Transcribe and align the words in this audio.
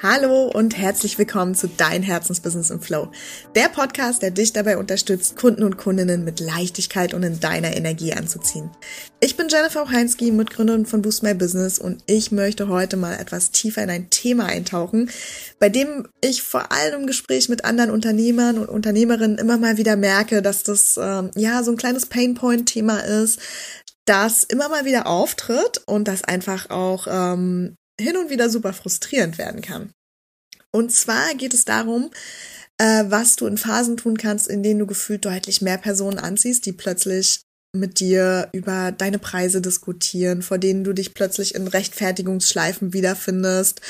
Hallo 0.00 0.46
und 0.46 0.78
herzlich 0.78 1.18
willkommen 1.18 1.56
zu 1.56 1.66
Dein 1.66 2.04
Herzensbusiness 2.04 2.70
im 2.70 2.80
Flow. 2.80 3.10
Der 3.56 3.68
Podcast, 3.68 4.22
der 4.22 4.30
dich 4.30 4.52
dabei 4.52 4.78
unterstützt, 4.78 5.34
Kunden 5.34 5.64
und 5.64 5.76
Kundinnen 5.76 6.22
mit 6.22 6.38
Leichtigkeit 6.38 7.14
und 7.14 7.24
in 7.24 7.40
deiner 7.40 7.76
Energie 7.76 8.12
anzuziehen. 8.12 8.70
Ich 9.18 9.36
bin 9.36 9.48
Jennifer 9.48 9.90
Heinski, 9.90 10.30
Mitgründerin 10.30 10.86
von 10.86 11.02
Boost 11.02 11.24
My 11.24 11.34
Business 11.34 11.80
und 11.80 12.04
ich 12.06 12.30
möchte 12.30 12.68
heute 12.68 12.96
mal 12.96 13.14
etwas 13.14 13.50
tiefer 13.50 13.82
in 13.82 13.90
ein 13.90 14.08
Thema 14.08 14.46
eintauchen, 14.46 15.10
bei 15.58 15.68
dem 15.68 16.06
ich 16.20 16.42
vor 16.42 16.70
allem 16.70 17.00
im 17.00 17.06
Gespräch 17.08 17.48
mit 17.48 17.64
anderen 17.64 17.90
Unternehmern 17.90 18.58
und 18.58 18.68
Unternehmerinnen 18.68 19.36
immer 19.36 19.58
mal 19.58 19.78
wieder 19.78 19.96
merke, 19.96 20.42
dass 20.42 20.62
das 20.62 20.96
ähm, 20.96 21.32
ja 21.34 21.64
so 21.64 21.72
ein 21.72 21.76
kleines 21.76 22.06
Painpoint-Thema 22.06 23.00
ist, 23.00 23.40
das 24.04 24.44
immer 24.44 24.68
mal 24.68 24.84
wieder 24.84 25.08
auftritt 25.08 25.82
und 25.86 26.06
das 26.06 26.22
einfach 26.22 26.70
auch 26.70 27.08
ähm, 27.10 27.74
hin 28.00 28.16
und 28.16 28.30
wieder 28.30 28.50
super 28.50 28.72
frustrierend 28.72 29.38
werden 29.38 29.60
kann. 29.60 29.90
Und 30.70 30.92
zwar 30.92 31.34
geht 31.34 31.54
es 31.54 31.64
darum, 31.64 32.10
äh, 32.78 33.04
was 33.08 33.36
du 33.36 33.46
in 33.46 33.58
Phasen 33.58 33.96
tun 33.96 34.16
kannst, 34.16 34.48
in 34.48 34.62
denen 34.62 34.78
du 34.78 34.86
gefühlt 34.86 35.24
deutlich 35.24 35.62
mehr 35.62 35.78
Personen 35.78 36.18
anziehst, 36.18 36.66
die 36.66 36.72
plötzlich 36.72 37.42
mit 37.76 38.00
dir 38.00 38.48
über 38.52 38.92
deine 38.92 39.18
Preise 39.18 39.60
diskutieren, 39.60 40.42
vor 40.42 40.58
denen 40.58 40.84
du 40.84 40.92
dich 40.92 41.14
plötzlich 41.14 41.54
in 41.54 41.66
Rechtfertigungsschleifen 41.68 42.92
wiederfindest, 42.92 43.80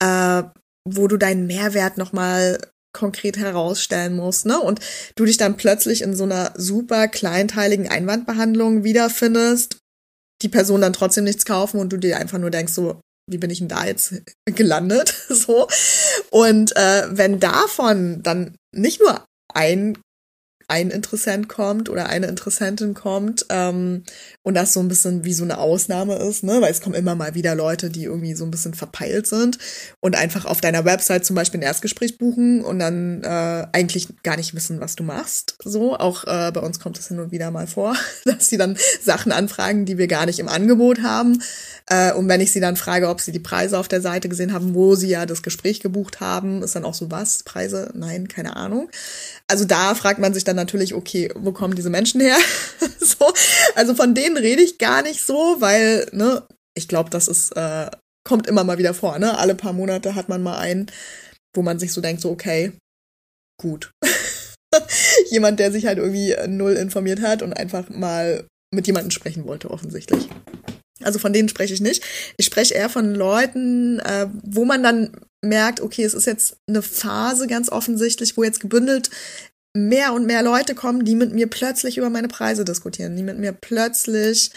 äh, 0.00 0.42
wo 0.88 1.08
du 1.08 1.16
deinen 1.16 1.46
Mehrwert 1.46 1.98
nochmal 1.98 2.58
konkret 2.92 3.36
herausstellen 3.36 4.16
musst, 4.16 4.46
ne? 4.46 4.58
Und 4.58 4.80
du 5.16 5.24
dich 5.24 5.36
dann 5.36 5.56
plötzlich 5.56 6.02
in 6.02 6.16
so 6.16 6.24
einer 6.24 6.54
super 6.56 7.08
kleinteiligen 7.08 7.88
Einwandbehandlung 7.88 8.84
wiederfindest, 8.84 9.78
die 10.42 10.48
Person 10.48 10.80
dann 10.80 10.92
trotzdem 10.92 11.24
nichts 11.24 11.44
kaufen 11.44 11.78
und 11.78 11.92
du 11.92 11.98
dir 11.98 12.18
einfach 12.18 12.38
nur 12.38 12.50
denkst 12.50 12.72
so, 12.72 13.00
wie 13.28 13.38
bin 13.38 13.50
ich 13.50 13.58
denn 13.58 13.68
da 13.68 13.84
jetzt 13.84 14.14
gelandet? 14.44 15.08
so. 15.28 15.68
Und 16.30 16.76
äh, 16.76 17.04
wenn 17.10 17.40
davon 17.40 18.22
dann 18.22 18.56
nicht 18.72 19.00
nur 19.00 19.24
ein 19.52 19.98
ein 20.68 20.90
Interessent 20.90 21.48
kommt 21.48 21.88
oder 21.88 22.08
eine 22.08 22.26
Interessentin 22.26 22.94
kommt 22.94 23.46
ähm, 23.50 24.02
und 24.42 24.54
das 24.54 24.72
so 24.72 24.80
ein 24.80 24.88
bisschen 24.88 25.24
wie 25.24 25.32
so 25.32 25.44
eine 25.44 25.58
Ausnahme 25.58 26.16
ist, 26.16 26.42
ne? 26.42 26.60
Weil 26.60 26.72
es 26.72 26.80
kommen 26.80 26.96
immer 26.96 27.14
mal 27.14 27.34
wieder 27.34 27.54
Leute, 27.54 27.88
die 27.88 28.04
irgendwie 28.04 28.34
so 28.34 28.44
ein 28.44 28.50
bisschen 28.50 28.74
verpeilt 28.74 29.28
sind 29.28 29.58
und 30.00 30.16
einfach 30.16 30.44
auf 30.44 30.60
deiner 30.60 30.84
Website 30.84 31.24
zum 31.24 31.36
Beispiel 31.36 31.60
ein 31.60 31.62
Erstgespräch 31.62 32.18
buchen 32.18 32.64
und 32.64 32.80
dann 32.80 33.22
äh, 33.22 33.66
eigentlich 33.72 34.08
gar 34.24 34.36
nicht 34.36 34.54
wissen, 34.54 34.80
was 34.80 34.96
du 34.96 35.04
machst. 35.04 35.56
So, 35.62 35.96
auch 35.96 36.24
äh, 36.24 36.50
bei 36.50 36.60
uns 36.60 36.80
kommt 36.80 36.98
es 36.98 37.08
hin 37.08 37.20
und 37.20 37.30
wieder 37.30 37.52
mal 37.52 37.68
vor, 37.68 37.94
dass 38.24 38.48
sie 38.48 38.56
dann 38.56 38.76
Sachen 39.00 39.30
anfragen, 39.30 39.84
die 39.84 39.98
wir 39.98 40.08
gar 40.08 40.26
nicht 40.26 40.40
im 40.40 40.48
Angebot 40.48 41.02
haben. 41.02 41.42
Äh, 41.88 42.12
und 42.12 42.28
wenn 42.28 42.40
ich 42.40 42.50
sie 42.50 42.60
dann 42.60 42.74
frage, 42.74 43.08
ob 43.08 43.20
sie 43.20 43.32
die 43.32 43.38
Preise 43.38 43.78
auf 43.78 43.86
der 43.86 44.00
Seite 44.00 44.28
gesehen 44.28 44.52
haben, 44.52 44.74
wo 44.74 44.96
sie 44.96 45.08
ja 45.08 45.26
das 45.26 45.42
Gespräch 45.44 45.78
gebucht 45.78 46.18
haben, 46.18 46.64
ist 46.64 46.74
dann 46.74 46.84
auch 46.84 46.94
so 46.94 47.12
was, 47.12 47.44
Preise? 47.44 47.92
Nein, 47.94 48.26
keine 48.26 48.56
Ahnung. 48.56 48.90
Also 49.46 49.64
da 49.64 49.94
fragt 49.94 50.18
man 50.18 50.34
sich 50.34 50.42
dann 50.42 50.55
natürlich, 50.56 50.94
okay, 50.94 51.30
wo 51.36 51.52
kommen 51.52 51.76
diese 51.76 51.90
Menschen 51.90 52.20
her? 52.20 52.36
so, 52.98 53.32
also 53.74 53.94
von 53.94 54.14
denen 54.14 54.36
rede 54.36 54.62
ich 54.62 54.78
gar 54.78 55.02
nicht 55.02 55.24
so, 55.24 55.56
weil, 55.60 56.08
ne, 56.12 56.42
ich 56.74 56.88
glaube, 56.88 57.10
das 57.10 57.28
ist, 57.28 57.52
äh, 57.52 57.90
kommt 58.24 58.46
immer 58.46 58.64
mal 58.64 58.78
wieder 58.78 58.94
vor, 58.94 59.18
ne? 59.18 59.38
Alle 59.38 59.54
paar 59.54 59.72
Monate 59.72 60.14
hat 60.14 60.28
man 60.28 60.42
mal 60.42 60.58
einen, 60.58 60.86
wo 61.54 61.62
man 61.62 61.78
sich 61.78 61.92
so 61.92 62.00
denkt, 62.00 62.20
so, 62.20 62.30
okay, 62.30 62.72
gut. 63.60 63.90
Jemand, 65.30 65.60
der 65.60 65.72
sich 65.72 65.86
halt 65.86 65.98
irgendwie 65.98 66.34
null 66.48 66.72
informiert 66.72 67.22
hat 67.22 67.42
und 67.42 67.52
einfach 67.52 67.88
mal 67.88 68.46
mit 68.74 68.86
jemandem 68.86 69.12
sprechen 69.12 69.46
wollte, 69.46 69.70
offensichtlich. 69.70 70.28
Also 71.02 71.18
von 71.18 71.32
denen 71.32 71.48
spreche 71.48 71.74
ich 71.74 71.80
nicht. 71.80 72.02
Ich 72.36 72.46
spreche 72.46 72.74
eher 72.74 72.88
von 72.88 73.14
Leuten, 73.14 74.00
äh, 74.00 74.28
wo 74.42 74.64
man 74.64 74.82
dann 74.82 75.20
merkt, 75.44 75.80
okay, 75.80 76.04
es 76.04 76.14
ist 76.14 76.26
jetzt 76.26 76.56
eine 76.68 76.82
Phase 76.82 77.46
ganz 77.46 77.70
offensichtlich, 77.70 78.36
wo 78.36 78.44
jetzt 78.44 78.60
gebündelt 78.60 79.10
mehr 79.76 80.12
und 80.12 80.26
mehr 80.26 80.42
Leute 80.42 80.74
kommen, 80.74 81.04
die 81.04 81.14
mit 81.14 81.32
mir 81.32 81.48
plötzlich 81.48 81.98
über 81.98 82.10
meine 82.10 82.28
Preise 82.28 82.64
diskutieren, 82.64 83.16
die 83.16 83.22
mit 83.22 83.38
mir 83.38 83.52
plötzlich, 83.52 84.50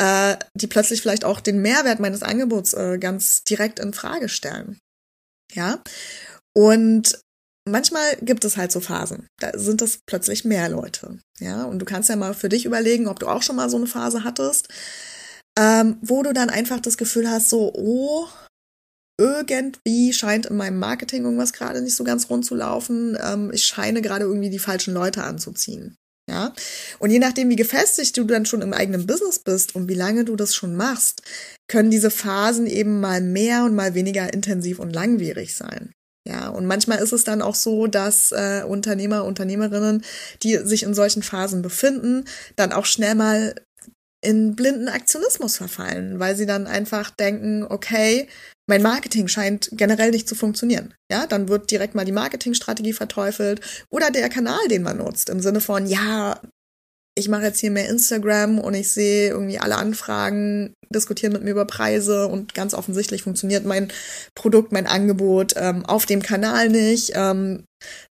äh, 0.00 0.36
die 0.54 0.66
plötzlich 0.66 1.00
vielleicht 1.00 1.24
auch 1.24 1.40
den 1.40 1.62
Mehrwert 1.62 2.00
meines 2.00 2.22
Angebots 2.22 2.74
äh, 2.74 2.98
ganz 2.98 3.44
direkt 3.44 3.78
in 3.78 3.92
Frage 3.92 4.28
stellen. 4.28 4.78
Ja. 5.52 5.82
Und 6.54 7.18
manchmal 7.68 8.16
gibt 8.20 8.44
es 8.44 8.56
halt 8.56 8.72
so 8.72 8.80
Phasen. 8.80 9.26
Da 9.40 9.58
sind 9.58 9.80
es 9.82 10.00
plötzlich 10.06 10.44
mehr 10.44 10.68
Leute. 10.68 11.18
Ja. 11.40 11.64
Und 11.64 11.78
du 11.78 11.84
kannst 11.84 12.08
ja 12.08 12.16
mal 12.16 12.34
für 12.34 12.48
dich 12.48 12.64
überlegen, 12.64 13.08
ob 13.08 13.18
du 13.20 13.26
auch 13.28 13.42
schon 13.42 13.56
mal 13.56 13.70
so 13.70 13.76
eine 13.76 13.86
Phase 13.86 14.24
hattest 14.24 14.68
ähm, 15.58 15.98
wo 16.02 16.22
du 16.22 16.32
dann 16.32 16.50
einfach 16.50 16.78
das 16.78 16.96
Gefühl 16.96 17.28
hast, 17.28 17.50
so, 17.50 17.72
oh, 17.74 18.28
irgendwie 19.18 20.12
scheint 20.12 20.46
in 20.46 20.56
meinem 20.56 20.78
Marketing 20.78 21.24
irgendwas 21.24 21.52
gerade 21.52 21.82
nicht 21.82 21.96
so 21.96 22.04
ganz 22.04 22.30
rund 22.30 22.46
zu 22.46 22.54
laufen. 22.54 23.18
Ähm, 23.20 23.50
ich 23.52 23.66
scheine 23.66 24.00
gerade 24.00 24.24
irgendwie 24.24 24.50
die 24.50 24.60
falschen 24.60 24.94
Leute 24.94 25.24
anzuziehen. 25.24 25.96
Ja. 26.30 26.52
Und 26.98 27.10
je 27.10 27.18
nachdem, 27.18 27.48
wie 27.48 27.56
gefestigt 27.56 28.16
du 28.16 28.24
dann 28.24 28.46
schon 28.46 28.62
im 28.62 28.74
eigenen 28.74 29.06
Business 29.06 29.38
bist 29.38 29.74
und 29.74 29.88
wie 29.88 29.94
lange 29.94 30.24
du 30.24 30.36
das 30.36 30.54
schon 30.54 30.76
machst, 30.76 31.22
können 31.68 31.90
diese 31.90 32.10
Phasen 32.10 32.66
eben 32.66 33.00
mal 33.00 33.20
mehr 33.20 33.64
und 33.64 33.74
mal 33.74 33.94
weniger 33.94 34.32
intensiv 34.32 34.78
und 34.78 34.92
langwierig 34.92 35.56
sein. 35.56 35.92
Ja, 36.28 36.50
und 36.50 36.66
manchmal 36.66 36.98
ist 36.98 37.12
es 37.12 37.24
dann 37.24 37.40
auch 37.40 37.54
so, 37.54 37.86
dass 37.86 38.32
äh, 38.32 38.62
Unternehmer, 38.62 39.24
Unternehmerinnen, 39.24 40.04
die 40.42 40.56
sich 40.58 40.82
in 40.82 40.92
solchen 40.92 41.22
Phasen 41.22 41.62
befinden, 41.62 42.26
dann 42.56 42.72
auch 42.72 42.84
schnell 42.84 43.14
mal 43.14 43.54
in 44.20 44.54
blinden 44.54 44.88
Aktionismus 44.88 45.56
verfallen, 45.56 46.18
weil 46.18 46.36
sie 46.36 46.44
dann 46.44 46.66
einfach 46.66 47.10
denken, 47.10 47.64
okay, 47.64 48.28
mein 48.68 48.82
Marketing 48.82 49.28
scheint 49.28 49.70
generell 49.72 50.10
nicht 50.10 50.28
zu 50.28 50.34
funktionieren. 50.34 50.94
Ja, 51.10 51.26
dann 51.26 51.48
wird 51.48 51.70
direkt 51.70 51.94
mal 51.94 52.04
die 52.04 52.12
Marketingstrategie 52.12 52.92
verteufelt 52.92 53.60
oder 53.90 54.10
der 54.10 54.28
Kanal, 54.28 54.68
den 54.68 54.82
man 54.82 54.98
nutzt, 54.98 55.30
im 55.30 55.40
Sinne 55.40 55.60
von, 55.60 55.86
ja, 55.86 56.40
ich 57.16 57.28
mache 57.28 57.42
jetzt 57.42 57.58
hier 57.58 57.72
mehr 57.72 57.88
Instagram 57.88 58.60
und 58.60 58.74
ich 58.74 58.90
sehe 58.90 59.30
irgendwie 59.30 59.58
alle 59.58 59.76
Anfragen, 59.76 60.74
diskutieren 60.88 61.32
mit 61.32 61.42
mir 61.42 61.50
über 61.50 61.64
Preise 61.64 62.28
und 62.28 62.54
ganz 62.54 62.74
offensichtlich 62.74 63.22
funktioniert 63.22 63.64
mein 63.64 63.90
Produkt, 64.36 64.70
mein 64.70 64.86
Angebot 64.86 65.54
ähm, 65.56 65.84
auf 65.84 66.06
dem 66.06 66.22
Kanal 66.22 66.68
nicht. 66.68 67.12
Ähm, 67.14 67.64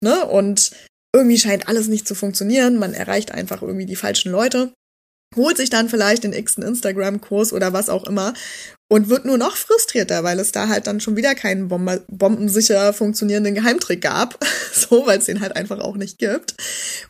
ne? 0.02 0.26
Und 0.26 0.72
irgendwie 1.16 1.38
scheint 1.38 1.68
alles 1.68 1.88
nicht 1.88 2.08
zu 2.08 2.16
funktionieren. 2.16 2.78
Man 2.78 2.96
erreicht 2.96 3.32
einfach 3.32 3.62
irgendwie 3.62 3.86
die 3.86 3.96
falschen 3.96 4.32
Leute 4.32 4.74
holt 5.36 5.58
sich 5.58 5.70
dann 5.70 5.90
vielleicht 5.90 6.24
den 6.24 6.34
x 6.34 6.58
Instagram-Kurs 6.58 7.54
oder 7.54 7.74
was 7.74 7.90
auch 7.90 8.06
immer 8.06 8.34
und 8.88 9.10
wird 9.10 9.26
nur 9.26 9.38
noch 9.38 9.58
frustrierter, 9.58 10.24
weil 10.24 10.40
es 10.40 10.52
da 10.52 10.68
halt 10.68 10.88
dann 10.88 11.00
schon 11.00 11.16
wieder 11.16 11.34
keinen 11.34 11.68
Bomber 11.68 12.02
bombensicher 12.08 12.94
funktionierenden 12.94 13.56
Geheimtrick 13.56 14.02
gab, 14.02 14.44
so, 14.74 15.06
weil 15.08 15.20
es 15.20 15.26
den 15.26 15.42
halt 15.42 15.56
einfach 15.56 15.80
auch 15.80 15.98
nicht 15.98 16.20
gibt 16.20 16.56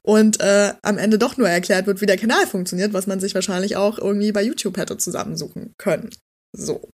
und 0.02 0.40
äh, 0.40 0.74
am 0.82 0.98
Ende 0.98 1.18
doch 1.18 1.38
nur 1.38 1.50
erklärt 1.50 1.88
wird, 1.88 2.02
wie 2.02 2.06
der 2.06 2.18
Kanal 2.18 2.48
funktioniert, 2.48 2.94
was 2.94 3.08
man 3.08 3.20
sich 3.20 3.36
wahrscheinlich 3.36 3.76
auch 3.76 3.98
irgendwie 3.98 4.32
bei 4.32 4.44
YouTube 4.44 4.78
hätte 4.78 4.98
zusammensuchen 4.98 5.74
können. 5.78 6.10
So. 6.58 6.90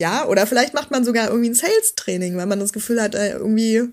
Ja, 0.00 0.26
oder 0.26 0.46
vielleicht 0.46 0.74
macht 0.74 0.90
man 0.90 1.04
sogar 1.04 1.28
irgendwie 1.28 1.50
ein 1.50 1.54
Sales-Training, 1.54 2.36
weil 2.36 2.46
man 2.46 2.60
das 2.60 2.72
Gefühl 2.72 3.00
hat, 3.00 3.14
äh, 3.14 3.32
irgendwie 3.32 3.88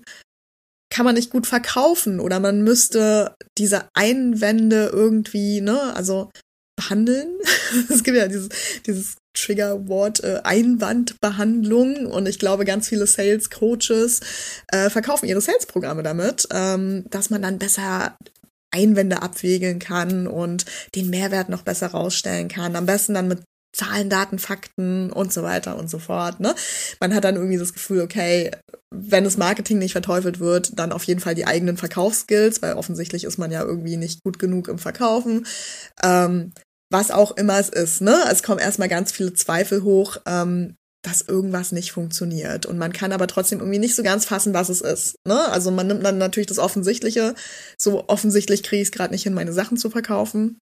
kann 0.90 1.04
man 1.04 1.14
nicht 1.14 1.30
gut 1.30 1.46
verkaufen 1.46 2.20
oder 2.20 2.40
man 2.40 2.62
müsste 2.62 3.34
diese 3.56 3.88
Einwände 3.94 4.90
irgendwie, 4.92 5.60
ne, 5.60 5.94
also 5.94 6.30
behandeln. 6.76 7.38
es 7.88 8.04
gibt 8.04 8.16
ja 8.16 8.28
dieses, 8.28 8.48
dieses 8.86 9.16
Triggerwort 9.38 10.22
äh, 10.24 10.40
Einwandbehandlung 10.44 12.06
und 12.06 12.26
ich 12.28 12.38
glaube, 12.38 12.64
ganz 12.64 12.88
viele 12.88 13.06
Sales 13.06 13.50
Coaches 13.50 14.20
äh, 14.68 14.90
verkaufen 14.90 15.28
ihre 15.28 15.40
Sales-Programme 15.40 16.02
damit, 16.02 16.48
ähm, 16.52 17.04
dass 17.10 17.30
man 17.30 17.42
dann 17.42 17.58
besser 17.58 18.16
Einwände 18.70 19.22
abwägeln 19.22 19.78
kann 19.78 20.26
und 20.26 20.64
den 20.94 21.10
Mehrwert 21.10 21.48
noch 21.48 21.62
besser 21.62 21.88
rausstellen 21.88 22.48
kann. 22.48 22.76
Am 22.76 22.86
besten 22.86 23.14
dann 23.14 23.28
mit 23.28 23.40
Zahlen, 23.72 24.10
Daten, 24.10 24.38
Fakten 24.38 25.12
und 25.12 25.32
so 25.32 25.42
weiter 25.42 25.76
und 25.76 25.90
so 25.90 25.98
fort. 25.98 26.40
Ne? 26.40 26.54
Man 27.00 27.14
hat 27.14 27.24
dann 27.24 27.36
irgendwie 27.36 27.58
das 27.58 27.74
Gefühl, 27.74 28.00
okay, 28.00 28.50
wenn 28.90 29.24
das 29.24 29.36
Marketing 29.36 29.78
nicht 29.78 29.92
verteufelt 29.92 30.40
wird, 30.40 30.78
dann 30.78 30.92
auf 30.92 31.04
jeden 31.04 31.20
Fall 31.20 31.34
die 31.34 31.46
eigenen 31.46 31.76
Verkaufsskills, 31.76 32.62
weil 32.62 32.74
offensichtlich 32.74 33.24
ist 33.24 33.38
man 33.38 33.50
ja 33.50 33.62
irgendwie 33.62 33.96
nicht 33.96 34.24
gut 34.24 34.38
genug 34.38 34.68
im 34.68 34.78
Verkaufen. 34.78 35.46
Ähm, 36.02 36.52
was 36.90 37.10
auch 37.10 37.32
immer 37.36 37.58
es 37.58 37.68
ist, 37.68 38.00
ne? 38.00 38.24
Es 38.30 38.42
kommen 38.42 38.60
erstmal 38.60 38.88
ganz 38.88 39.12
viele 39.12 39.34
Zweifel 39.34 39.82
hoch, 39.82 40.18
ähm, 40.26 40.74
dass 41.02 41.22
irgendwas 41.22 41.72
nicht 41.72 41.92
funktioniert. 41.92 42.66
Und 42.66 42.78
man 42.78 42.92
kann 42.92 43.12
aber 43.12 43.26
trotzdem 43.26 43.60
irgendwie 43.60 43.78
nicht 43.78 43.94
so 43.94 44.02
ganz 44.02 44.24
fassen, 44.24 44.52
was 44.54 44.68
es 44.68 44.80
ist. 44.80 45.16
Ne? 45.26 45.48
Also 45.48 45.70
man 45.70 45.86
nimmt 45.86 46.04
dann 46.04 46.18
natürlich 46.18 46.48
das 46.48 46.58
Offensichtliche. 46.58 47.34
So 47.78 48.08
offensichtlich 48.08 48.62
kriege 48.62 48.82
ich 48.82 48.88
es 48.88 48.92
gerade 48.92 49.12
nicht 49.12 49.22
hin, 49.22 49.34
meine 49.34 49.52
Sachen 49.52 49.76
zu 49.76 49.90
verkaufen. 49.90 50.58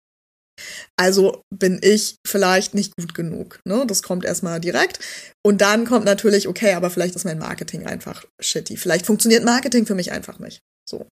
Also 0.98 1.42
bin 1.54 1.80
ich 1.82 2.16
vielleicht 2.26 2.74
nicht 2.74 2.92
gut 2.96 3.14
genug. 3.14 3.60
Ne? 3.66 3.84
Das 3.86 4.02
kommt 4.02 4.24
erstmal 4.24 4.60
direkt. 4.60 5.00
Und 5.44 5.60
dann 5.62 5.86
kommt 5.86 6.04
natürlich, 6.04 6.48
okay, 6.48 6.74
aber 6.74 6.90
vielleicht 6.90 7.16
ist 7.16 7.24
mein 7.24 7.38
Marketing 7.38 7.86
einfach 7.86 8.24
shitty. 8.40 8.76
Vielleicht 8.76 9.06
funktioniert 9.06 9.44
Marketing 9.44 9.86
für 9.86 9.94
mich 9.94 10.12
einfach 10.12 10.38
nicht. 10.38 10.60
So. 10.88 11.06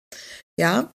Ja. 0.59 0.92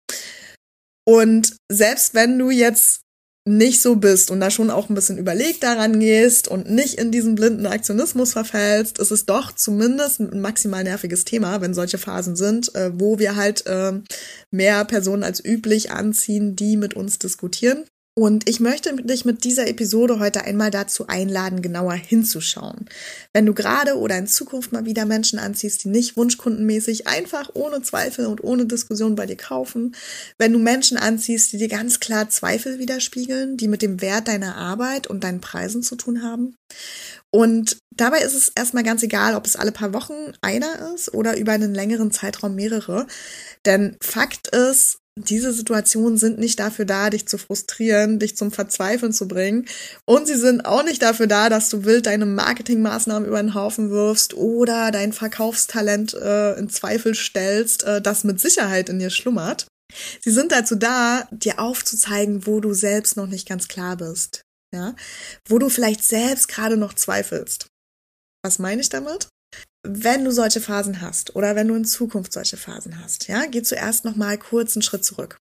Und 1.07 1.55
selbst 1.71 2.13
wenn 2.13 2.37
du 2.37 2.49
jetzt 2.49 3.01
nicht 3.47 3.81
so 3.81 3.95
bist 3.95 4.29
und 4.29 4.39
da 4.39 4.51
schon 4.51 4.69
auch 4.69 4.89
ein 4.89 4.95
bisschen 4.95 5.17
überlegt 5.17 5.63
daran 5.63 5.99
gehst 5.99 6.47
und 6.47 6.69
nicht 6.69 6.95
in 6.95 7.11
diesen 7.11 7.35
blinden 7.35 7.65
Aktionismus 7.65 8.33
verfällst, 8.33 8.99
ist 8.99 9.11
es 9.11 9.25
doch 9.25 9.53
zumindest 9.53 10.19
ein 10.19 10.41
maximal 10.41 10.83
nerviges 10.83 11.25
Thema, 11.25 11.61
wenn 11.61 11.73
solche 11.73 11.97
Phasen 11.97 12.35
sind, 12.35 12.73
äh, 12.75 12.91
wo 12.93 13.19
wir 13.19 13.35
halt 13.35 13.65
äh, 13.65 13.93
mehr 14.51 14.85
Personen 14.85 15.23
als 15.23 15.43
üblich 15.43 15.91
anziehen, 15.91 16.55
die 16.55 16.77
mit 16.77 16.93
uns 16.93 17.19
diskutieren. 17.19 17.85
Und 18.17 18.49
ich 18.49 18.59
möchte 18.59 18.95
dich 18.95 19.25
mit 19.25 19.43
dieser 19.43 19.67
Episode 19.67 20.17
heute 20.17 20.43
einmal 20.43 20.71
dazu 20.71 21.05
einladen, 21.05 21.61
genauer 21.61 21.93
hinzuschauen. 21.93 22.89
Wenn 23.31 23.45
du 23.45 23.53
gerade 23.53 23.95
oder 23.95 24.17
in 24.17 24.25
Zukunft 24.25 24.71
mal 24.71 24.85
wieder 24.85 25.05
Menschen 25.05 25.37
anziehst, 25.37 25.83
die 25.83 25.89
nicht 25.89 26.17
wunschkundenmäßig 26.17 27.05
einfach 27.05 27.51
ohne 27.53 27.83
Zweifel 27.83 28.25
und 28.25 28.43
ohne 28.43 28.65
Diskussion 28.65 29.13
bei 29.13 29.27
dir 29.27 29.37
kaufen, 29.37 29.95
wenn 30.39 30.51
du 30.51 30.57
Menschen 30.57 30.97
anziehst, 30.97 31.53
die 31.53 31.59
dir 31.59 31.67
ganz 31.67 31.99
klar 31.99 32.27
Zweifel 32.27 32.79
widerspiegeln, 32.79 33.55
die 33.55 33.67
mit 33.67 33.83
dem 33.83 34.01
Wert 34.01 34.29
deiner 34.29 34.55
Arbeit 34.55 35.05
und 35.05 35.23
deinen 35.23 35.39
Preisen 35.39 35.83
zu 35.83 35.95
tun 35.95 36.23
haben. 36.23 36.55
Und 37.29 37.77
dabei 37.95 38.21
ist 38.21 38.33
es 38.33 38.51
erstmal 38.55 38.83
ganz 38.83 39.03
egal, 39.03 39.35
ob 39.35 39.45
es 39.45 39.55
alle 39.55 39.71
paar 39.71 39.93
Wochen 39.93 40.33
einer 40.41 40.91
ist 40.95 41.13
oder 41.13 41.37
über 41.37 41.51
einen 41.51 41.75
längeren 41.75 42.09
Zeitraum 42.09 42.55
mehrere. 42.55 43.05
Denn 43.63 43.95
Fakt 44.01 44.47
ist, 44.55 44.97
diese 45.17 45.51
Situationen 45.51 46.17
sind 46.17 46.37
nicht 46.39 46.59
dafür 46.59 46.85
da, 46.85 47.09
dich 47.09 47.27
zu 47.27 47.37
frustrieren, 47.37 48.19
dich 48.19 48.37
zum 48.37 48.51
Verzweifeln 48.51 49.13
zu 49.13 49.27
bringen. 49.27 49.65
Und 50.05 50.27
sie 50.27 50.37
sind 50.37 50.65
auch 50.65 50.83
nicht 50.83 51.01
dafür 51.01 51.27
da, 51.27 51.49
dass 51.49 51.69
du 51.69 51.83
wild 51.83 52.05
deine 52.05 52.25
Marketingmaßnahmen 52.25 53.27
über 53.27 53.41
den 53.41 53.53
Haufen 53.53 53.89
wirfst 53.89 54.33
oder 54.35 54.91
dein 54.91 55.13
Verkaufstalent 55.13 56.13
äh, 56.13 56.53
in 56.53 56.69
Zweifel 56.69 57.15
stellst, 57.15 57.83
äh, 57.83 58.01
das 58.01 58.23
mit 58.23 58.39
Sicherheit 58.39 58.89
in 58.89 58.99
dir 58.99 59.09
schlummert. 59.09 59.67
Sie 60.21 60.31
sind 60.31 60.51
dazu 60.51 60.75
da, 60.75 61.27
dir 61.31 61.59
aufzuzeigen, 61.59 62.45
wo 62.45 62.59
du 62.59 62.73
selbst 62.73 63.17
noch 63.17 63.27
nicht 63.27 63.47
ganz 63.47 63.67
klar 63.67 63.97
bist. 63.97 64.41
Ja, 64.73 64.95
wo 65.47 65.59
du 65.59 65.69
vielleicht 65.69 66.03
selbst 66.03 66.49
gerade 66.49 66.75
noch 66.75 66.93
zweifelst. 66.93 67.67
Was 68.43 68.59
meine 68.59 68.81
ich 68.81 68.89
damit? 68.89 69.29
Wenn 69.89 70.25
du 70.25 70.31
solche 70.31 70.61
Phasen 70.61 71.01
hast 71.01 71.35
oder 71.35 71.55
wenn 71.55 71.67
du 71.67 71.75
in 71.75 71.85
Zukunft 71.85 72.33
solche 72.33 72.57
Phasen 72.57 73.01
hast, 73.03 73.27
ja, 73.27 73.45
geh 73.45 73.61
zuerst 73.61 74.05
noch 74.05 74.15
mal 74.15 74.37
kurz 74.37 74.75
einen 74.75 74.83
Schritt 74.83 75.05
zurück. 75.05 75.37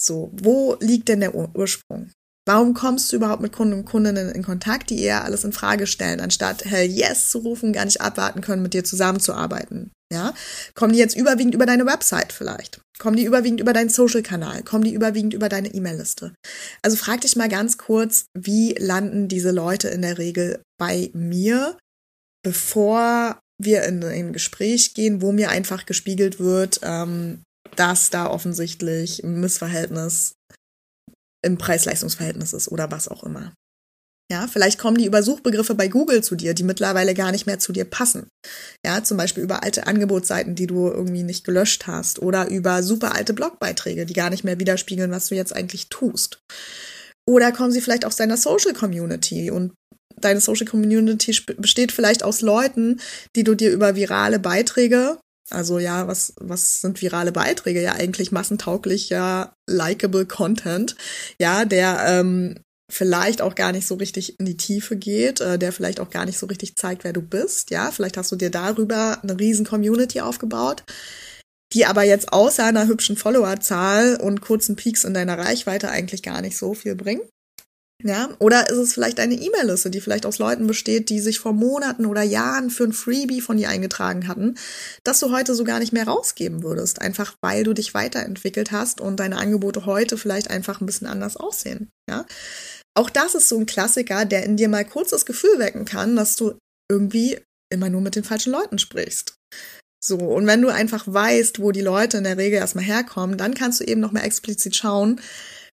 So, 0.00 0.30
wo 0.32 0.76
liegt 0.80 1.08
denn 1.08 1.20
der 1.20 1.34
Ur 1.34 1.50
Ursprung? 1.54 2.10
Warum 2.46 2.74
kommst 2.74 3.12
du 3.12 3.16
überhaupt 3.16 3.42
mit 3.42 3.52
Kunden 3.52 3.74
und 3.74 3.84
Kundinnen 3.84 4.30
in 4.30 4.42
Kontakt, 4.42 4.90
die 4.90 5.00
eher 5.02 5.24
alles 5.24 5.44
in 5.44 5.52
Frage 5.52 5.86
stellen, 5.86 6.20
anstatt 6.20 6.64
Hell 6.64 6.88
yes 6.88 7.30
zu 7.30 7.38
rufen, 7.38 7.72
gar 7.72 7.84
nicht 7.84 8.00
abwarten 8.00 8.40
können, 8.40 8.62
mit 8.62 8.74
dir 8.74 8.82
zusammenzuarbeiten? 8.82 9.92
Ja, 10.12 10.34
kommen 10.74 10.92
die 10.92 10.98
jetzt 10.98 11.16
überwiegend 11.16 11.54
über 11.54 11.66
deine 11.66 11.86
Website 11.86 12.32
vielleicht? 12.32 12.80
Kommen 12.98 13.16
die 13.16 13.24
überwiegend 13.24 13.60
über 13.60 13.72
deinen 13.72 13.88
Social-Kanal? 13.88 14.64
Kommen 14.64 14.84
die 14.84 14.94
überwiegend 14.94 15.32
über 15.32 15.48
deine 15.48 15.72
E-Mail-Liste? 15.72 16.34
Also 16.82 16.96
frag 16.96 17.20
dich 17.20 17.36
mal 17.36 17.48
ganz 17.48 17.78
kurz, 17.78 18.24
wie 18.36 18.74
landen 18.74 19.28
diese 19.28 19.52
Leute 19.52 19.88
in 19.88 20.02
der 20.02 20.18
Regel 20.18 20.60
bei 20.78 21.10
mir, 21.14 21.78
bevor 22.42 23.38
wir 23.64 23.84
in 23.84 24.02
ein 24.04 24.32
Gespräch 24.32 24.94
gehen, 24.94 25.22
wo 25.22 25.32
mir 25.32 25.50
einfach 25.50 25.86
gespiegelt 25.86 26.38
wird, 26.38 26.80
ähm, 26.82 27.42
dass 27.76 28.10
da 28.10 28.28
offensichtlich 28.28 29.22
ein 29.22 29.40
Missverhältnis 29.40 30.34
im 31.42 31.58
Preis-Leistungs-Verhältnis 31.58 32.52
ist 32.52 32.68
oder 32.68 32.90
was 32.90 33.08
auch 33.08 33.24
immer. 33.24 33.54
Ja, 34.30 34.46
vielleicht 34.46 34.78
kommen 34.78 34.96
die 34.96 35.06
über 35.06 35.24
Suchbegriffe 35.24 35.74
bei 35.74 35.88
Google 35.88 36.22
zu 36.22 36.36
dir, 36.36 36.54
die 36.54 36.62
mittlerweile 36.62 37.14
gar 37.14 37.32
nicht 37.32 37.46
mehr 37.46 37.58
zu 37.58 37.72
dir 37.72 37.84
passen. 37.84 38.28
Ja, 38.86 39.02
zum 39.02 39.16
Beispiel 39.16 39.42
über 39.42 39.64
alte 39.64 39.88
Angebotsseiten, 39.88 40.54
die 40.54 40.68
du 40.68 40.86
irgendwie 40.86 41.24
nicht 41.24 41.42
gelöscht 41.44 41.88
hast 41.88 42.20
oder 42.20 42.48
über 42.48 42.84
super 42.84 43.16
alte 43.16 43.34
Blogbeiträge, 43.34 44.06
die 44.06 44.12
gar 44.12 44.30
nicht 44.30 44.44
mehr 44.44 44.60
widerspiegeln, 44.60 45.10
was 45.10 45.26
du 45.26 45.34
jetzt 45.34 45.54
eigentlich 45.54 45.88
tust. 45.88 46.38
Oder 47.28 47.50
kommen 47.50 47.72
sie 47.72 47.80
vielleicht 47.80 48.04
aus 48.04 48.14
deiner 48.14 48.36
Social 48.36 48.72
Community 48.72 49.50
und 49.50 49.72
deine 50.20 50.40
Social 50.40 50.66
Community 50.66 51.36
besteht 51.56 51.92
vielleicht 51.92 52.22
aus 52.22 52.40
Leuten, 52.40 53.00
die 53.36 53.44
du 53.44 53.54
dir 53.54 53.70
über 53.72 53.96
virale 53.96 54.38
Beiträge, 54.38 55.18
also 55.50 55.78
ja, 55.80 56.06
was, 56.06 56.32
was 56.38 56.80
sind 56.80 57.02
virale 57.02 57.32
Beiträge? 57.32 57.82
Ja, 57.82 57.94
eigentlich 57.94 58.30
massentauglicher, 58.30 59.52
likable 59.68 60.24
Content, 60.24 60.94
ja, 61.40 61.64
der 61.64 62.04
ähm, 62.06 62.60
vielleicht 62.88 63.42
auch 63.42 63.54
gar 63.54 63.72
nicht 63.72 63.86
so 63.86 63.96
richtig 63.96 64.38
in 64.38 64.46
die 64.46 64.56
Tiefe 64.56 64.96
geht, 64.96 65.40
äh, 65.40 65.58
der 65.58 65.72
vielleicht 65.72 66.00
auch 66.00 66.10
gar 66.10 66.24
nicht 66.24 66.38
so 66.38 66.46
richtig 66.46 66.76
zeigt, 66.76 67.04
wer 67.04 67.12
du 67.12 67.22
bist, 67.22 67.70
ja, 67.70 67.90
vielleicht 67.90 68.16
hast 68.16 68.30
du 68.32 68.36
dir 68.36 68.50
darüber 68.50 69.18
eine 69.22 69.38
riesen 69.38 69.66
Community 69.66 70.20
aufgebaut, 70.20 70.84
die 71.72 71.86
aber 71.86 72.04
jetzt 72.04 72.32
außer 72.32 72.64
einer 72.64 72.86
hübschen 72.86 73.16
Followerzahl 73.16 74.16
und 74.16 74.40
kurzen 74.40 74.76
Peaks 74.76 75.04
in 75.04 75.14
deiner 75.14 75.38
Reichweite 75.38 75.90
eigentlich 75.90 76.22
gar 76.22 76.42
nicht 76.42 76.56
so 76.56 76.74
viel 76.74 76.94
bringen. 76.94 77.22
Ja, 78.02 78.30
oder 78.38 78.70
ist 78.70 78.78
es 78.78 78.94
vielleicht 78.94 79.20
eine 79.20 79.34
E-Mail-Liste, 79.34 79.90
die 79.90 80.00
vielleicht 80.00 80.24
aus 80.24 80.38
Leuten 80.38 80.66
besteht, 80.66 81.10
die 81.10 81.20
sich 81.20 81.38
vor 81.38 81.52
Monaten 81.52 82.06
oder 82.06 82.22
Jahren 82.22 82.70
für 82.70 82.84
ein 82.84 82.92
Freebie 82.92 83.40
von 83.40 83.58
dir 83.58 83.68
eingetragen 83.68 84.26
hatten, 84.26 84.56
das 85.04 85.20
du 85.20 85.30
heute 85.32 85.54
so 85.54 85.64
gar 85.64 85.80
nicht 85.80 85.92
mehr 85.92 86.06
rausgeben 86.06 86.62
würdest, 86.62 87.00
einfach 87.02 87.34
weil 87.42 87.62
du 87.62 87.74
dich 87.74 87.92
weiterentwickelt 87.92 88.72
hast 88.72 89.00
und 89.00 89.20
deine 89.20 89.36
Angebote 89.36 89.84
heute 89.84 90.16
vielleicht 90.16 90.50
einfach 90.50 90.80
ein 90.80 90.86
bisschen 90.86 91.06
anders 91.06 91.36
aussehen. 91.36 91.90
Ja, 92.08 92.24
auch 92.96 93.10
das 93.10 93.34
ist 93.34 93.48
so 93.48 93.58
ein 93.58 93.66
Klassiker, 93.66 94.24
der 94.24 94.44
in 94.44 94.56
dir 94.56 94.68
mal 94.68 94.84
kurz 94.84 95.10
das 95.10 95.26
Gefühl 95.26 95.58
wecken 95.58 95.84
kann, 95.84 96.16
dass 96.16 96.36
du 96.36 96.54
irgendwie 96.90 97.38
immer 97.72 97.90
nur 97.90 98.00
mit 98.00 98.16
den 98.16 98.24
falschen 98.24 98.52
Leuten 98.52 98.78
sprichst. 98.78 99.34
So, 100.02 100.16
und 100.16 100.46
wenn 100.46 100.62
du 100.62 100.68
einfach 100.68 101.04
weißt, 101.06 101.60
wo 101.60 101.72
die 101.72 101.82
Leute 101.82 102.16
in 102.16 102.24
der 102.24 102.38
Regel 102.38 102.58
erstmal 102.58 102.84
herkommen, 102.84 103.36
dann 103.36 103.54
kannst 103.54 103.80
du 103.80 103.84
eben 103.84 104.00
noch 104.00 104.12
mal 104.12 104.24
explizit 104.24 104.74
schauen, 104.74 105.20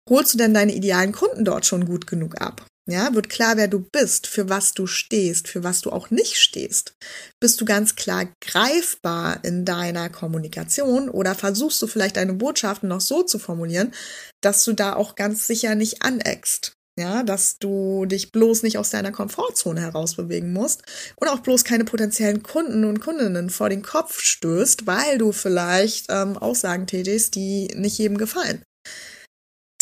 Holst 0.08 0.34
du 0.34 0.38
denn 0.38 0.54
deine 0.54 0.75
idealen 0.75 1.12
Kunden 1.12 1.44
dort 1.44 1.66
schon 1.66 1.84
gut 1.87 2.06
genug 2.06 2.40
ab? 2.40 2.66
Ja, 2.90 3.14
wird 3.14 3.28
klar, 3.28 3.56
wer 3.56 3.69
du 3.69 3.78
bist, 3.78 4.26
für 4.26 4.49
was 4.49 4.75
du 4.75 4.88
stehst, 4.88 5.46
für 5.46 5.62
was 5.62 5.82
du 5.82 5.90
auch 5.90 6.10
nicht 6.10 6.37
stehst. 6.37 6.94
Bist 7.38 7.60
du 7.60 7.64
ganz 7.64 7.94
klar 7.94 8.26
greifbar 8.40 9.44
in 9.44 9.64
deiner 9.64 10.10
Kommunikation 10.10 11.08
oder 11.08 11.37
versuchst 11.37 11.81
du 11.81 11.87
vielleicht 11.87 12.16
deine 12.16 12.32
Botschaften 12.32 12.88
noch 12.88 13.00
so 13.00 13.22
zu 13.22 13.38
formulieren, 13.38 13.93
dass 14.40 14.64
du 14.64 14.72
da 14.72 14.94
auch 14.94 15.14
ganz 15.14 15.46
sicher 15.46 15.76
nicht 15.76 16.02
aneckst? 16.02 16.72
Ja, 16.99 17.22
dass 17.22 17.58
du 17.58 18.04
dich 18.04 18.32
bloß 18.32 18.64
nicht 18.64 18.76
aus 18.76 18.90
deiner 18.90 19.12
Komfortzone 19.12 19.81
herausbewegen 19.81 20.52
musst 20.52 20.82
und 21.16 21.28
auch 21.28 21.38
bloß 21.38 21.64
keine 21.64 21.84
potenziellen 21.84 22.43
Kunden 22.43 22.84
und 22.84 23.00
Kundinnen 23.00 23.49
vor 23.49 23.70
den 23.70 23.82
Kopf 23.82 24.20
stößt, 24.20 24.87
weil 24.87 25.16
du 25.16 25.32
vielleicht 25.32 26.06
ähm, 26.10 26.37
Aussagen 26.37 26.87
tätigst, 26.87 27.34
die 27.37 27.69
nicht 27.76 27.96
jedem 27.96 28.19
gefallen. 28.19 28.62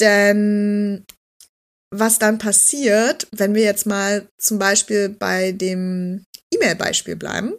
Denn 0.00 1.04
was 1.94 2.18
dann 2.18 2.38
passiert, 2.38 3.26
wenn 3.32 3.54
wir 3.54 3.62
jetzt 3.62 3.86
mal 3.86 4.28
zum 4.38 4.58
Beispiel 4.58 5.08
bei 5.08 5.52
dem 5.52 6.24
E-Mail-Beispiel 6.52 7.16
bleiben, 7.16 7.54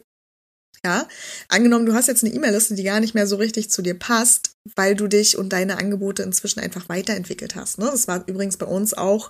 ja, 0.83 1.07
angenommen, 1.47 1.85
du 1.85 1.93
hast 1.93 2.07
jetzt 2.07 2.23
eine 2.23 2.33
E-Mail-Liste, 2.33 2.73
die 2.73 2.83
gar 2.83 2.99
nicht 2.99 3.13
mehr 3.13 3.27
so 3.27 3.35
richtig 3.35 3.69
zu 3.69 3.83
dir 3.83 3.93
passt, 3.93 4.51
weil 4.75 4.95
du 4.95 5.07
dich 5.07 5.37
und 5.37 5.53
deine 5.53 5.77
Angebote 5.77 6.23
inzwischen 6.23 6.59
einfach 6.59 6.89
weiterentwickelt 6.89 7.55
hast. 7.55 7.77
Ne? 7.77 7.85
Das 7.85 8.07
war 8.07 8.27
übrigens 8.27 8.57
bei 8.57 8.65
uns 8.65 8.95
auch 8.95 9.29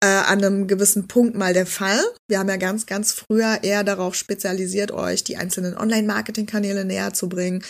äh, 0.00 0.06
an 0.06 0.44
einem 0.44 0.68
gewissen 0.68 1.08
Punkt 1.08 1.34
mal 1.34 1.52
der 1.52 1.66
Fall. 1.66 2.00
Wir 2.28 2.38
haben 2.38 2.48
ja 2.48 2.56
ganz, 2.56 2.86
ganz 2.86 3.12
früher 3.12 3.64
eher 3.64 3.82
darauf 3.82 4.14
spezialisiert, 4.14 4.92
euch 4.92 5.24
die 5.24 5.36
einzelnen 5.36 5.76
Online-Marketing-Kanäle 5.76 6.84
näher 6.84 7.12
zu 7.12 7.28
bringen. 7.28 7.64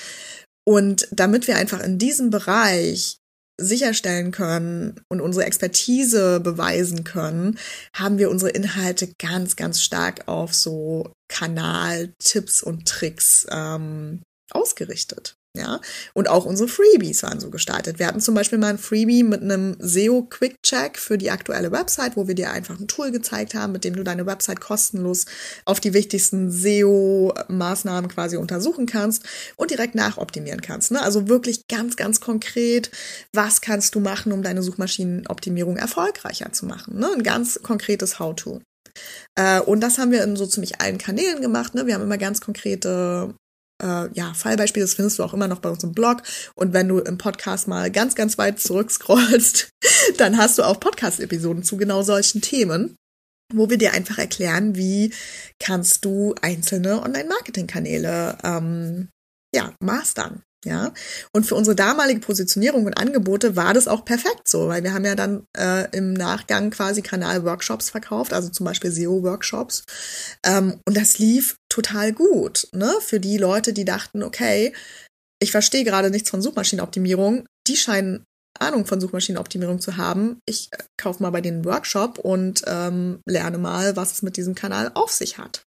Und 0.66 1.08
damit 1.10 1.46
wir 1.46 1.56
einfach 1.56 1.82
in 1.82 1.98
diesem 1.98 2.28
Bereich 2.28 3.18
sicherstellen 3.60 4.32
können 4.32 5.00
und 5.08 5.20
unsere 5.20 5.46
Expertise 5.46 6.40
beweisen 6.40 7.04
können, 7.04 7.58
haben 7.94 8.18
wir 8.18 8.30
unsere 8.30 8.50
Inhalte 8.50 9.12
ganz, 9.18 9.56
ganz 9.56 9.82
stark 9.82 10.26
auf 10.26 10.54
so 10.54 11.12
Kanal-Tipps 11.28 12.62
und 12.62 12.88
Tricks 12.88 13.46
ähm, 13.50 14.22
ausgerichtet. 14.50 15.36
Ja, 15.56 15.80
und 16.14 16.28
auch 16.28 16.46
unsere 16.46 16.68
Freebies 16.68 17.22
waren 17.22 17.38
so 17.38 17.48
gestaltet. 17.48 18.00
Wir 18.00 18.08
hatten 18.08 18.20
zum 18.20 18.34
Beispiel 18.34 18.58
mal 18.58 18.70
ein 18.70 18.78
Freebie 18.78 19.22
mit 19.22 19.40
einem 19.40 19.76
SEO 19.78 20.22
Quick 20.22 20.60
Check 20.64 20.98
für 20.98 21.16
die 21.16 21.30
aktuelle 21.30 21.70
Website, 21.70 22.16
wo 22.16 22.26
wir 22.26 22.34
dir 22.34 22.50
einfach 22.50 22.80
ein 22.80 22.88
Tool 22.88 23.12
gezeigt 23.12 23.54
haben, 23.54 23.72
mit 23.72 23.84
dem 23.84 23.94
du 23.94 24.02
deine 24.02 24.26
Website 24.26 24.60
kostenlos 24.60 25.26
auf 25.64 25.78
die 25.78 25.94
wichtigsten 25.94 26.50
SEO-Maßnahmen 26.50 28.08
quasi 28.08 28.36
untersuchen 28.36 28.86
kannst 28.86 29.22
und 29.54 29.70
direkt 29.70 29.94
nachoptimieren 29.94 30.60
kannst. 30.60 30.90
Ne? 30.90 31.00
Also 31.00 31.28
wirklich 31.28 31.68
ganz, 31.68 31.94
ganz 31.94 32.20
konkret, 32.20 32.90
was 33.32 33.60
kannst 33.60 33.94
du 33.94 34.00
machen, 34.00 34.32
um 34.32 34.42
deine 34.42 34.62
Suchmaschinenoptimierung 34.62 35.76
erfolgreicher 35.76 36.52
zu 36.52 36.66
machen. 36.66 36.98
Ne? 36.98 37.10
Ein 37.14 37.22
ganz 37.22 37.60
konkretes 37.62 38.18
How-to. 38.18 38.60
Äh, 39.36 39.60
und 39.60 39.80
das 39.82 39.98
haben 39.98 40.10
wir 40.10 40.24
in 40.24 40.34
so 40.34 40.46
ziemlich 40.46 40.80
allen 40.80 40.98
Kanälen 40.98 41.40
gemacht. 41.40 41.76
Ne? 41.76 41.86
Wir 41.86 41.94
haben 41.94 42.02
immer 42.02 42.18
ganz 42.18 42.40
konkrete 42.40 43.34
äh, 43.82 44.08
ja, 44.12 44.32
Fallbeispiel, 44.34 44.82
das 44.82 44.94
findest 44.94 45.18
du 45.18 45.24
auch 45.24 45.34
immer 45.34 45.48
noch 45.48 45.60
bei 45.60 45.68
uns 45.68 45.84
im 45.84 45.92
Blog. 45.92 46.22
Und 46.54 46.72
wenn 46.72 46.88
du 46.88 46.98
im 46.98 47.18
Podcast 47.18 47.68
mal 47.68 47.90
ganz, 47.90 48.14
ganz 48.14 48.38
weit 48.38 48.60
zurückscrollst, 48.60 49.70
dann 50.16 50.38
hast 50.38 50.58
du 50.58 50.62
auch 50.62 50.80
Podcast-Episoden 50.80 51.62
zu 51.62 51.76
genau 51.76 52.02
solchen 52.02 52.40
Themen, 52.40 52.96
wo 53.52 53.70
wir 53.70 53.78
dir 53.78 53.92
einfach 53.92 54.18
erklären, 54.18 54.76
wie 54.76 55.12
kannst 55.58 56.04
du 56.04 56.34
einzelne 56.40 57.02
Online-Marketing-Kanäle 57.02 58.38
ähm, 58.42 59.08
ja, 59.54 59.74
mastern. 59.80 60.42
Ja, 60.64 60.92
und 61.32 61.44
für 61.44 61.54
unsere 61.54 61.76
damalige 61.76 62.20
Positionierung 62.20 62.86
und 62.86 62.94
Angebote 62.94 63.54
war 63.54 63.74
das 63.74 63.86
auch 63.86 64.04
perfekt 64.04 64.48
so, 64.48 64.68
weil 64.68 64.82
wir 64.82 64.94
haben 64.94 65.04
ja 65.04 65.14
dann 65.14 65.46
äh, 65.56 65.88
im 65.94 66.14
Nachgang 66.14 66.70
quasi 66.70 67.02
Kanal-Workshops 67.02 67.90
verkauft, 67.90 68.32
also 68.32 68.48
zum 68.48 68.64
Beispiel 68.64 68.90
SEO-Workshops. 68.90 69.84
Ähm, 70.44 70.80
und 70.86 70.96
das 70.96 71.18
lief 71.18 71.56
total 71.68 72.12
gut, 72.12 72.68
ne? 72.72 72.92
Für 73.00 73.20
die 73.20 73.36
Leute, 73.36 73.74
die 73.74 73.84
dachten, 73.84 74.22
okay, 74.22 74.72
ich 75.38 75.50
verstehe 75.50 75.84
gerade 75.84 76.10
nichts 76.10 76.30
von 76.30 76.40
Suchmaschinenoptimierung, 76.40 77.46
die 77.66 77.76
scheinen 77.76 78.24
Ahnung 78.58 78.86
von 78.86 79.00
Suchmaschinenoptimierung 79.00 79.80
zu 79.80 79.96
haben. 79.96 80.38
Ich 80.46 80.68
äh, 80.72 80.78
kaufe 80.96 81.22
mal 81.22 81.30
bei 81.30 81.40
denen 81.40 81.64
Workshop 81.64 82.18
und 82.18 82.62
ähm, 82.66 83.20
lerne 83.26 83.58
mal, 83.58 83.96
was 83.96 84.12
es 84.12 84.22
mit 84.22 84.36
diesem 84.36 84.54
Kanal 84.54 84.90
auf 84.94 85.10
sich 85.10 85.38
hat. 85.38 85.64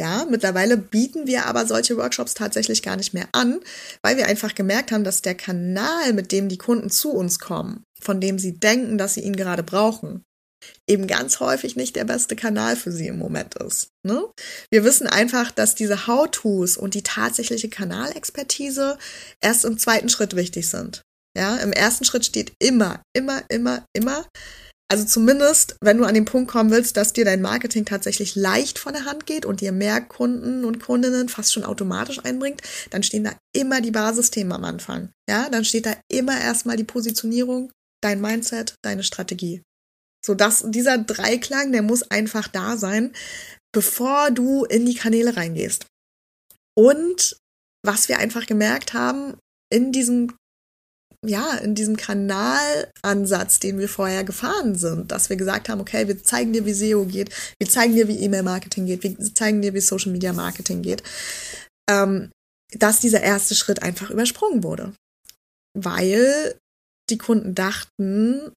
Ja, 0.00 0.26
mittlerweile 0.28 0.76
bieten 0.76 1.26
wir 1.26 1.46
aber 1.46 1.66
solche 1.66 1.96
Workshops 1.96 2.34
tatsächlich 2.34 2.82
gar 2.82 2.96
nicht 2.96 3.12
mehr 3.12 3.28
an, 3.32 3.60
weil 4.02 4.16
wir 4.16 4.26
einfach 4.26 4.54
gemerkt 4.54 4.92
haben, 4.92 5.04
dass 5.04 5.22
der 5.22 5.34
Kanal, 5.34 6.12
mit 6.14 6.32
dem 6.32 6.48
die 6.48 6.58
Kunden 6.58 6.90
zu 6.90 7.12
uns 7.12 7.38
kommen, 7.38 7.84
von 8.00 8.20
dem 8.20 8.38
sie 8.38 8.58
denken, 8.58 8.98
dass 8.98 9.14
sie 9.14 9.20
ihn 9.20 9.36
gerade 9.36 9.62
brauchen, 9.62 10.24
eben 10.88 11.06
ganz 11.06 11.40
häufig 11.40 11.76
nicht 11.76 11.96
der 11.96 12.04
beste 12.04 12.36
Kanal 12.36 12.76
für 12.76 12.92
sie 12.92 13.08
im 13.08 13.18
Moment 13.18 13.56
ist. 13.56 13.88
Ne? 14.06 14.24
Wir 14.70 14.84
wissen 14.84 15.06
einfach, 15.06 15.50
dass 15.50 15.74
diese 15.74 16.06
How-Tos 16.06 16.76
und 16.76 16.94
die 16.94 17.02
tatsächliche 17.02 17.68
Kanalexpertise 17.68 18.98
erst 19.40 19.64
im 19.64 19.78
zweiten 19.78 20.08
Schritt 20.08 20.36
wichtig 20.36 20.68
sind. 20.68 21.02
Ja, 21.36 21.56
im 21.56 21.72
ersten 21.72 22.04
Schritt 22.04 22.26
steht 22.26 22.52
immer, 22.58 23.02
immer, 23.16 23.42
immer, 23.48 23.84
immer. 23.94 24.26
Also 24.92 25.06
zumindest, 25.06 25.76
wenn 25.80 25.96
du 25.96 26.04
an 26.04 26.12
den 26.12 26.26
Punkt 26.26 26.50
kommen 26.50 26.70
willst, 26.70 26.98
dass 26.98 27.14
dir 27.14 27.24
dein 27.24 27.40
Marketing 27.40 27.86
tatsächlich 27.86 28.36
leicht 28.36 28.78
von 28.78 28.92
der 28.92 29.06
Hand 29.06 29.24
geht 29.24 29.46
und 29.46 29.62
dir 29.62 29.72
mehr 29.72 30.02
Kunden 30.02 30.66
und 30.66 30.80
Kundinnen 30.80 31.30
fast 31.30 31.54
schon 31.54 31.64
automatisch 31.64 32.22
einbringt, 32.22 32.60
dann 32.90 33.02
stehen 33.02 33.24
da 33.24 33.32
immer 33.56 33.80
die 33.80 33.90
Basisthemen 33.90 34.52
am 34.52 34.64
Anfang. 34.64 35.08
Ja, 35.26 35.48
dann 35.48 35.64
steht 35.64 35.86
da 35.86 35.96
immer 36.10 36.38
erstmal 36.38 36.76
die 36.76 36.84
Positionierung, 36.84 37.72
dein 38.02 38.20
Mindset, 38.20 38.74
deine 38.82 39.02
Strategie. 39.02 39.62
So 40.24 40.34
dass 40.34 40.62
dieser 40.66 40.98
Dreiklang, 40.98 41.72
der 41.72 41.80
muss 41.80 42.02
einfach 42.10 42.46
da 42.48 42.76
sein, 42.76 43.14
bevor 43.72 44.30
du 44.30 44.64
in 44.66 44.84
die 44.84 44.94
Kanäle 44.94 45.38
reingehst. 45.38 45.86
Und 46.76 47.38
was 47.82 48.08
wir 48.10 48.18
einfach 48.18 48.44
gemerkt 48.44 48.92
haben, 48.92 49.38
in 49.70 49.90
diesem 49.90 50.36
ja, 51.24 51.54
in 51.58 51.74
diesem 51.74 51.96
Kanalansatz, 51.96 53.60
den 53.60 53.78
wir 53.78 53.88
vorher 53.88 54.24
gefahren 54.24 54.74
sind, 54.74 55.12
dass 55.12 55.30
wir 55.30 55.36
gesagt 55.36 55.68
haben, 55.68 55.80
okay, 55.80 56.08
wir 56.08 56.22
zeigen 56.22 56.52
dir, 56.52 56.66
wie 56.66 56.74
SEO 56.74 57.04
geht, 57.04 57.30
wir 57.58 57.68
zeigen 57.68 57.94
dir, 57.94 58.08
wie 58.08 58.18
E-Mail-Marketing 58.18 58.86
geht, 58.86 59.04
wir 59.04 59.34
zeigen 59.34 59.62
dir, 59.62 59.72
wie 59.72 59.80
Social-Media-Marketing 59.80 60.82
geht, 60.82 61.02
ähm, 61.88 62.32
dass 62.76 63.00
dieser 63.00 63.20
erste 63.20 63.54
Schritt 63.54 63.82
einfach 63.82 64.10
übersprungen 64.10 64.64
wurde. 64.64 64.94
Weil 65.74 66.56
die 67.08 67.18
Kunden 67.18 67.54
dachten, 67.54 68.52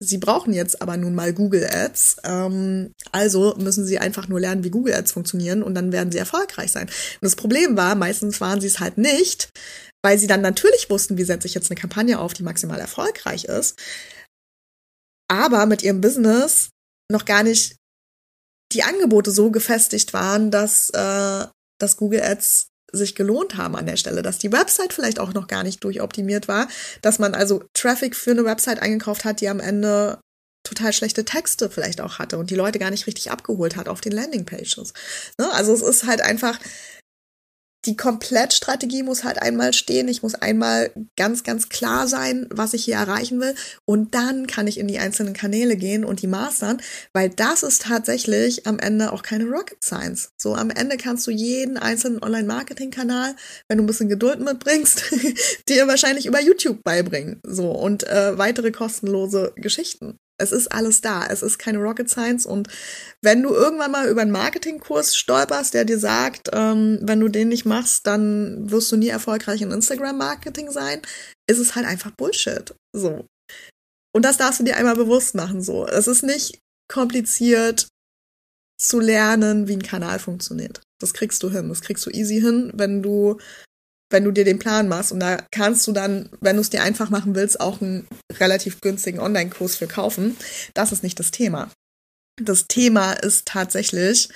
sie 0.00 0.18
brauchen 0.18 0.52
jetzt 0.52 0.80
aber 0.80 0.96
nun 0.96 1.14
mal 1.14 1.32
Google 1.32 1.66
Ads, 1.66 2.18
ähm, 2.24 2.92
also 3.10 3.54
müssen 3.58 3.84
sie 3.84 3.98
einfach 3.98 4.28
nur 4.28 4.40
lernen, 4.40 4.64
wie 4.64 4.70
Google 4.70 4.94
Ads 4.94 5.12
funktionieren 5.12 5.62
und 5.62 5.74
dann 5.74 5.92
werden 5.92 6.12
sie 6.12 6.18
erfolgreich 6.18 6.70
sein. 6.70 6.86
Und 6.86 7.22
das 7.22 7.36
Problem 7.36 7.76
war, 7.76 7.94
meistens 7.96 8.40
waren 8.40 8.60
sie 8.60 8.68
es 8.68 8.80
halt 8.80 8.96
nicht, 8.96 9.50
weil 10.02 10.18
sie 10.18 10.26
dann 10.26 10.40
natürlich 10.40 10.88
wussten, 10.90 11.18
wie 11.18 11.24
setze 11.24 11.46
ich 11.46 11.54
jetzt 11.54 11.70
eine 11.70 11.80
Kampagne 11.80 12.18
auf, 12.18 12.32
die 12.32 12.42
maximal 12.42 12.80
erfolgreich 12.80 13.44
ist, 13.44 13.78
aber 15.28 15.66
mit 15.66 15.82
ihrem 15.82 16.00
Business 16.00 16.70
noch 17.10 17.24
gar 17.24 17.42
nicht 17.42 17.76
die 18.72 18.82
Angebote 18.82 19.30
so 19.30 19.50
gefestigt 19.50 20.12
waren, 20.12 20.50
dass, 20.50 20.90
äh, 20.90 21.46
dass 21.78 21.96
Google 21.96 22.22
Ads 22.22 22.68
sich 22.92 23.14
gelohnt 23.14 23.56
haben 23.56 23.76
an 23.76 23.86
der 23.86 23.96
Stelle, 23.96 24.22
dass 24.22 24.38
die 24.38 24.52
Website 24.52 24.92
vielleicht 24.92 25.20
auch 25.20 25.32
noch 25.32 25.46
gar 25.46 25.62
nicht 25.62 25.84
durchoptimiert 25.84 26.48
war, 26.48 26.68
dass 27.02 27.18
man 27.18 27.34
also 27.34 27.62
Traffic 27.74 28.16
für 28.16 28.32
eine 28.32 28.44
Website 28.44 28.80
eingekauft 28.80 29.24
hat, 29.24 29.40
die 29.40 29.48
am 29.48 29.60
Ende 29.60 30.18
total 30.64 30.92
schlechte 30.92 31.24
Texte 31.24 31.70
vielleicht 31.70 32.00
auch 32.00 32.18
hatte 32.18 32.38
und 32.38 32.50
die 32.50 32.54
Leute 32.54 32.78
gar 32.78 32.90
nicht 32.90 33.06
richtig 33.06 33.30
abgeholt 33.30 33.76
hat 33.76 33.88
auf 33.88 34.00
den 34.00 34.12
Landingpages. 34.12 34.92
Ne? 35.38 35.50
Also 35.52 35.72
es 35.72 35.82
ist 35.82 36.06
halt 36.06 36.20
einfach, 36.20 36.58
die 37.86 37.96
Komplettstrategie 37.96 39.02
muss 39.02 39.24
halt 39.24 39.40
einmal 39.40 39.72
stehen. 39.72 40.08
Ich 40.08 40.22
muss 40.22 40.34
einmal 40.34 40.90
ganz, 41.16 41.44
ganz 41.44 41.68
klar 41.68 42.06
sein, 42.08 42.46
was 42.50 42.74
ich 42.74 42.84
hier 42.84 42.96
erreichen 42.96 43.40
will. 43.40 43.54
Und 43.86 44.14
dann 44.14 44.46
kann 44.46 44.66
ich 44.66 44.78
in 44.78 44.88
die 44.88 44.98
einzelnen 44.98 45.32
Kanäle 45.32 45.76
gehen 45.76 46.04
und 46.04 46.20
die 46.20 46.26
mastern, 46.26 46.82
weil 47.12 47.30
das 47.30 47.62
ist 47.62 47.82
tatsächlich 47.82 48.66
am 48.66 48.78
Ende 48.78 49.12
auch 49.12 49.22
keine 49.22 49.44
Rocket 49.44 49.82
Science. 49.82 50.30
So 50.36 50.54
am 50.54 50.70
Ende 50.70 50.98
kannst 50.98 51.26
du 51.26 51.30
jeden 51.30 51.78
einzelnen 51.78 52.22
Online-Marketing-Kanal, 52.22 53.34
wenn 53.68 53.78
du 53.78 53.84
ein 53.84 53.86
bisschen 53.86 54.08
Geduld 54.08 54.40
mitbringst, 54.40 55.04
dir 55.68 55.88
wahrscheinlich 55.88 56.26
über 56.26 56.40
YouTube 56.40 56.82
beibringen. 56.84 57.40
So 57.46 57.70
und 57.70 58.06
äh, 58.06 58.36
weitere 58.36 58.72
kostenlose 58.72 59.52
Geschichten. 59.56 60.18
Es 60.40 60.52
ist 60.52 60.68
alles 60.72 61.00
da. 61.00 61.26
Es 61.26 61.42
ist 61.42 61.58
keine 61.58 61.78
Rocket 61.78 62.08
Science. 62.08 62.46
Und 62.46 62.68
wenn 63.22 63.42
du 63.42 63.50
irgendwann 63.50 63.92
mal 63.92 64.08
über 64.08 64.22
einen 64.22 64.30
Marketingkurs 64.30 65.16
stolperst, 65.16 65.74
der 65.74 65.84
dir 65.84 65.98
sagt, 65.98 66.48
ähm, 66.52 66.98
wenn 67.02 67.20
du 67.20 67.28
den 67.28 67.48
nicht 67.48 67.64
machst, 67.64 68.06
dann 68.06 68.70
wirst 68.70 68.90
du 68.92 68.96
nie 68.96 69.08
erfolgreich 69.08 69.62
in 69.62 69.70
Instagram-Marketing 69.70 70.70
sein, 70.70 71.02
ist 71.48 71.58
es 71.58 71.74
halt 71.74 71.86
einfach 71.86 72.10
Bullshit. 72.12 72.74
So. 72.92 73.26
Und 74.14 74.24
das 74.24 74.38
darfst 74.38 74.60
du 74.60 74.64
dir 74.64 74.76
einmal 74.76 74.96
bewusst 74.96 75.34
machen. 75.34 75.62
So. 75.62 75.86
Es 75.86 76.06
ist 76.06 76.22
nicht 76.22 76.58
kompliziert 76.88 77.88
zu 78.80 78.98
lernen, 78.98 79.68
wie 79.68 79.74
ein 79.74 79.82
Kanal 79.82 80.18
funktioniert. 80.18 80.80
Das 81.00 81.14
kriegst 81.14 81.42
du 81.42 81.50
hin. 81.50 81.68
Das 81.68 81.82
kriegst 81.82 82.04
du 82.06 82.10
easy 82.10 82.40
hin, 82.40 82.72
wenn 82.74 83.02
du 83.02 83.38
wenn 84.10 84.24
du 84.24 84.32
dir 84.32 84.44
den 84.44 84.58
Plan 84.58 84.88
machst. 84.88 85.12
Und 85.12 85.20
da 85.20 85.38
kannst 85.50 85.86
du 85.86 85.92
dann, 85.92 86.28
wenn 86.40 86.56
du 86.56 86.62
es 86.62 86.70
dir 86.70 86.82
einfach 86.82 87.10
machen 87.10 87.34
willst, 87.34 87.60
auch 87.60 87.80
einen 87.80 88.06
relativ 88.38 88.80
günstigen 88.80 89.20
Online-Kurs 89.20 89.76
für 89.76 89.86
kaufen. 89.86 90.36
Das 90.74 90.92
ist 90.92 91.02
nicht 91.02 91.18
das 91.18 91.30
Thema. 91.30 91.70
Das 92.42 92.66
Thema 92.66 93.12
ist 93.12 93.46
tatsächlich, 93.46 94.28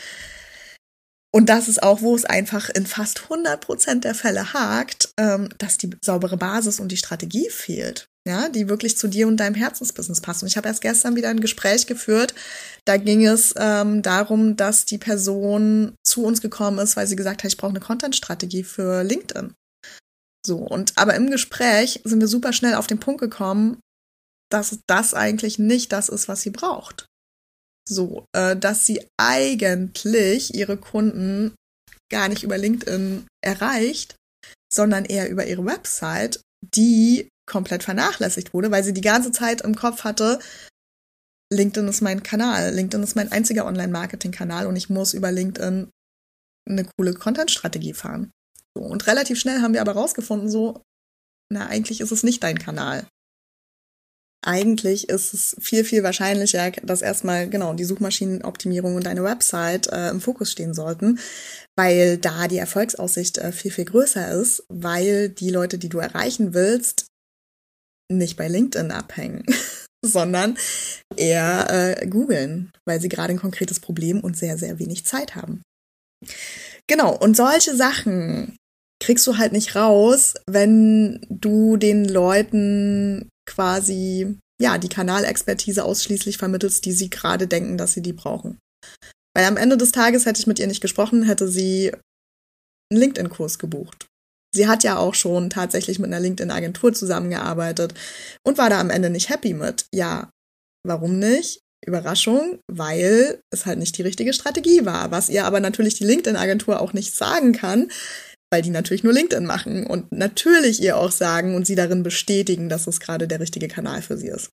und 1.35 1.49
das 1.49 1.67
ist 1.67 1.83
auch, 1.83 2.01
wo 2.01 2.15
es 2.15 2.25
einfach 2.25 2.71
in 2.71 2.87
fast 2.87 3.25
100 3.25 3.61
Prozent 3.61 4.05
der 4.05 4.15
Fälle 4.15 4.53
hakt, 4.53 5.13
ähm, 5.19 5.49
dass 5.59 5.79
die 5.79 5.91
saubere 6.01 6.37
Basis 6.37 6.79
und 6.79 6.93
die 6.93 6.97
Strategie 6.97 7.51
fehlt. 7.51 8.07
Ja, 8.25 8.49
die 8.49 8.69
wirklich 8.69 8.97
zu 8.97 9.09
dir 9.09 9.27
und 9.27 9.39
deinem 9.39 9.57
Herzensbusiness 9.57 10.21
passt. 10.21 10.43
Und 10.43 10.49
ich 10.49 10.57
habe 10.57 10.69
erst 10.69 10.81
gestern 10.81 11.17
wieder 11.17 11.31
ein 11.31 11.41
Gespräch 11.41 11.89
geführt. 11.89 12.35
Da 12.85 12.99
ging 12.99 13.27
es 13.27 13.53
ähm, 13.59 14.01
darum, 14.01 14.55
dass 14.55 14.85
die 14.85 14.97
Person 14.97 15.97
zu 16.05 16.25
uns 16.25 16.41
gekommen 16.41 16.79
ist, 16.79 16.97
weil 16.97 17.09
sie 17.09 17.17
gesagt 17.17 17.43
hat, 17.43 17.51
ich 17.51 17.57
brauche 17.57 17.71
eine 17.71 17.81
Content-Strategie 17.81 18.63
für 18.63 19.03
LinkedIn. 19.03 19.55
So, 20.47 20.59
und 20.59 20.93
aber 20.97 21.15
im 21.15 21.31
Gespräch 21.31 22.01
sind 22.05 22.21
wir 22.21 22.29
super 22.29 22.53
schnell 22.53 22.75
auf 22.75 22.87
den 22.87 23.01
Punkt 23.01 23.21
gekommen, 23.21 23.81
dass 24.51 24.79
das 24.87 25.15
eigentlich 25.15 25.59
nicht 25.59 25.93
das 25.93 26.09
ist, 26.09 26.29
was 26.29 26.43
sie 26.43 26.51
braucht. 26.51 27.07
So, 27.89 28.27
äh, 28.35 28.57
dass 28.57 28.87
sie 28.87 29.07
eigentlich 29.19 30.55
ihre 30.55 30.77
Kunden 30.77 31.55
gar 32.11 32.29
nicht 32.29 32.43
über 32.43 32.59
LinkedIn 32.59 33.27
erreicht, 33.43 34.17
sondern 34.73 35.05
eher 35.05 35.31
über 35.31 35.47
ihre 35.47 35.65
Website, 35.65 36.41
die 36.75 37.29
komplett 37.47 37.83
vernachlässigt 37.83 38.55
wurde, 38.55 38.71
weil 38.71 38.85
sie 38.85 38.93
die 38.93 39.01
ganze 39.01 39.33
Zeit 39.33 39.63
im 39.63 39.75
Kopf 39.75 40.05
hatte, 40.05 40.39
LinkedIn 41.53 41.89
ist 41.89 42.01
mein 42.01 42.23
Kanal, 42.23 42.73
LinkedIn 42.75 43.03
ist 43.03 43.17
mein 43.17 43.31
einziger 43.31 43.67
Online-Marketing-Kanal 43.67 44.67
und 44.67 44.77
ich 44.77 44.89
muss 44.89 45.15
über 45.15 45.31
LinkedIn 45.31 45.91
eine 46.69 46.85
coole 46.97 47.15
Content-Strategie 47.15 47.93
fahren. 47.93 48.31
Und 48.77 49.07
relativ 49.07 49.39
schnell 49.39 49.61
haben 49.61 49.75
wir 49.75 49.81
aber 49.81 49.93
rausgefunden, 49.93 50.51
so, 50.51 50.83
na, 51.53 51.67
eigentlich 51.67 52.01
ist 52.01 52.13
es 52.13 52.23
nicht 52.23 52.43
dein 52.43 52.59
Kanal. 52.59 53.07
Eigentlich 54.47 55.09
ist 55.09 55.33
es 55.33 55.57
viel, 55.59 55.85
viel 55.85 56.03
wahrscheinlicher, 56.03 56.71
dass 56.83 57.01
erstmal 57.01 57.49
genau 57.49 57.73
die 57.73 57.85
Suchmaschinenoptimierung 57.85 58.95
und 58.95 59.07
deine 59.07 59.25
Website 59.25 59.87
äh, 59.87 60.11
im 60.11 60.21
Fokus 60.21 60.53
stehen 60.53 60.75
sollten, 60.75 61.19
weil 61.77 62.19
da 62.19 62.47
die 62.47 62.59
Erfolgsaussicht 62.59 63.39
äh, 63.39 63.53
viel, 63.53 63.71
viel 63.71 63.87
größer 63.87 64.33
ist, 64.33 64.65
weil 64.69 65.31
die 65.31 65.49
Leute, 65.49 65.79
die 65.79 65.89
du 65.89 65.99
erreichen 65.99 66.53
willst, 66.53 67.07
nicht 68.13 68.37
bei 68.37 68.49
LinkedIn 68.49 68.91
abhängen, 68.91 69.47
sondern 70.05 70.59
eher 71.17 71.71
äh, 71.71 72.07
googeln, 72.07 72.71
weil 72.87 73.01
sie 73.01 73.09
gerade 73.09 73.33
ein 73.33 73.41
konkretes 73.41 73.81
Problem 73.81 74.21
und 74.21 74.37
sehr, 74.37 74.59
sehr 74.59 74.79
wenig 74.79 75.07
Zeit 75.07 75.37
haben. 75.37 75.63
Genau, 76.87 77.17
und 77.17 77.35
solche 77.35 77.75
Sachen 77.75 78.59
kriegst 79.05 79.27
du 79.27 79.37
halt 79.37 79.53
nicht 79.53 79.77
raus, 79.77 80.35
wenn 80.47 81.21
du 81.29 81.77
den 81.77 82.09
Leuten 82.09 83.29
quasi, 83.47 84.39
ja, 84.61 84.79
die 84.79 84.89
Kanalexpertise 84.89 85.85
ausschließlich 85.85 86.39
vermittelst, 86.39 86.87
die 86.87 86.93
sie 86.93 87.11
gerade 87.11 87.47
denken, 87.47 87.77
dass 87.77 87.93
sie 87.93 88.01
die 88.01 88.15
brauchen. 88.15 88.59
Weil 89.37 89.45
am 89.45 89.59
Ende 89.59 89.77
des 89.77 89.93
Tages 89.93 90.25
hätte 90.25 90.41
ich 90.41 90.47
mit 90.47 90.59
ihr 90.59 90.67
nicht 90.67 90.81
gesprochen, 90.81 91.25
hätte 91.25 91.49
sie 91.49 91.93
einen 92.91 93.01
LinkedIn-Kurs 93.01 93.59
gebucht. 93.59 94.07
Sie 94.55 94.69
hat 94.69 94.85
ja 94.85 94.97
auch 94.97 95.15
schon 95.15 95.51
tatsächlich 95.51 95.99
mit 95.99 96.07
einer 96.07 96.21
LinkedIn-Agentur 96.21 96.95
zusammengearbeitet 96.95 97.93
und 98.47 98.57
war 98.57 98.71
da 98.71 98.81
am 98.81 98.91
Ende 98.91 99.11
nicht 99.11 99.29
happy 99.29 99.53
mit. 99.53 99.85
Ja, 99.93 100.31
warum 100.87 101.19
nicht? 101.19 101.61
Überraschung, 101.85 102.59
weil 102.73 103.41
es 103.51 103.67
halt 103.67 103.79
nicht 103.79 103.99
die 103.99 104.03
richtige 104.03 104.33
Strategie 104.33 104.87
war. 104.87 105.11
Was 105.11 105.29
ihr 105.29 105.45
aber 105.45 105.61
natürlich 105.61 105.95
die 105.97 106.05
LinkedIn-Agentur 106.05 106.81
auch 106.81 106.95
nicht 106.95 107.15
sagen 107.15 107.53
kann, 107.53 107.91
weil 108.55 108.63
die 108.63 108.71
natürlich 108.71 109.03
nur 109.03 109.13
LinkedIn 109.13 109.47
machen 109.47 109.85
und 109.85 110.13
natürlich 110.13 110.81
ihr 110.81 110.97
auch 110.97 111.11
sagen 111.11 111.57
und 111.57 111.67
sie 111.67 111.75
darin 111.75 112.05
bestätigen, 112.05 112.69
dass 112.69 112.87
es 112.87 113.01
gerade 113.01 113.27
der 113.27 113.41
richtige 113.41 113.67
Kanal 113.67 114.01
für 114.01 114.17
sie 114.17 114.29
ist. 114.29 114.51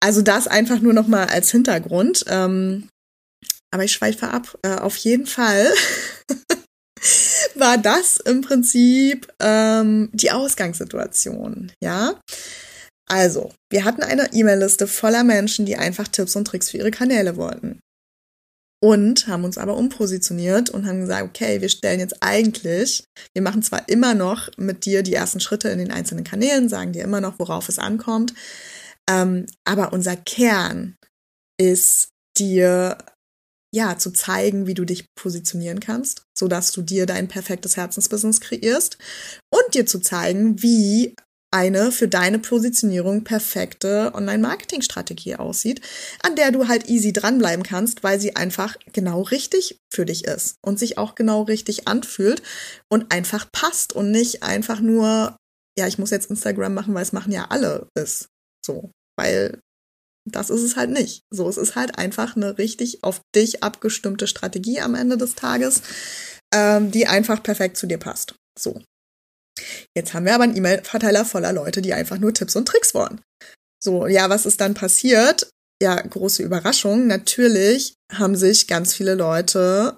Also 0.00 0.22
das 0.22 0.46
einfach 0.46 0.78
nur 0.78 0.92
noch 0.92 1.08
mal 1.08 1.26
als 1.26 1.50
Hintergrund. 1.50 2.24
Ähm, 2.28 2.88
aber 3.74 3.82
ich 3.82 3.90
schweife 3.90 4.28
ab. 4.28 4.56
Äh, 4.62 4.76
auf 4.76 4.96
jeden 4.98 5.26
Fall 5.26 5.68
war 7.56 7.76
das 7.76 8.18
im 8.18 8.42
Prinzip 8.42 9.26
ähm, 9.40 10.08
die 10.12 10.30
Ausgangssituation. 10.30 11.72
Ja. 11.82 12.20
Also, 13.08 13.52
wir 13.68 13.84
hatten 13.84 14.04
eine 14.04 14.32
E-Mail-Liste 14.32 14.86
voller 14.86 15.24
Menschen, 15.24 15.66
die 15.66 15.76
einfach 15.76 16.06
Tipps 16.06 16.36
und 16.36 16.44
Tricks 16.44 16.70
für 16.70 16.76
ihre 16.76 16.92
Kanäle 16.92 17.36
wollten 17.36 17.80
und 18.86 19.26
haben 19.26 19.42
uns 19.42 19.58
aber 19.58 19.76
umpositioniert 19.76 20.70
und 20.70 20.86
haben 20.86 21.00
gesagt, 21.00 21.24
okay, 21.24 21.60
wir 21.60 21.68
stellen 21.68 21.98
jetzt 21.98 22.22
eigentlich, 22.22 23.02
wir 23.34 23.42
machen 23.42 23.60
zwar 23.60 23.88
immer 23.88 24.14
noch 24.14 24.48
mit 24.58 24.84
dir 24.84 25.02
die 25.02 25.14
ersten 25.14 25.40
Schritte 25.40 25.70
in 25.70 25.80
den 25.80 25.90
einzelnen 25.90 26.22
Kanälen, 26.22 26.68
sagen 26.68 26.92
dir 26.92 27.02
immer 27.02 27.20
noch, 27.20 27.40
worauf 27.40 27.68
es 27.68 27.80
ankommt, 27.80 28.32
ähm, 29.10 29.46
aber 29.64 29.92
unser 29.92 30.14
Kern 30.14 30.94
ist 31.60 32.10
dir 32.38 32.96
ja 33.74 33.98
zu 33.98 34.12
zeigen, 34.12 34.68
wie 34.68 34.74
du 34.74 34.84
dich 34.84 35.12
positionieren 35.16 35.80
kannst, 35.80 36.22
so 36.38 36.46
dass 36.46 36.70
du 36.70 36.80
dir 36.80 37.06
dein 37.06 37.26
perfektes 37.26 37.76
Herzensbusiness 37.76 38.40
kreierst 38.40 38.98
und 39.52 39.74
dir 39.74 39.86
zu 39.86 39.98
zeigen, 39.98 40.62
wie 40.62 41.16
eine 41.50 41.92
für 41.92 42.08
deine 42.08 42.38
Positionierung 42.38 43.24
perfekte 43.24 44.12
Online-Marketing-Strategie 44.14 45.36
aussieht, 45.36 45.80
an 46.22 46.36
der 46.36 46.50
du 46.52 46.68
halt 46.68 46.88
easy 46.88 47.12
dranbleiben 47.12 47.64
kannst, 47.64 48.02
weil 48.02 48.20
sie 48.20 48.36
einfach 48.36 48.76
genau 48.92 49.22
richtig 49.22 49.78
für 49.92 50.04
dich 50.04 50.24
ist 50.24 50.56
und 50.64 50.78
sich 50.78 50.98
auch 50.98 51.14
genau 51.14 51.42
richtig 51.42 51.88
anfühlt 51.88 52.42
und 52.90 53.12
einfach 53.12 53.50
passt 53.52 53.92
und 53.92 54.10
nicht 54.10 54.42
einfach 54.42 54.80
nur, 54.80 55.36
ja, 55.78 55.86
ich 55.86 55.98
muss 55.98 56.10
jetzt 56.10 56.30
Instagram 56.30 56.74
machen, 56.74 56.94
weil 56.94 57.02
es 57.02 57.12
machen 57.12 57.32
ja 57.32 57.46
alle 57.50 57.88
ist. 57.94 58.28
So, 58.64 58.90
weil 59.16 59.60
das 60.28 60.50
ist 60.50 60.62
es 60.62 60.76
halt 60.76 60.90
nicht. 60.90 61.22
So, 61.30 61.48
es 61.48 61.56
ist 61.56 61.76
halt 61.76 61.98
einfach 61.98 62.36
eine 62.36 62.58
richtig 62.58 63.04
auf 63.04 63.20
dich 63.34 63.62
abgestimmte 63.62 64.26
Strategie 64.26 64.80
am 64.80 64.94
Ende 64.94 65.16
des 65.16 65.36
Tages, 65.36 65.82
ähm, 66.52 66.90
die 66.90 67.06
einfach 67.06 67.42
perfekt 67.42 67.76
zu 67.76 67.86
dir 67.86 67.98
passt. 67.98 68.34
So. 68.58 68.82
Jetzt 69.96 70.12
haben 70.12 70.26
wir 70.26 70.34
aber 70.34 70.44
einen 70.44 70.56
E-Mail-Verteiler 70.56 71.24
voller 71.24 71.52
Leute, 71.52 71.80
die 71.80 71.94
einfach 71.94 72.18
nur 72.18 72.34
Tipps 72.34 72.54
und 72.54 72.68
Tricks 72.68 72.92
wollen. 72.92 73.22
So, 73.82 74.06
ja, 74.06 74.28
was 74.28 74.44
ist 74.44 74.60
dann 74.60 74.74
passiert? 74.74 75.50
Ja, 75.82 76.00
große 76.00 76.42
Überraschung. 76.42 77.06
Natürlich 77.06 77.94
haben 78.12 78.36
sich 78.36 78.66
ganz 78.66 78.92
viele 78.92 79.14
Leute 79.14 79.96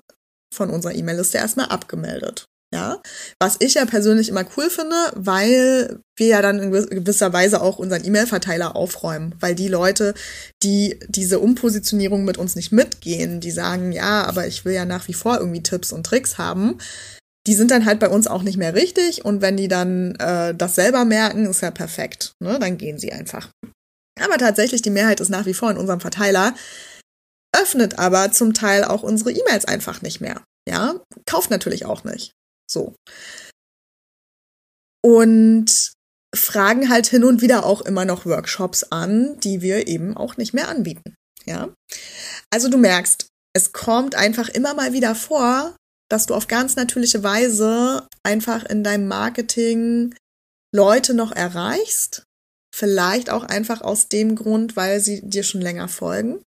von 0.55 0.71
unserer 0.71 0.95
E-Mail-Liste 0.95 1.39
erstmal 1.39 1.67
abgemeldet. 1.67 2.47
Ja, 2.73 3.01
was 3.41 3.57
ich 3.61 3.75
ja 3.75 3.87
persönlich 3.87 4.29
immer 4.29 4.45
cool 4.57 4.69
finde, 4.69 4.95
weil 5.15 6.01
wir 6.19 6.27
ja 6.27 6.43
dann 6.43 6.59
in 6.59 6.71
gewisser 6.71 7.33
Weise 7.33 7.63
auch 7.63 7.79
unseren 7.79 8.05
E-Mail-Verteiler 8.05 8.77
aufräumen, 8.77 9.35
weil 9.41 9.55
die 9.55 9.69
Leute, 9.69 10.13
die 10.63 11.01
diese 11.09 11.39
Umpositionierung 11.39 12.27
mit 12.27 12.37
uns 12.37 12.57
nicht 12.57 12.71
mitgehen, 12.71 13.41
die 13.41 13.53
sagen, 13.53 13.93
ja, 13.93 14.25
aber 14.25 14.47
ich 14.47 14.67
will 14.67 14.75
ja 14.75 14.85
nach 14.85 15.09
wie 15.09 15.15
vor 15.15 15.39
irgendwie 15.39 15.63
Tipps 15.63 15.93
und 15.93 16.05
Tricks 16.05 16.37
haben, 16.37 16.77
die 17.47 17.55
sind 17.55 17.71
dann 17.71 17.85
halt 17.85 18.01
bei 18.01 18.09
uns 18.09 18.27
auch 18.27 18.43
nicht 18.43 18.59
mehr 18.59 18.75
richtig 18.75 19.25
und 19.25 19.41
wenn 19.41 19.57
die 19.57 19.69
dann 19.69 20.15
äh, 20.17 20.55
das 20.55 20.75
selber 20.75 21.05
merken, 21.05 21.47
ist 21.47 21.63
ja 21.63 21.71
perfekt, 21.71 22.33
ne? 22.43 22.59
Dann 22.59 22.77
gehen 22.77 22.99
sie 22.99 23.13
einfach. 23.13 23.51
Aber 24.21 24.37
tatsächlich, 24.39 24.83
die 24.83 24.91
Mehrheit 24.91 25.21
ist 25.21 25.29
nach 25.29 25.47
wie 25.47 25.55
vor 25.55 25.71
in 25.71 25.79
unserem 25.79 26.01
Verteiler, 26.01 26.55
öffnet 27.57 27.99
aber 27.99 28.33
zum 28.33 28.53
Teil 28.55 28.85
auch 28.85 29.03
unsere 29.03 29.33
E-Mails 29.33 29.65
einfach 29.65 30.03
nicht 30.03 30.21
mehr. 30.21 30.43
Ja, 30.69 31.01
kauft 31.27 31.51
natürlich 31.51 31.87
auch 31.87 32.05
nicht. 32.05 32.33
So. 32.71 32.95
Und 35.03 35.93
fragen 36.37 36.91
halt 36.91 37.07
hin 37.07 37.25
und 37.25 37.41
wieder 37.41 37.65
auch 37.65 37.81
immer 37.81 38.05
noch 38.05 38.27
Workshops 38.27 38.85
an, 38.85 39.39
die 39.41 39.63
wir 39.63 39.87
eben 39.87 40.17
auch 40.17 40.37
nicht 40.37 40.53
mehr 40.53 40.69
anbieten. 40.69 41.15
Ja. 41.47 41.73
Also 42.51 42.69
du 42.69 42.77
merkst, 42.77 43.29
es 43.55 43.73
kommt 43.73 44.15
einfach 44.15 44.49
immer 44.51 44.75
mal 44.75 44.93
wieder 44.93 45.15
vor, 45.15 45.75
dass 46.09 46.27
du 46.27 46.35
auf 46.35 46.49
ganz 46.49 46.77
natürliche 46.77 47.23
Weise 47.23 48.07
einfach 48.23 48.65
in 48.65 48.83
deinem 48.83 49.09
Marketing 49.09 50.15
Leute 50.75 51.15
noch 51.15 51.33
erreichst. 51.33 52.25
Vielleicht 52.75 53.31
auch 53.31 53.45
einfach 53.45 53.81
aus 53.81 54.09
dem 54.09 54.37
Grund, 54.37 54.77
weil 54.77 55.01
sie 55.01 55.23
dir 55.23 55.43
schon 55.43 55.61
länger 55.61 55.89
folgen, 55.89 56.43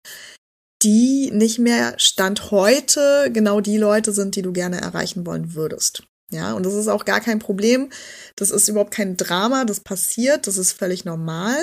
die 0.82 1.30
nicht 1.32 1.59
mehr 1.59 1.94
Stand 1.98 2.50
heute 2.50 3.30
genau 3.32 3.61
die 3.61 3.78
Leute 3.78 4.12
sind, 4.12 4.37
die 4.37 4.42
du 4.42 4.52
gerne 4.52 4.80
erreichen 4.80 5.26
wollen 5.26 5.54
würdest. 5.54 6.04
Ja, 6.30 6.52
und 6.52 6.66
das 6.66 6.74
ist 6.74 6.88
auch 6.88 7.04
gar 7.04 7.20
kein 7.20 7.38
Problem. 7.38 7.90
Das 8.37 8.50
ist 8.50 8.68
überhaupt 8.68 8.92
kein 8.92 9.16
Drama, 9.16 9.64
das 9.64 9.80
passiert, 9.80 10.46
das 10.46 10.59
ist 10.59 10.72
völlig 10.72 11.04
normal. 11.04 11.56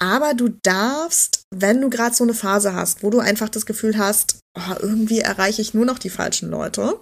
Aber 0.00 0.34
du 0.34 0.48
darfst, 0.62 1.44
wenn 1.54 1.80
du 1.80 1.88
gerade 1.90 2.14
so 2.14 2.24
eine 2.24 2.34
Phase 2.34 2.74
hast, 2.74 3.02
wo 3.02 3.10
du 3.10 3.20
einfach 3.20 3.48
das 3.48 3.66
Gefühl 3.66 3.96
hast, 3.96 4.40
oh, 4.58 4.74
irgendwie 4.80 5.20
erreiche 5.20 5.62
ich 5.62 5.74
nur 5.74 5.84
noch 5.84 6.00
die 6.00 6.10
falschen 6.10 6.50
Leute, 6.50 7.00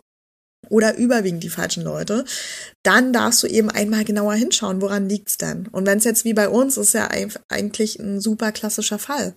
oder 0.69 0.97
überwiegend 0.97 1.43
die 1.43 1.51
falschen 1.51 1.83
Leute, 1.83 2.25
dann 2.83 3.13
darfst 3.13 3.43
du 3.43 3.47
eben 3.47 3.71
einmal 3.71 4.05
genauer 4.05 4.35
hinschauen, 4.35 4.81
woran 4.81 5.09
liegt's 5.09 5.37
denn? 5.37 5.69
Und 5.69 5.87
wenn 5.87 5.99
es 5.99 6.05
jetzt 6.05 6.25
wie 6.25 6.35
bei 6.35 6.49
uns 6.49 6.77
ist 6.77 6.95
ja 6.95 7.11
eigentlich 7.49 7.99
ein 7.99 8.21
super 8.21 8.53
klassischer 8.53 8.99
Fall. 8.99 9.35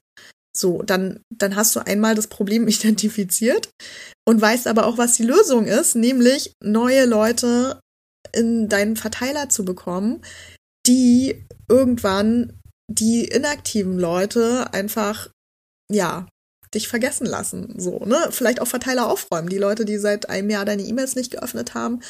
So, 0.55 0.81
dann, 0.83 1.19
dann 1.29 1.55
hast 1.55 1.75
du 1.75 1.85
einmal 1.85 2.15
das 2.15 2.27
Problem 2.27 2.67
identifiziert 2.67 3.69
und 4.27 4.41
weißt 4.41 4.67
aber 4.67 4.85
auch, 4.85 4.97
was 4.97 5.13
die 5.13 5.23
Lösung 5.23 5.65
ist, 5.65 5.95
nämlich 5.95 6.53
neue 6.63 7.05
Leute 7.05 7.79
in 8.33 8.69
deinen 8.69 8.95
Verteiler 8.95 9.49
zu 9.49 9.65
bekommen, 9.65 10.21
die 10.87 11.45
irgendwann 11.69 12.59
die 12.87 13.25
inaktiven 13.25 13.97
Leute 13.97 14.71
einfach, 14.73 15.29
ja, 15.91 16.27
dich 16.75 16.87
vergessen 16.87 17.25
lassen. 17.25 17.73
So, 17.77 17.99
ne? 18.05 18.27
Vielleicht 18.31 18.61
auch 18.61 18.67
Verteiler 18.67 19.09
aufräumen. 19.09 19.49
Die 19.49 19.57
Leute, 19.57 19.85
die 19.85 19.97
seit 19.97 20.29
einem 20.29 20.49
Jahr 20.49 20.65
deine 20.65 20.83
E-Mails 20.83 21.15
nicht 21.15 21.31
geöffnet 21.31 21.73
haben, 21.73 22.01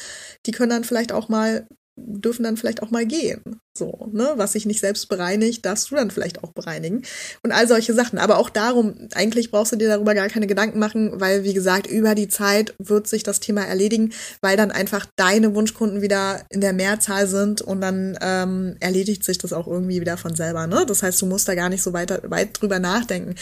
die 0.44 0.52
können 0.52 0.70
dann 0.70 0.84
vielleicht 0.84 1.12
auch 1.12 1.28
mal 1.28 1.66
dürfen 1.96 2.42
dann 2.42 2.56
vielleicht 2.56 2.82
auch 2.82 2.90
mal 2.90 3.06
gehen. 3.06 3.42
So, 3.76 4.08
ne? 4.12 4.32
Was 4.36 4.52
sich 4.52 4.66
nicht 4.66 4.80
selbst 4.80 5.08
bereinigt, 5.08 5.64
darfst 5.64 5.90
du 5.90 5.96
dann 5.96 6.10
vielleicht 6.10 6.42
auch 6.44 6.52
bereinigen. 6.52 7.02
Und 7.42 7.52
all 7.52 7.66
solche 7.66 7.94
Sachen. 7.94 8.18
Aber 8.18 8.38
auch 8.38 8.50
darum, 8.50 9.08
eigentlich 9.14 9.50
brauchst 9.50 9.72
du 9.72 9.76
dir 9.76 9.88
darüber 9.88 10.14
gar 10.14 10.28
keine 10.28 10.46
Gedanken 10.46 10.78
machen, 10.78 11.20
weil, 11.20 11.44
wie 11.44 11.54
gesagt, 11.54 11.86
über 11.86 12.14
die 12.14 12.28
Zeit 12.28 12.74
wird 12.78 13.06
sich 13.06 13.22
das 13.22 13.40
Thema 13.40 13.62
erledigen, 13.62 14.12
weil 14.40 14.56
dann 14.56 14.70
einfach 14.70 15.06
deine 15.16 15.54
Wunschkunden 15.54 16.02
wieder 16.02 16.44
in 16.50 16.60
der 16.60 16.72
Mehrzahl 16.72 17.26
sind 17.26 17.62
und 17.62 17.80
dann 17.80 18.18
ähm, 18.20 18.76
erledigt 18.80 19.24
sich 19.24 19.38
das 19.38 19.52
auch 19.52 19.66
irgendwie 19.66 20.00
wieder 20.00 20.16
von 20.16 20.34
selber. 20.34 20.66
Ne? 20.66 20.84
Das 20.86 21.02
heißt, 21.02 21.20
du 21.20 21.26
musst 21.26 21.48
da 21.48 21.54
gar 21.54 21.68
nicht 21.68 21.82
so 21.82 21.92
weiter, 21.92 22.20
weit 22.24 22.60
drüber 22.60 22.78
nachdenken. 22.78 23.34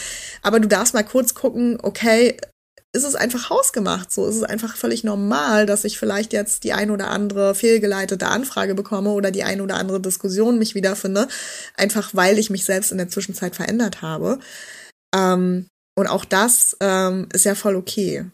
Aber 0.43 0.61
du 0.61 0.69
darfst 0.69 0.95
mal 0.95 1.05
kurz 1.05 1.35
gucken, 1.35 1.79
okay, 1.83 2.37
ist 2.95 3.05
es 3.05 3.15
einfach 3.15 3.51
hausgemacht. 3.51 4.13
So 4.13 4.27
ist 4.27 4.37
es 4.37 4.45
einfach 4.45 4.77
völlig 4.77 5.05
normal, 5.05 5.67
dass 5.67 5.85
ich 5.85 5.99
vielleicht 5.99 6.33
jetzt 6.33 6.65
die 6.65 6.73
ein 6.73 6.91
oder 6.91 7.11
andere 7.11 7.55
fehlgeleitete 7.55 8.29
Anfrage 8.29 8.75
bekomme 8.75 9.11
oder 9.11 9.31
die 9.31 9.45
ein 9.45 9.61
oder 9.61 9.77
andere 9.77 10.01
Diskussion 10.01 10.59
mich 10.59 10.75
wiederfinde, 10.75 11.29
einfach 11.77 12.15
weil 12.15 12.39
ich 12.39 12.51
mich 12.51 12.65
selbst 12.65 12.93
in 12.93 12.99
der 12.99 13.09
Zwischenzeit 13.09 13.57
verändert 13.57 14.01
habe. 14.01 14.39
Ähm, 15.15 15.67
und 15.97 16.07
auch 16.07 16.25
das 16.25 16.77
ähm, 16.81 17.29
ist 17.33 17.45
ja 17.45 17.55
voll 17.55 17.77
okay. 17.77 18.31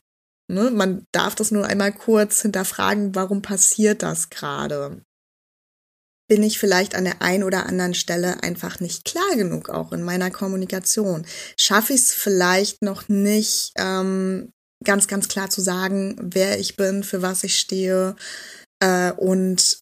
Ne? 0.51 0.71
Man 0.71 1.05
darf 1.13 1.35
das 1.35 1.51
nur 1.51 1.67
einmal 1.67 1.93
kurz 1.93 2.43
hinterfragen, 2.43 3.15
warum 3.15 3.43
passiert 3.43 4.03
das 4.03 4.31
gerade? 4.31 5.03
Bin 6.31 6.45
ich 6.45 6.61
vielleicht 6.61 6.95
an 6.95 7.03
der 7.03 7.23
einen 7.23 7.43
oder 7.43 7.67
anderen 7.67 7.93
Stelle 7.93 8.41
einfach 8.45 8.79
nicht 8.79 9.05
klar 9.05 9.35
genug 9.35 9.69
auch 9.69 9.91
in 9.91 10.05
meiner 10.05 10.31
Kommunikation? 10.31 11.27
Schaffe 11.59 11.93
ich 11.93 12.03
es 12.03 12.15
vielleicht 12.15 12.83
noch 12.83 13.09
nicht 13.09 13.73
ähm, 13.77 14.53
ganz, 14.85 15.09
ganz 15.09 15.27
klar 15.27 15.51
zu 15.51 15.61
sagen, 15.61 16.17
wer 16.23 16.61
ich 16.61 16.77
bin, 16.77 17.03
für 17.03 17.21
was 17.21 17.43
ich 17.43 17.59
stehe 17.59 18.15
äh, 18.79 19.11
und 19.11 19.81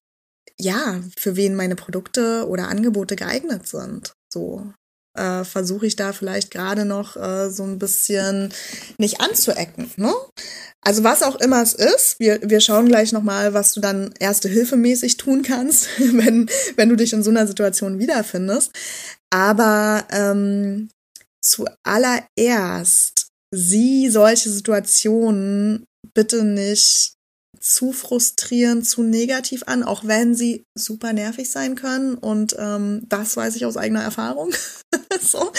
ja, 0.59 1.03
für 1.19 1.37
wen 1.37 1.55
meine 1.55 1.77
Produkte 1.77 2.49
oder 2.49 2.69
Angebote 2.69 3.15
geeignet 3.15 3.69
sind. 3.69 4.15
So 4.33 4.73
äh, 5.15 5.45
versuche 5.45 5.87
ich 5.87 5.97
da 5.97 6.13
vielleicht 6.13 6.51
gerade 6.51 6.85
noch 6.85 7.17
äh, 7.17 7.51
so 7.51 7.65
ein 7.65 7.79
bisschen 7.79 8.53
nicht 8.99 9.21
anzuecken. 9.21 9.91
Ne? 9.97 10.13
Also 10.81 11.05
was 11.05 11.23
auch 11.23 11.37
immer 11.37 11.63
es 11.63 11.75
ist, 11.75 12.21
wir, 12.21 12.41
wir 12.43 12.61
schauen 12.61 12.87
gleich 12.87 13.13
nochmal, 13.13 13.53
was 13.55 13.73
du 13.73 13.81
dann 13.81 14.15
erste 14.19 14.49
Hilfe 14.49 14.77
mäßig 14.77 15.17
tun 15.17 15.43
kannst, 15.43 15.89
wenn, 15.99 16.49
wenn 16.77 16.89
du 16.89 16.97
dich 16.97 17.13
in 17.13 17.23
so 17.23 17.31
einer 17.31 17.47
Situation 17.47 17.99
wiederfindest. 17.99 18.73
Aber 19.31 20.07
ähm, 20.11 20.89
zuallererst 21.43 23.29
sieh 23.55 24.09
solche 24.09 24.51
Situationen 24.51 25.85
bitte 26.15 26.45
nicht 26.45 27.18
zu 27.61 27.93
frustrierend, 27.93 28.87
zu 28.87 29.03
negativ 29.03 29.65
an, 29.67 29.83
auch 29.83 30.05
wenn 30.05 30.35
sie 30.35 30.65
super 30.75 31.13
nervig 31.13 31.51
sein 31.51 31.75
können. 31.75 32.15
Und 32.15 32.57
ähm, 32.59 33.03
das 33.09 33.37
weiß 33.37 33.57
ich 33.57 33.67
aus 33.67 33.77
eigener 33.77 34.03
Erfahrung. 34.03 34.53
so. 35.21 35.53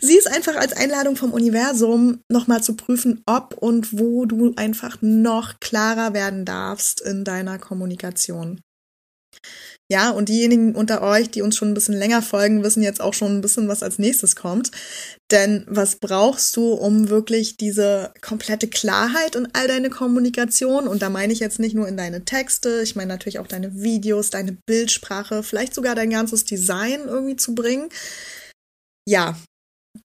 Sie 0.00 0.16
ist 0.16 0.28
einfach 0.28 0.56
als 0.56 0.72
Einladung 0.72 1.16
vom 1.16 1.32
Universum, 1.32 2.20
nochmal 2.30 2.62
zu 2.62 2.74
prüfen, 2.74 3.22
ob 3.26 3.54
und 3.58 3.98
wo 3.98 4.24
du 4.26 4.52
einfach 4.56 4.98
noch 5.00 5.60
klarer 5.60 6.14
werden 6.14 6.44
darfst 6.44 7.00
in 7.00 7.24
deiner 7.24 7.58
Kommunikation. 7.58 8.60
Ja, 9.90 10.10
und 10.10 10.30
diejenigen 10.30 10.74
unter 10.74 11.02
euch, 11.02 11.30
die 11.30 11.42
uns 11.42 11.56
schon 11.56 11.68
ein 11.68 11.74
bisschen 11.74 11.96
länger 11.96 12.22
folgen, 12.22 12.62
wissen 12.62 12.82
jetzt 12.82 13.00
auch 13.00 13.12
schon 13.12 13.36
ein 13.36 13.40
bisschen, 13.42 13.68
was 13.68 13.82
als 13.82 13.98
nächstes 13.98 14.36
kommt. 14.36 14.70
Denn 15.30 15.66
was 15.68 15.96
brauchst 15.96 16.56
du, 16.56 16.72
um 16.72 17.10
wirklich 17.10 17.56
diese 17.58 18.12
komplette 18.22 18.68
Klarheit 18.68 19.34
in 19.34 19.48
all 19.52 19.68
deine 19.68 19.90
Kommunikation? 19.90 20.88
Und 20.88 21.02
da 21.02 21.10
meine 21.10 21.32
ich 21.32 21.40
jetzt 21.40 21.58
nicht 21.58 21.74
nur 21.74 21.88
in 21.88 21.96
deine 21.98 22.24
Texte, 22.24 22.80
ich 22.82 22.96
meine 22.96 23.08
natürlich 23.08 23.38
auch 23.38 23.46
deine 23.46 23.82
Videos, 23.82 24.30
deine 24.30 24.56
Bildsprache, 24.66 25.42
vielleicht 25.42 25.74
sogar 25.74 25.94
dein 25.94 26.10
ganzes 26.10 26.44
Design 26.44 27.00
irgendwie 27.06 27.36
zu 27.36 27.54
bringen. 27.54 27.90
Ja, 29.06 29.36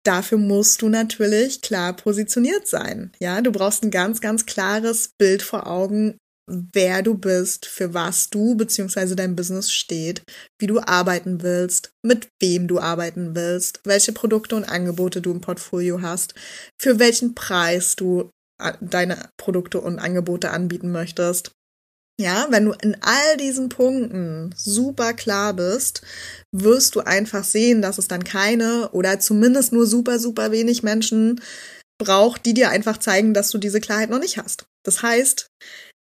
dafür 0.04 0.38
musst 0.38 0.82
du 0.82 0.90
natürlich 0.90 1.62
klar 1.62 1.96
positioniert 1.96 2.68
sein. 2.68 3.12
Ja, 3.22 3.42
du 3.42 3.52
brauchst 3.52 3.84
ein 3.84 3.92
ganz, 3.92 4.22
ganz 4.22 4.46
klares 4.46 5.12
Bild 5.18 5.44
vor 5.44 5.68
Augen, 5.68 6.18
wer 6.48 7.02
du 7.02 7.16
bist, 7.16 7.66
für 7.66 7.94
was 7.94 8.30
du 8.30 8.56
bzw. 8.56 9.16
dein 9.16 9.36
Business 9.36 9.72
steht, 9.72 10.24
wie 10.60 10.68
du 10.68 10.80
arbeiten 10.80 11.44
willst, 11.44 11.92
mit 12.02 12.30
wem 12.40 12.68
du 12.68 12.80
arbeiten 12.80 13.36
willst, 13.36 13.82
welche 13.84 14.14
Produkte 14.14 14.56
und 14.56 14.64
Angebote 14.64 15.22
du 15.22 15.32
im 15.32 15.42
Portfolio 15.42 16.02
hast, 16.02 16.34
für 16.80 17.00
welchen 17.00 17.36
Preis 17.36 17.96
du 17.96 18.32
äh, 18.60 18.74
deine 18.82 19.30
Produkte 19.38 19.82
und 19.82 20.00
Angebote 20.00 20.52
anbieten 20.52 20.92
möchtest. 20.92 21.52
Ja, 22.20 22.48
wenn 22.50 22.66
du 22.66 22.72
in 22.72 22.98
all 23.02 23.38
diesen 23.38 23.70
Punkten 23.70 24.56
super 24.58 25.14
klar 25.14 25.54
bist, 25.54 26.02
wirst 26.52 26.96
du 26.96 27.02
einfach 27.02 27.44
sehen, 27.44 27.84
dass 27.84 28.00
es 28.00 28.08
dann 28.08 28.24
keine 28.24 28.90
oder 28.92 29.20
zumindest 29.20 29.72
nur 29.72 29.86
super, 29.86 30.18
super 30.18 30.52
wenig 30.52 30.82
Menschen 30.82 31.40
braucht, 32.00 32.46
die 32.46 32.56
dir 32.56 32.70
einfach 32.70 32.98
zeigen, 32.98 33.36
dass 33.36 33.52
du 33.52 33.60
diese 33.60 33.82
Klarheit 33.82 34.10
noch 34.10 34.20
nicht 34.20 34.38
hast. 34.38 34.66
Das 34.84 35.04
heißt, 35.04 35.52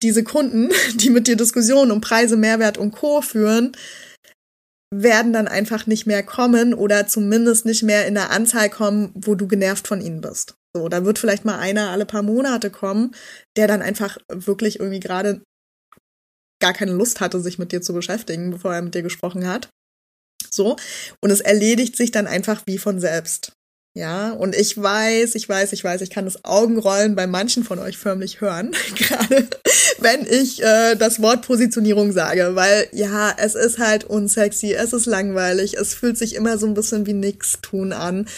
diese 0.03 0.25
Kunden, 0.25 0.71
die 0.95 1.11
mit 1.11 1.27
dir 1.27 1.37
Diskussionen 1.37 1.91
um 1.91 2.01
Preise, 2.01 2.37
Mehrwert 2.37 2.79
und 2.79 2.93
Co. 2.93 3.21
führen, 3.21 3.73
werden 4.91 5.33
dann 5.33 5.49
einfach 5.49 5.87
nicht 5.87 6.07
mehr 6.07 6.23
kommen 6.23 6.73
oder 6.73 7.07
zumindest 7.07 7.67
nicht 7.67 7.83
mehr 7.83 8.07
in 8.07 8.15
der 8.15 8.31
Anzahl 8.31 8.71
kommen, 8.71 9.13
wo 9.15 9.35
du 9.35 9.47
genervt 9.47 9.87
von 9.87 10.01
ihnen 10.01 10.23
bist. 10.23 10.55
So, 10.75 10.89
da 10.89 11.05
wird 11.05 11.19
vielleicht 11.19 11.45
mal 11.45 11.59
einer 11.59 11.91
alle 11.91 12.07
paar 12.07 12.23
Monate 12.23 12.71
kommen, 12.71 13.15
der 13.57 13.67
dann 13.67 13.83
einfach 13.83 14.19
wirklich 14.29 14.81
irgendwie 14.81 15.01
gerade 15.01 15.43
gar 16.61 16.73
keine 16.73 16.93
Lust 16.93 17.21
hatte, 17.21 17.41
sich 17.41 17.59
mit 17.59 17.73
dir 17.73 17.83
zu 17.83 17.93
beschäftigen, 17.93 18.51
bevor 18.51 18.75
er 18.75 18.83
mit 18.83 18.95
dir 18.95 19.03
gesprochen 19.03 19.47
hat. 19.47 19.69
So. 20.51 20.77
Und 21.23 21.31
es 21.31 21.41
erledigt 21.41 21.97
sich 21.97 22.11
dann 22.11 22.27
einfach 22.27 22.63
wie 22.67 22.79
von 22.79 23.01
selbst. 23.01 23.53
Ja, 23.95 24.31
und 24.31 24.55
ich 24.55 24.81
weiß, 24.81 25.35
ich 25.35 25.49
weiß, 25.49 25.73
ich 25.73 25.83
weiß, 25.83 26.03
ich 26.03 26.11
kann 26.11 26.25
das 26.25 26.45
Augenrollen 26.45 27.17
bei 27.17 27.27
manchen 27.27 27.65
von 27.65 27.79
euch 27.79 27.99
förmlich 27.99 28.41
hören, 28.41 28.71
gerade 28.95 29.49
wenn 29.99 30.25
ich 30.25 30.63
äh, 30.63 30.95
das 30.95 31.21
Wort 31.21 31.45
Positionierung 31.45 32.13
sage, 32.13 32.55
weil 32.55 32.89
ja, 32.93 33.35
es 33.37 33.55
ist 33.55 33.79
halt 33.79 34.05
unsexy, 34.05 34.73
es 34.75 34.93
ist 34.93 35.07
langweilig, 35.07 35.75
es 35.77 35.95
fühlt 35.95 36.17
sich 36.17 36.35
immer 36.35 36.59
so 36.59 36.67
ein 36.67 36.75
bisschen 36.75 37.07
wie 37.07 37.15
nix 37.15 37.61
tun 37.61 37.93
an, 37.93 38.29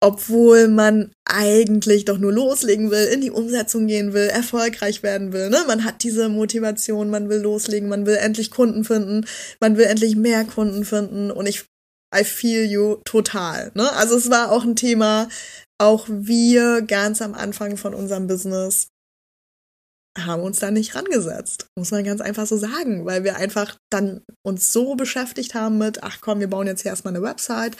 obwohl 0.00 0.68
man 0.68 1.10
eigentlich 1.24 2.04
doch 2.04 2.18
nur 2.18 2.32
loslegen 2.32 2.90
will, 2.90 3.06
in 3.12 3.20
die 3.20 3.30
Umsetzung 3.30 3.86
gehen 3.86 4.12
will, 4.12 4.28
erfolgreich 4.28 5.02
werden 5.02 5.32
will. 5.32 5.50
Ne? 5.50 5.58
Man 5.66 5.84
hat 5.84 6.02
diese 6.02 6.28
Motivation, 6.28 7.10
man 7.10 7.28
will 7.28 7.40
loslegen, 7.40 7.88
man 7.88 8.06
will 8.06 8.16
endlich 8.16 8.50
Kunden 8.50 8.84
finden, 8.84 9.26
man 9.60 9.76
will 9.76 9.86
endlich 9.86 10.16
mehr 10.16 10.44
Kunden 10.44 10.84
finden 10.84 11.30
und 11.30 11.46
ich 11.46 11.64
I 12.14 12.24
feel 12.24 12.64
you 12.64 12.96
total. 13.04 13.72
Ne? 13.74 13.92
Also 13.92 14.16
es 14.16 14.30
war 14.30 14.52
auch 14.52 14.64
ein 14.64 14.76
Thema, 14.76 15.28
auch 15.78 16.06
wir 16.08 16.82
ganz 16.82 17.20
am 17.20 17.34
Anfang 17.34 17.76
von 17.76 17.94
unserem 17.94 18.26
Business 18.26 18.88
haben 20.18 20.42
uns 20.42 20.58
da 20.58 20.70
nicht 20.70 20.94
rangesetzt, 20.94 21.66
muss 21.78 21.90
man 21.90 22.04
ganz 22.04 22.20
einfach 22.20 22.46
so 22.46 22.56
sagen, 22.56 23.04
weil 23.04 23.24
wir 23.24 23.36
einfach 23.36 23.76
dann 23.90 24.22
uns 24.42 24.72
so 24.72 24.94
beschäftigt 24.94 25.54
haben 25.54 25.78
mit, 25.78 26.02
ach 26.02 26.18
komm, 26.20 26.40
wir 26.40 26.48
bauen 26.48 26.66
jetzt 26.66 26.82
hier 26.82 26.90
erstmal 26.90 27.14
eine 27.14 27.22
Website, 27.22 27.76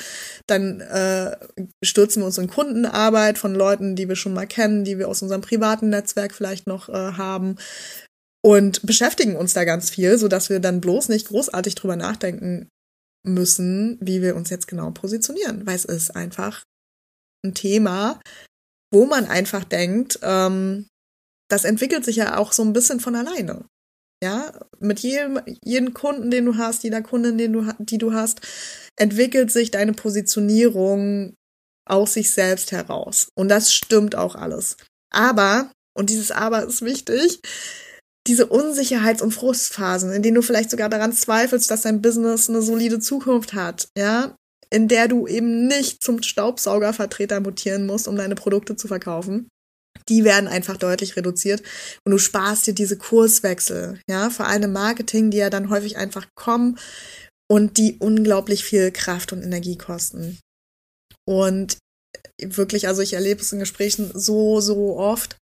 dann 0.47 0.81
äh, 0.81 1.37
stürzen 1.83 2.23
wir 2.23 2.27
uns 2.27 2.39
in 2.39 2.49
Kundenarbeit 2.49 3.39
von 3.39 3.55
Leuten, 3.55 3.97
die 3.97 4.09
wir 4.09 4.17
schon 4.17 4.35
mal 4.35 4.47
kennen, 4.47 4.85
die 4.85 4.99
wir 4.99 5.09
aus 5.09 5.23
unserem 5.23 5.41
privaten 5.41 5.89
Netzwerk 5.89 6.35
vielleicht 6.35 6.67
noch 6.67 6.89
äh, 6.89 6.93
haben 6.93 7.57
und 8.45 8.85
beschäftigen 8.85 9.37
uns 9.37 9.55
da 9.55 9.65
ganz 9.65 9.91
viel, 9.91 10.19
so 10.19 10.29
dass 10.29 10.51
wir 10.51 10.61
dann 10.61 10.81
bloß 10.81 11.09
nicht 11.09 11.29
großartig 11.29 11.75
drüber 11.75 11.97
nachdenken 11.97 12.69
müssen, 13.27 13.99
wie 14.01 14.23
wir 14.23 14.37
uns 14.37 14.51
jetzt 14.51 14.69
genau 14.69 14.91
positionieren, 14.91 15.67
weil 15.67 15.77
es 15.77 15.85
ist 15.85 16.11
einfach 16.15 16.63
ein 17.45 17.55
Thema, 17.55 18.21
wo 18.93 19.07
man 19.07 19.27
einfach 19.27 19.65
denkt, 19.65 20.19
ähm, 20.23 20.87
das 21.49 21.65
entwickelt 21.65 22.05
sich 22.05 22.17
ja 22.17 22.39
auch 22.39 22.53
so 22.53 22.63
ein 22.63 22.73
bisschen 22.73 23.01
von 23.01 23.15
alleine. 23.15 23.67
Ja, 24.23 24.59
mit 24.81 25.01
jedem, 25.01 25.41
jeden 25.63 25.93
Kunden, 25.93 26.31
den 26.31 26.47
du 26.47 26.57
hast, 26.57 26.85
jeder 26.85 27.03
Kundin, 27.03 27.37
den 27.37 27.53
du, 27.53 27.71
die 27.79 27.99
du 27.99 28.15
hast, 28.15 28.41
entwickelt 28.97 29.53
sich 29.53 29.71
deine 29.71 29.93
Positionierung 29.93 31.35
aus 31.87 32.15
sich 32.15 32.31
selbst 32.31 32.73
heraus. 32.73 33.29
Und 33.37 33.49
das 33.49 33.73
stimmt 33.73 34.15
auch 34.15 34.35
alles. 34.35 34.77
Aber, 35.11 35.71
und 35.95 36.11
dieses 36.11 36.31
Aber 36.31 36.65
ist 36.65 36.83
wichtig, 36.83 37.41
diese 38.27 38.47
Unsicherheits- 38.47 39.23
und 39.23 39.33
Frustphasen, 39.33 40.13
in 40.13 40.23
denen 40.23 40.37
du 40.37 40.43
vielleicht 40.43 40.71
sogar 40.71 40.89
daran 40.89 41.13
zweifelst, 41.13 41.71
dass 41.71 41.83
dein 41.83 42.03
Business 42.03 42.49
eine 42.49 42.63
solide 42.63 42.99
Zukunft 42.99 43.55
hat, 43.55 43.89
ja, 43.97 44.35
in 44.71 44.89
der 44.89 45.09
du 45.09 45.27
eben 45.27 45.67
nicht 45.67 46.03
zum 46.03 46.23
Staubsaugervertreter 46.23 47.41
mutieren 47.41 47.87
musst, 47.87 48.09
um 48.09 48.17
deine 48.17 48.35
Produkte 48.35 48.77
zu 48.77 48.89
verkaufen, 48.89 49.49
die 50.09 50.25
werden 50.25 50.49
einfach 50.49 50.77
deutlich 50.77 51.17
reduziert 51.17 51.63
und 52.05 52.13
du 52.13 52.19
sparst 52.19 52.67
dir 52.67 52.75
diese 52.75 52.99
Kurswechsel, 52.99 54.01
ja, 54.09 54.31
vor 54.31 54.47
allem 54.47 54.65
im 54.65 54.73
Marketing, 54.73 55.31
die 55.31 55.39
ja 55.39 55.51
dann 55.51 55.71
häufig 55.71 55.97
einfach 55.97 56.27
kommen 56.35 56.79
und 57.49 57.79
die 57.79 57.97
unglaublich 57.99 58.65
viel 58.65 58.91
Kraft 58.91 59.33
und 59.33 59.43
Energie 59.43 59.79
kosten. 59.79 60.39
Und 61.29 61.79
wirklich, 62.41 62.89
also 62.89 63.03
ich 63.03 63.15
erlebe 63.15 63.41
es 63.41 63.53
in 63.53 63.59
Gesprächen 63.59 64.11
so, 64.15 64.61
so 64.61 64.99
oft 64.99 65.37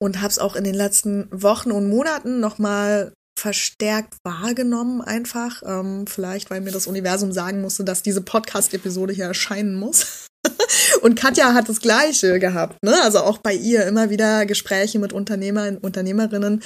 und 0.00 0.20
habe 0.20 0.30
es 0.30 0.38
auch 0.38 0.56
in 0.56 0.64
den 0.64 0.74
letzten 0.74 1.28
Wochen 1.30 1.70
und 1.70 1.88
Monaten 1.88 2.40
nochmal 2.40 3.12
verstärkt 3.38 4.14
wahrgenommen 4.24 5.00
einfach. 5.00 5.62
Ähm, 5.64 6.06
vielleicht, 6.06 6.50
weil 6.50 6.60
mir 6.60 6.72
das 6.72 6.86
Universum 6.86 7.32
sagen 7.32 7.60
musste, 7.60 7.84
dass 7.84 8.02
diese 8.02 8.20
Podcast-Episode 8.20 9.12
hier 9.12 9.26
erscheinen 9.26 9.74
muss. 9.74 10.26
und 11.02 11.16
Katja 11.16 11.54
hat 11.54 11.68
das 11.68 11.80
Gleiche 11.80 12.38
gehabt, 12.38 12.76
ne? 12.84 12.94
Also 13.02 13.20
auch 13.20 13.38
bei 13.38 13.54
ihr 13.54 13.86
immer 13.86 14.10
wieder 14.10 14.46
Gespräche 14.46 14.98
mit 14.98 15.12
Unternehmern, 15.12 15.78
Unternehmerinnen, 15.78 16.62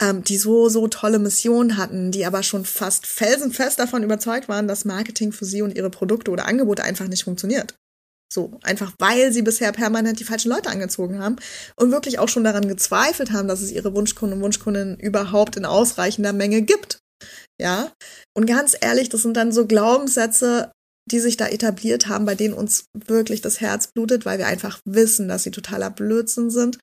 ähm, 0.00 0.24
die 0.24 0.36
so, 0.36 0.68
so 0.68 0.88
tolle 0.88 1.18
Missionen 1.18 1.76
hatten, 1.76 2.12
die 2.12 2.24
aber 2.24 2.42
schon 2.42 2.64
fast 2.64 3.06
felsenfest 3.06 3.78
davon 3.78 4.02
überzeugt 4.02 4.48
waren, 4.48 4.68
dass 4.68 4.84
Marketing 4.84 5.32
für 5.32 5.44
sie 5.44 5.62
und 5.62 5.76
ihre 5.76 5.90
Produkte 5.90 6.30
oder 6.30 6.46
Angebote 6.46 6.82
einfach 6.84 7.08
nicht 7.08 7.24
funktioniert. 7.24 7.74
So, 8.32 8.58
einfach 8.62 8.92
weil 8.98 9.32
sie 9.32 9.42
bisher 9.42 9.72
permanent 9.72 10.20
die 10.20 10.24
falschen 10.24 10.50
Leute 10.50 10.70
angezogen 10.70 11.18
haben 11.18 11.36
und 11.76 11.90
wirklich 11.90 12.20
auch 12.20 12.28
schon 12.28 12.44
daran 12.44 12.68
gezweifelt 12.68 13.32
haben, 13.32 13.48
dass 13.48 13.60
es 13.60 13.72
ihre 13.72 13.92
Wunschkunden 13.92 14.38
und 14.38 14.44
Wunschkundinnen 14.44 15.00
überhaupt 15.00 15.56
in 15.56 15.64
ausreichender 15.64 16.32
Menge 16.32 16.62
gibt. 16.62 17.00
Ja. 17.60 17.92
Und 18.36 18.46
ganz 18.46 18.76
ehrlich, 18.80 19.08
das 19.08 19.22
sind 19.22 19.36
dann 19.36 19.52
so 19.52 19.66
Glaubenssätze, 19.66 20.70
die 21.10 21.18
sich 21.18 21.36
da 21.36 21.48
etabliert 21.48 22.06
haben, 22.06 22.24
bei 22.24 22.34
denen 22.36 22.54
uns 22.54 22.84
wirklich 22.94 23.40
das 23.40 23.60
Herz 23.60 23.88
blutet, 23.88 24.24
weil 24.24 24.38
wir 24.38 24.46
einfach 24.46 24.78
wissen, 24.84 25.28
dass 25.28 25.42
sie 25.42 25.50
totaler 25.50 25.90
Blödsinn 25.90 26.50
sind. 26.50 26.78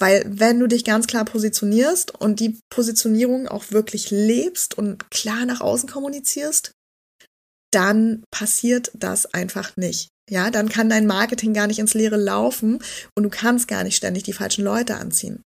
Weil 0.00 0.24
wenn 0.26 0.58
du 0.58 0.66
dich 0.66 0.84
ganz 0.84 1.06
klar 1.06 1.24
positionierst 1.24 2.18
und 2.20 2.40
die 2.40 2.58
Positionierung 2.70 3.46
auch 3.46 3.70
wirklich 3.70 4.10
lebst 4.10 4.76
und 4.76 5.08
klar 5.10 5.46
nach 5.46 5.60
außen 5.60 5.88
kommunizierst, 5.88 6.72
dann 7.72 8.24
passiert 8.32 8.90
das 8.94 9.32
einfach 9.32 9.76
nicht. 9.76 10.11
Ja, 10.30 10.50
dann 10.50 10.68
kann 10.68 10.88
dein 10.88 11.06
Marketing 11.06 11.52
gar 11.52 11.66
nicht 11.66 11.78
ins 11.78 11.94
Leere 11.94 12.16
laufen 12.16 12.82
und 13.16 13.24
du 13.24 13.30
kannst 13.30 13.68
gar 13.68 13.84
nicht 13.84 13.96
ständig 13.96 14.22
die 14.22 14.32
falschen 14.32 14.64
Leute 14.64 14.96
anziehen. 14.96 15.42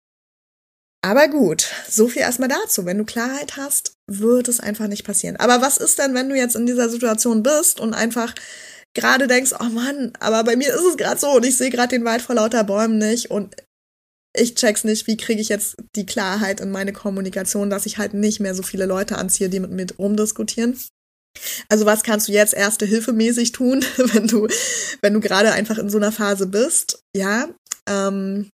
Aber 1.04 1.28
gut, 1.28 1.70
so 1.88 2.08
viel 2.08 2.22
erstmal 2.22 2.48
dazu. 2.48 2.86
Wenn 2.86 2.96
du 2.96 3.04
Klarheit 3.04 3.58
hast, 3.58 3.92
wird 4.10 4.48
es 4.48 4.58
einfach 4.58 4.86
nicht 4.86 5.04
passieren. 5.04 5.36
Aber 5.36 5.60
was 5.60 5.76
ist 5.76 5.98
denn, 5.98 6.14
wenn 6.14 6.30
du 6.30 6.34
jetzt 6.34 6.56
in 6.56 6.64
dieser 6.64 6.88
Situation 6.88 7.42
bist 7.42 7.78
und 7.78 7.92
einfach 7.92 8.34
gerade 8.94 9.26
denkst, 9.26 9.52
oh 9.60 9.64
Mann, 9.64 10.12
aber 10.18 10.44
bei 10.44 10.56
mir 10.56 10.68
ist 10.68 10.84
es 10.84 10.96
gerade 10.96 11.20
so 11.20 11.32
und 11.32 11.44
ich 11.44 11.58
sehe 11.58 11.70
gerade 11.70 11.88
den 11.88 12.06
Wald 12.06 12.22
vor 12.22 12.36
lauter 12.36 12.64
Bäumen 12.64 12.96
nicht 12.96 13.30
und 13.30 13.54
ich 14.34 14.54
check's 14.54 14.84
nicht, 14.84 15.06
wie 15.06 15.16
kriege 15.16 15.40
ich 15.40 15.48
jetzt 15.48 15.76
die 15.94 16.06
Klarheit 16.06 16.60
in 16.60 16.70
meine 16.70 16.92
Kommunikation, 16.92 17.70
dass 17.70 17.86
ich 17.86 17.98
halt 17.98 18.14
nicht 18.14 18.40
mehr 18.40 18.54
so 18.54 18.62
viele 18.62 18.86
Leute 18.86 19.18
anziehe, 19.18 19.48
die 19.48 19.60
mit 19.60 19.70
mir 19.70 19.86
rumdiskutieren. 19.98 20.78
Also 21.68 21.86
was 21.86 22.02
kannst 22.02 22.28
du 22.28 22.32
jetzt 22.32 22.54
erste 22.54 22.86
Hilfe 22.86 23.12
mäßig 23.12 23.52
tun, 23.52 23.84
wenn 23.96 24.26
du, 24.26 24.48
wenn 25.02 25.14
du 25.14 25.20
gerade 25.20 25.52
einfach 25.52 25.78
in 25.78 25.90
so 25.90 25.98
einer 25.98 26.12
Phase 26.12 26.46
bist? 26.46 27.02
Ja, 27.14 27.48
ähm, 27.88 28.50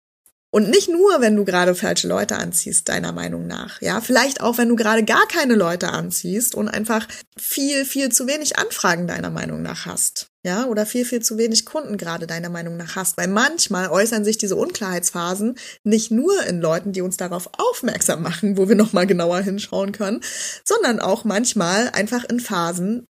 Und 0.51 0.69
nicht 0.69 0.87
nur, 0.87 1.19
wenn 1.19 1.35
du 1.35 1.43
gerade 1.43 1.75
falsche 1.75 2.07
Leute 2.07 2.37
anziehst, 2.37 2.87
deiner 2.87 3.11
Meinung 3.11 3.45
nach. 3.45 3.81
Ja, 3.81 3.99
vielleicht 3.99 4.39
auch, 4.39 4.57
wenn 4.57 4.69
du 4.69 4.77
gerade 4.77 5.03
gar 5.03 5.27
keine 5.27 5.55
Leute 5.55 5.89
anziehst 5.89 6.55
und 6.55 6.69
einfach 6.69 7.07
viel, 7.37 7.83
viel 7.83 8.09
zu 8.09 8.25
wenig 8.25 8.57
Anfragen 8.57 9.05
deiner 9.05 9.31
Meinung 9.31 9.61
nach 9.61 9.85
hast. 9.85 10.27
Ja, 10.45 10.67
oder 10.67 10.85
viel, 10.85 11.05
viel 11.05 11.23
zu 11.23 11.39
wenig 11.39 11.65
Kunden 11.65 11.97
gerade 11.97 12.27
deiner 12.27 12.49
Meinung 12.49 12.77
nach 12.77 12.95
hast. 12.95 13.17
Weil 13.17 13.27
manchmal 13.27 13.89
äußern 13.89 14.23
sich 14.23 14.37
diese 14.37 14.55
Unklarheitsphasen 14.55 15.57
nicht 15.83 16.11
nur 16.11 16.43
in 16.43 16.61
Leuten, 16.61 16.91
die 16.91 17.01
uns 17.01 17.17
darauf 17.17 17.49
aufmerksam 17.57 18.21
machen, 18.21 18.55
wo 18.55 18.69
wir 18.69 18.75
nochmal 18.75 19.07
genauer 19.07 19.41
hinschauen 19.41 19.91
können, 19.91 20.21
sondern 20.63 20.99
auch 20.99 21.23
manchmal 21.23 21.89
einfach 21.89 22.25
in 22.25 22.39
Phasen, 22.39 23.07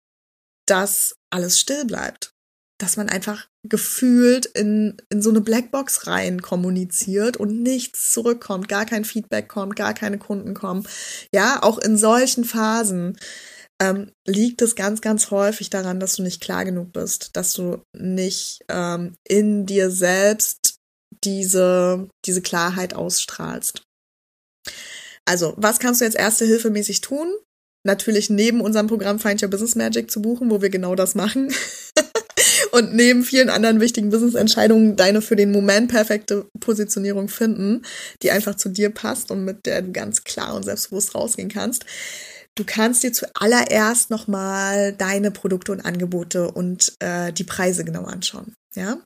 dass 0.65 1.17
alles 1.29 1.59
still 1.59 1.83
bleibt 1.83 2.31
dass 2.77 2.97
man 2.97 3.07
einfach 3.07 3.47
gefühlt 3.63 4.47
in, 4.47 4.97
in 5.09 5.21
so 5.21 5.29
eine 5.29 5.39
Blackbox 5.39 6.07
rein 6.07 6.41
kommuniziert 6.41 7.37
und 7.37 7.63
nichts 7.63 8.11
zurückkommt, 8.11 8.67
gar 8.67 8.85
kein 8.85 9.05
Feedback 9.05 9.47
kommt, 9.47 9.77
gar 9.77 9.93
keine 9.93 10.17
Kunden 10.17 10.53
kommen. 10.53 10.85
Ja, 11.31 11.63
auch 11.63 11.77
in 11.77 11.95
solchen 11.95 12.43
Phasen 12.43 13.17
ähm, 13.81 14.11
liegt 14.25 14.61
es 14.61 14.75
ganz, 14.75 15.01
ganz 15.01 15.31
häufig 15.31 15.69
daran, 15.69 15.99
dass 15.99 16.15
du 16.15 16.23
nicht 16.23 16.41
klar 16.41 16.65
genug 16.65 16.93
bist, 16.93 17.31
dass 17.33 17.53
du 17.53 17.83
nicht 17.93 18.63
ähm, 18.69 19.15
in 19.27 19.65
dir 19.65 19.91
selbst 19.91 20.75
diese, 21.23 22.09
diese 22.25 22.41
Klarheit 22.41 22.93
ausstrahlst. 22.93 23.83
Also, 25.25 25.53
was 25.57 25.79
kannst 25.79 26.01
du 26.01 26.05
jetzt 26.05 26.17
erste 26.17 26.45
Hilfe 26.45 26.69
mäßig 26.69 27.01
tun? 27.01 27.27
Natürlich 27.83 28.29
neben 28.29 28.61
unserem 28.61 28.87
Programm 28.87 29.19
Find 29.19 29.41
Your 29.41 29.49
Business 29.49 29.75
Magic 29.75 30.09
zu 30.09 30.21
buchen, 30.21 30.49
wo 30.49 30.61
wir 30.61 30.69
genau 30.69 30.95
das 30.95 31.15
machen. 31.15 31.53
und 32.71 32.95
neben 32.95 33.23
vielen 33.23 33.49
anderen 33.49 33.79
wichtigen 33.79 34.09
Business-Entscheidungen 34.09 34.95
deine 34.95 35.21
für 35.21 35.35
den 35.35 35.51
Moment 35.51 35.91
perfekte 35.91 36.47
Positionierung 36.59 37.27
finden, 37.27 37.83
die 38.21 38.31
einfach 38.31 38.55
zu 38.55 38.69
dir 38.69 38.89
passt 38.89 39.31
und 39.31 39.45
mit 39.45 39.65
der 39.65 39.81
du 39.81 39.91
ganz 39.91 40.23
klar 40.23 40.55
und 40.55 40.63
selbstbewusst 40.63 41.15
rausgehen 41.15 41.49
kannst. 41.49 41.85
Du 42.55 42.63
kannst 42.63 43.03
dir 43.03 43.11
zuallererst 43.11 44.09
nochmal 44.09 44.93
deine 44.93 45.29
Produkte 45.31 45.73
und 45.73 45.81
Angebote 45.81 46.49
und 46.51 46.93
äh, 46.99 47.33
die 47.33 47.43
Preise 47.43 47.83
genau 47.83 48.05
anschauen. 48.05 48.55
Ja, 48.75 48.97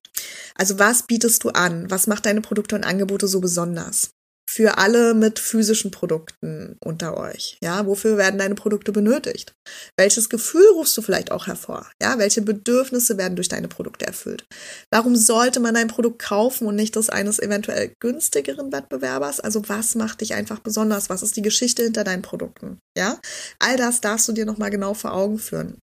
also 0.55 0.77
was 0.79 1.03
bietest 1.03 1.43
du 1.43 1.49
an? 1.49 1.89
Was 1.89 2.07
macht 2.07 2.25
deine 2.25 2.41
Produkte 2.41 2.75
und 2.75 2.83
Angebote 2.83 3.27
so 3.27 3.39
besonders? 3.39 4.11
Für 4.51 4.79
alle 4.79 5.13
mit 5.13 5.37
physischen 5.37 5.91
Produkten 5.91 6.75
unter 6.83 7.17
euch? 7.17 7.59
Ja, 7.61 7.85
wofür 7.85 8.17
werden 8.17 8.39
deine 8.39 8.55
Produkte 8.55 8.91
benötigt? 8.91 9.53
Welches 9.95 10.27
Gefühl 10.27 10.65
rufst 10.73 10.97
du 10.97 11.03
vielleicht 11.03 11.31
auch 11.31 11.45
hervor? 11.45 11.87
Ja, 12.01 12.17
welche 12.17 12.41
Bedürfnisse 12.41 13.19
werden 13.19 13.35
durch 13.35 13.47
deine 13.47 13.67
Produkte 13.67 14.07
erfüllt? 14.07 14.47
Warum 14.91 15.15
sollte 15.15 15.59
man 15.59 15.75
dein 15.75 15.87
Produkt 15.87 16.19
kaufen 16.19 16.65
und 16.65 16.75
nicht 16.75 16.95
das 16.95 17.11
eines 17.11 17.37
eventuell 17.37 17.93
günstigeren 17.99 18.71
Wettbewerbers? 18.71 19.39
Also 19.39 19.69
was 19.69 19.93
macht 19.93 20.21
dich 20.21 20.33
einfach 20.33 20.59
besonders? 20.61 21.11
Was 21.11 21.21
ist 21.21 21.37
die 21.37 21.43
Geschichte 21.43 21.83
hinter 21.83 22.03
deinen 22.03 22.23
Produkten? 22.23 22.79
Ja, 22.97 23.19
all 23.59 23.77
das 23.77 24.01
darfst 24.01 24.27
du 24.27 24.31
dir 24.31 24.47
nochmal 24.47 24.71
genau 24.71 24.95
vor 24.95 25.13
Augen 25.13 25.37
führen. 25.37 25.77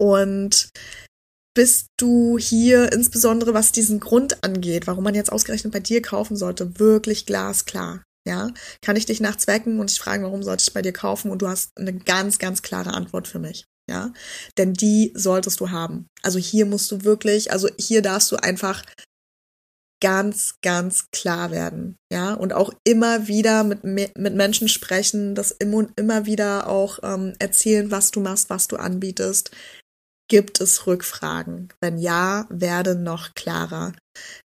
Und 0.00 0.70
bist 1.54 1.88
du 1.96 2.36
hier 2.38 2.92
insbesondere 2.92 3.54
was 3.54 3.72
diesen 3.72 4.00
Grund 4.00 4.42
angeht, 4.44 4.86
warum 4.86 5.04
man 5.04 5.14
jetzt 5.14 5.32
ausgerechnet 5.32 5.72
bei 5.72 5.80
dir 5.80 6.02
kaufen 6.02 6.36
sollte, 6.36 6.78
wirklich 6.78 7.26
glasklar. 7.26 8.02
Ja, 8.26 8.50
kann 8.80 8.96
ich 8.96 9.06
dich 9.06 9.20
nachts 9.20 9.46
wecken 9.46 9.78
und 9.78 9.90
ich 9.90 10.00
fragen, 10.00 10.24
warum 10.24 10.42
sollte 10.42 10.64
ich 10.66 10.72
bei 10.72 10.80
dir 10.82 10.92
kaufen? 10.92 11.30
Und 11.30 11.42
du 11.42 11.48
hast 11.48 11.70
eine 11.76 11.92
ganz, 11.92 12.38
ganz 12.38 12.62
klare 12.62 12.94
Antwort 12.94 13.28
für 13.28 13.38
mich. 13.38 13.66
Ja, 13.88 14.14
denn 14.56 14.72
die 14.72 15.12
solltest 15.14 15.60
du 15.60 15.70
haben. 15.70 16.06
Also 16.22 16.38
hier 16.38 16.64
musst 16.64 16.90
du 16.90 17.04
wirklich, 17.04 17.52
also 17.52 17.68
hier 17.78 18.00
darfst 18.00 18.32
du 18.32 18.36
einfach 18.36 18.82
ganz, 20.00 20.54
ganz 20.62 21.10
klar 21.12 21.50
werden. 21.50 21.96
Ja, 22.10 22.32
und 22.34 22.54
auch 22.54 22.72
immer 22.84 23.28
wieder 23.28 23.62
mit, 23.62 23.84
mit 23.84 24.16
Menschen 24.16 24.68
sprechen, 24.68 25.34
das 25.34 25.50
immer, 25.50 25.86
immer 25.96 26.24
wieder 26.24 26.68
auch 26.68 26.98
ähm, 27.02 27.34
erzählen, 27.38 27.90
was 27.90 28.10
du 28.10 28.20
machst, 28.20 28.48
was 28.48 28.68
du 28.68 28.76
anbietest. 28.76 29.50
Gibt 30.28 30.60
es 30.60 30.86
Rückfragen? 30.86 31.72
Wenn 31.80 31.98
ja, 31.98 32.46
werde 32.50 32.94
noch 32.94 33.34
klarer. 33.34 33.92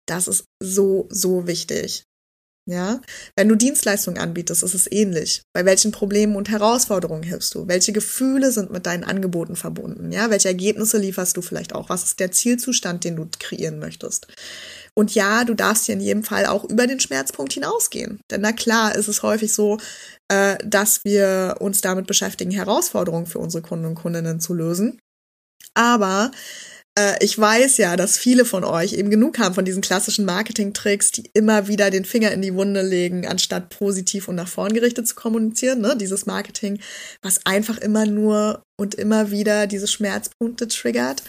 Das 0.06 0.28
ist 0.28 0.44
so, 0.62 1.08
so 1.11 1.46
wichtig. 1.46 2.04
Ja, 2.64 3.00
wenn 3.37 3.48
du 3.48 3.56
Dienstleistungen 3.56 4.20
anbietest, 4.20 4.62
ist 4.62 4.74
es 4.74 4.90
ähnlich. 4.90 5.42
Bei 5.52 5.64
welchen 5.64 5.90
Problemen 5.90 6.37
und 6.37 6.48
Herausforderungen 6.48 7.24
hilfst 7.24 7.56
du? 7.56 7.66
Welche 7.66 7.92
Gefühle 7.92 8.52
sind 8.52 8.70
mit 8.70 8.87
deinen 8.87 9.02
Angeboten 9.02 9.56
verbunden? 9.56 10.12
Ja, 10.12 10.30
welche 10.30 10.46
Ergebnisse 10.46 10.98
lieferst 10.98 11.37
du 11.37 11.42
vielleicht 11.42 11.74
auch? 11.74 11.88
Was 11.88 12.04
ist 12.04 12.20
der 12.20 12.30
Zielzustand, 12.30 13.02
den 13.02 13.16
du 13.16 13.26
kreieren 13.37 13.80
möchtest? 13.80 14.28
Und 14.94 15.12
ja, 15.12 15.42
du 15.42 15.54
darfst 15.54 15.87
hier 15.87 15.96
in 15.96 16.00
jedem 16.00 16.22
Fall 16.22 16.46
auch 16.46 16.62
über 16.64 16.87
den 16.87 17.00
Schmerzpunkt 17.00 17.52
hinausgehen. 17.52 18.20
Denn 18.30 18.42
na 18.42 18.52
klar 18.52 18.94
ist 18.94 19.08
es 19.08 19.24
häufig 19.24 19.52
so, 19.52 19.78
äh, 20.28 20.56
dass 20.64 21.04
wir 21.04 21.56
uns 21.58 21.80
damit 21.80 22.06
beschäftigen, 22.06 22.52
Herausforderungen 22.52 23.26
für 23.26 23.40
unsere 23.40 23.62
Kunden 23.62 23.87
und 23.87 23.96
Kundinnen 23.96 24.38
zu 24.38 24.54
lösen. 24.54 25.00
Aber 25.75 26.31
äh, 26.98 27.16
ich 27.25 27.38
weiß 27.38 27.79
ja, 27.79 27.96
dass 27.96 28.18
viele 28.18 28.44
von 28.44 28.64
euch 28.64 28.92
eben 28.92 29.11
genug 29.11 29.38
haben 29.38 29.55
von 29.55 29.64
diesen 29.64 29.83
klassischen 29.83 30.25
Marketing-Tricks, 30.25 31.12
die 31.12 31.31
immer 31.33 31.68
wieder 31.68 31.90
den 31.90 32.05
Finger 32.05 32.33
in 32.33 32.42
die 32.42 32.55
Wunde 32.55 32.83
legen, 32.83 33.27
anstatt 33.27 33.70
positiv 33.70 34.29
und 34.29 34.37
nach 34.37 34.48
vorn 34.48 34.75
gerichtet 34.75 35.09
zu 35.09 35.14
kommunizieren. 35.14 35.81
Ne? 35.81 35.96
Dieses 35.96 36.27
Marketing, 36.27 36.81
was 37.22 37.46
einfach 37.46 37.79
immer 37.79 38.07
nur 38.07 38.62
und 38.79 38.94
immer 38.94 39.31
wieder 39.31 39.66
diese 39.66 39.88
Schmerzpunkte 39.88 40.68
triggert. 40.68 41.22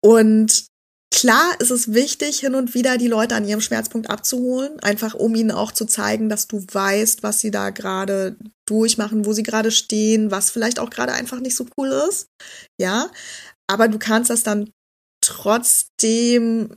Und 0.00 0.66
Klar 1.14 1.54
ist 1.60 1.70
es 1.70 1.94
wichtig, 1.94 2.40
hin 2.40 2.54
und 2.54 2.74
wieder 2.74 2.98
die 2.98 3.08
Leute 3.08 3.34
an 3.36 3.46
ihrem 3.46 3.60
Schmerzpunkt 3.60 4.10
abzuholen, 4.10 4.78
einfach 4.80 5.14
um 5.14 5.34
ihnen 5.34 5.50
auch 5.50 5.72
zu 5.72 5.86
zeigen, 5.86 6.28
dass 6.28 6.46
du 6.46 6.64
weißt, 6.70 7.22
was 7.22 7.40
sie 7.40 7.50
da 7.50 7.70
gerade 7.70 8.36
durchmachen, 8.68 9.24
wo 9.24 9.32
sie 9.32 9.42
gerade 9.42 9.70
stehen, 9.70 10.30
was 10.30 10.50
vielleicht 10.50 10.78
auch 10.78 10.90
gerade 10.90 11.12
einfach 11.12 11.40
nicht 11.40 11.56
so 11.56 11.66
cool 11.78 11.88
ist. 12.08 12.28
Ja, 12.80 13.10
aber 13.66 13.88
du 13.88 13.98
kannst 13.98 14.30
das 14.30 14.42
dann 14.42 14.70
trotzdem 15.24 16.76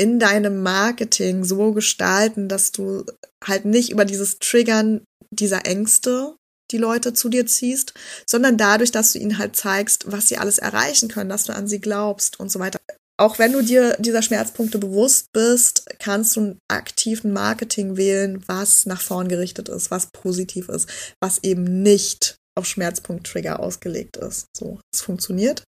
in 0.00 0.18
deinem 0.18 0.62
Marketing 0.62 1.44
so 1.44 1.72
gestalten, 1.72 2.48
dass 2.48 2.72
du 2.72 3.04
halt 3.44 3.64
nicht 3.64 3.90
über 3.90 4.04
dieses 4.04 4.38
Triggern 4.38 5.04
dieser 5.30 5.66
Ängste 5.66 6.36
die 6.70 6.78
Leute 6.78 7.14
zu 7.14 7.28
dir 7.28 7.46
ziehst, 7.46 7.94
sondern 8.26 8.58
dadurch, 8.58 8.90
dass 8.90 9.12
du 9.12 9.18
ihnen 9.18 9.38
halt 9.38 9.56
zeigst, 9.56 10.10
was 10.10 10.28
sie 10.28 10.38
alles 10.38 10.58
erreichen 10.58 11.08
können, 11.08 11.30
dass 11.30 11.44
du 11.44 11.54
an 11.54 11.66
sie 11.66 11.80
glaubst 11.80 12.38
und 12.38 12.50
so 12.50 12.58
weiter 12.58 12.78
auch 13.18 13.38
wenn 13.38 13.52
du 13.52 13.62
dir 13.62 13.96
dieser 13.98 14.22
Schmerzpunkte 14.22 14.78
bewusst 14.78 15.32
bist, 15.32 15.84
kannst 15.98 16.36
du 16.36 16.40
einen 16.40 16.58
aktiven 16.68 17.32
Marketing 17.32 17.96
wählen, 17.96 18.42
was 18.46 18.86
nach 18.86 19.00
vorn 19.00 19.28
gerichtet 19.28 19.68
ist, 19.68 19.90
was 19.90 20.10
positiv 20.12 20.68
ist, 20.68 20.88
was 21.20 21.42
eben 21.42 21.82
nicht 21.82 22.36
auf 22.56 22.66
Schmerzpunkt-Trigger 22.66 23.60
ausgelegt 23.60 24.16
ist. 24.16 24.46
So, 24.56 24.80
es 24.92 25.00
funktioniert. 25.00 25.64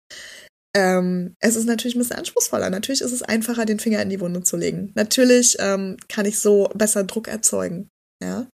Ähm, 0.76 1.34
es 1.40 1.56
ist 1.56 1.66
natürlich 1.66 1.94
ein 1.94 2.00
bisschen 2.00 2.18
anspruchsvoller. 2.18 2.68
Natürlich 2.68 3.00
ist 3.00 3.12
es 3.12 3.22
einfacher, 3.22 3.64
den 3.64 3.80
Finger 3.80 4.02
in 4.02 4.10
die 4.10 4.20
Wunde 4.20 4.42
zu 4.42 4.56
legen. 4.56 4.92
Natürlich 4.94 5.56
ähm, 5.60 5.96
kann 6.08 6.26
ich 6.26 6.40
so 6.40 6.68
besser 6.74 7.04
Druck 7.04 7.28
erzeugen. 7.28 7.88
Ja. 8.22 8.48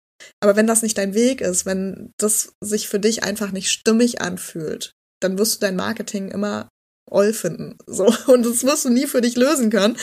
Aber 0.43 0.57
wenn 0.57 0.67
das 0.67 0.83
nicht 0.83 0.99
dein 0.99 1.15
Weg 1.15 1.41
ist, 1.41 1.65
wenn 1.65 2.13
das 2.19 2.53
sich 2.63 2.89
für 2.89 3.01
dich 3.01 3.23
einfach 3.23 3.53
nicht 3.53 3.71
stimmig 3.71 4.21
anfühlt, 4.21 4.93
dann 5.23 5.39
wirst 5.39 5.57
du 5.57 5.61
dein 5.61 5.77
Marketing 5.77 6.31
immer 6.31 6.69
Oll 7.11 7.33
finden. 7.33 7.77
So. 7.87 8.05
Und 8.27 8.47
das 8.47 8.65
wirst 8.65 8.85
du 8.85 8.91
nie 8.91 9.07
für 9.07 9.21
dich 9.21 9.37
lösen 9.37 9.71
können. 9.71 9.97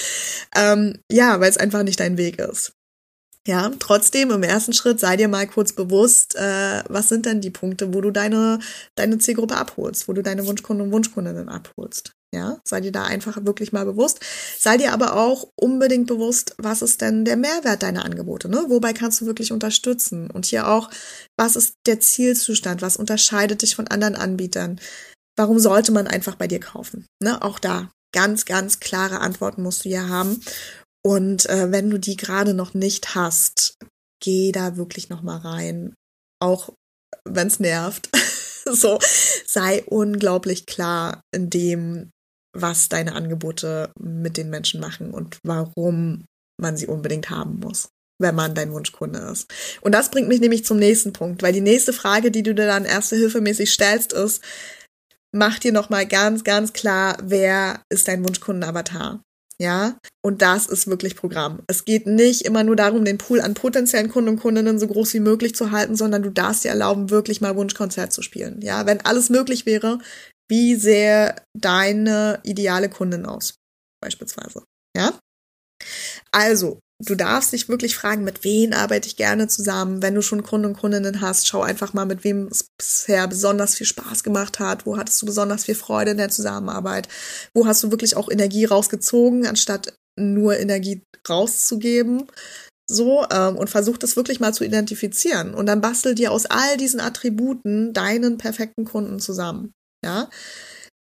Ähm, 0.55 0.99
ja, 1.11 1.39
weil 1.39 1.49
es 1.49 1.57
einfach 1.57 1.83
nicht 1.83 1.99
dein 1.99 2.17
Weg 2.17 2.39
ist. 2.39 2.73
Ja, 3.47 3.71
trotzdem 3.79 4.29
im 4.31 4.43
ersten 4.43 4.73
Schritt 4.73 4.99
sei 4.99 5.15
dir 5.15 5.29
mal 5.29 5.47
kurz 5.47 5.71
bewusst, 5.71 6.35
äh, 6.35 6.83
was 6.89 7.07
sind 7.07 7.25
denn 7.25 7.39
die 7.39 7.49
Punkte, 7.49 7.93
wo 7.93 8.01
du 8.01 8.11
deine, 8.11 8.59
deine 8.95 9.19
Zielgruppe 9.19 9.55
abholst, 9.55 10.09
wo 10.09 10.13
du 10.13 10.21
deine 10.21 10.45
Wunschkunden 10.45 10.87
und 10.87 10.91
Wunschkundinnen 10.91 11.47
abholst. 11.47 12.11
Ja, 12.33 12.59
sei 12.65 12.81
dir 12.81 12.91
da 12.91 13.05
einfach 13.05 13.37
wirklich 13.45 13.71
mal 13.71 13.85
bewusst. 13.85 14.19
Sei 14.59 14.75
dir 14.75 14.91
aber 14.91 15.15
auch 15.15 15.47
unbedingt 15.55 16.07
bewusst, 16.07 16.55
was 16.57 16.81
ist 16.81 16.99
denn 16.99 17.23
der 17.23 17.37
Mehrwert 17.37 17.83
deiner 17.83 18.03
Angebote, 18.03 18.49
ne? 18.49 18.65
Wobei 18.67 18.91
kannst 18.91 19.21
du 19.21 19.25
wirklich 19.25 19.53
unterstützen? 19.53 20.29
Und 20.29 20.45
hier 20.45 20.67
auch, 20.67 20.89
was 21.37 21.55
ist 21.55 21.75
der 21.85 22.01
Zielzustand? 22.01 22.81
Was 22.81 22.97
unterscheidet 22.97 23.61
dich 23.61 23.77
von 23.77 23.87
anderen 23.87 24.17
Anbietern? 24.17 24.81
Warum 25.37 25.59
sollte 25.59 25.91
man 25.91 26.07
einfach 26.07 26.35
bei 26.35 26.47
dir 26.47 26.59
kaufen? 26.59 27.05
Ne? 27.21 27.41
Auch 27.41 27.59
da 27.59 27.89
ganz, 28.13 28.45
ganz 28.45 28.79
klare 28.79 29.19
Antworten 29.19 29.63
musst 29.63 29.85
du 29.85 29.89
ja 29.89 30.09
haben. 30.09 30.41
Und 31.05 31.47
äh, 31.49 31.71
wenn 31.71 31.89
du 31.89 31.97
die 31.97 32.17
gerade 32.17 32.53
noch 32.53 32.73
nicht 32.73 33.15
hast, 33.15 33.77
geh 34.21 34.51
da 34.51 34.75
wirklich 34.75 35.09
noch 35.09 35.21
mal 35.21 35.37
rein. 35.37 35.93
Auch 36.41 36.73
wenn 37.23 37.47
es 37.47 37.59
nervt. 37.59 38.09
so, 38.65 38.99
sei 39.45 39.83
unglaublich 39.83 40.65
klar 40.65 41.21
in 41.33 41.49
dem, 41.49 42.09
was 42.53 42.89
deine 42.89 43.13
Angebote 43.13 43.91
mit 43.99 44.35
den 44.35 44.49
Menschen 44.49 44.81
machen 44.81 45.11
und 45.11 45.37
warum 45.43 46.25
man 46.59 46.75
sie 46.75 46.87
unbedingt 46.87 47.29
haben 47.29 47.59
muss 47.59 47.89
wenn 48.19 48.35
man 48.35 48.55
dein 48.55 48.73
Wunschkunde 48.73 49.19
ist. 49.19 49.47
Und 49.81 49.91
das 49.91 50.09
bringt 50.09 50.27
mich 50.27 50.39
nämlich 50.39 50.65
zum 50.65 50.77
nächsten 50.77 51.13
Punkt, 51.13 51.43
weil 51.43 51.53
die 51.53 51.61
nächste 51.61 51.93
Frage, 51.93 52.31
die 52.31 52.43
du 52.43 52.55
dir 52.55 52.65
dann 52.65 52.85
erste 52.85 53.15
Hilfe 53.15 53.41
mäßig 53.41 53.71
stellst, 53.71 54.13
ist, 54.13 54.41
mach 55.33 55.59
dir 55.59 55.71
nochmal 55.71 56.05
ganz, 56.05 56.43
ganz 56.43 56.73
klar, 56.73 57.17
wer 57.21 57.81
ist 57.89 58.07
dein 58.07 58.23
Wunschkundenavatar? 58.27 59.21
Ja, 59.59 59.97
und 60.23 60.43
das 60.43 60.67
ist 60.67 60.85
wirklich 60.85 61.15
Programm. 61.15 61.63
Es 61.67 61.83
geht 61.83 62.05
nicht 62.05 62.43
immer 62.43 62.63
nur 62.63 62.75
darum, 62.75 63.05
den 63.05 63.17
Pool 63.17 63.41
an 63.41 63.55
potenziellen 63.55 64.09
Kunden 64.09 64.29
und 64.29 64.39
Kundinnen 64.39 64.77
so 64.77 64.87
groß 64.87 65.15
wie 65.15 65.19
möglich 65.19 65.55
zu 65.55 65.71
halten, 65.71 65.95
sondern 65.95 66.21
du 66.21 66.29
darfst 66.29 66.63
dir 66.63 66.69
erlauben, 66.69 67.09
wirklich 67.09 67.41
mal 67.41 67.55
Wunschkonzert 67.55 68.13
zu 68.13 68.21
spielen. 68.21 68.61
Ja, 68.61 68.85
wenn 68.85 69.01
alles 69.01 69.31
möglich 69.31 69.65
wäre, 69.65 69.97
wie 70.47 70.75
sähe 70.75 71.35
deine 71.57 72.39
ideale 72.43 72.87
Kundin 72.87 73.25
aus? 73.25 73.55
Beispielsweise. 73.99 74.63
Ja? 74.95 75.17
Also, 76.31 76.79
du 76.99 77.15
darfst 77.15 77.53
dich 77.53 77.69
wirklich 77.69 77.95
fragen, 77.95 78.23
mit 78.23 78.43
wem 78.43 78.73
arbeite 78.73 79.07
ich 79.07 79.15
gerne 79.15 79.47
zusammen. 79.47 80.01
Wenn 80.01 80.15
du 80.15 80.21
schon 80.21 80.43
Kunden 80.43 80.67
und 80.67 80.77
Kundinnen 80.77 81.21
hast, 81.21 81.47
schau 81.47 81.61
einfach 81.61 81.93
mal, 81.93 82.05
mit 82.05 82.23
wem 82.23 82.47
es 82.47 82.69
bisher 82.77 83.27
besonders 83.27 83.75
viel 83.75 83.87
Spaß 83.87 84.23
gemacht 84.23 84.59
hat. 84.59 84.85
Wo 84.85 84.97
hattest 84.97 85.21
du 85.21 85.25
besonders 85.25 85.65
viel 85.65 85.75
Freude 85.75 86.11
in 86.11 86.17
der 86.17 86.29
Zusammenarbeit? 86.29 87.07
Wo 87.53 87.67
hast 87.67 87.83
du 87.83 87.91
wirklich 87.91 88.15
auch 88.15 88.29
Energie 88.29 88.65
rausgezogen, 88.65 89.45
anstatt 89.45 89.93
nur 90.19 90.57
Energie 90.57 91.01
rauszugeben? 91.29 92.27
So, 92.89 93.25
ähm, 93.31 93.57
und 93.57 93.69
versuch 93.69 93.97
das 93.97 94.15
wirklich 94.15 94.39
mal 94.39 94.53
zu 94.53 94.63
identifizieren. 94.63 95.53
Und 95.53 95.65
dann 95.65 95.81
bastel 95.81 96.15
dir 96.15 96.31
aus 96.31 96.45
all 96.45 96.77
diesen 96.77 97.01
Attributen 97.01 97.93
deinen 97.93 98.37
perfekten 98.37 98.85
Kunden 98.85 99.19
zusammen. 99.19 99.73
Ja, 100.05 100.29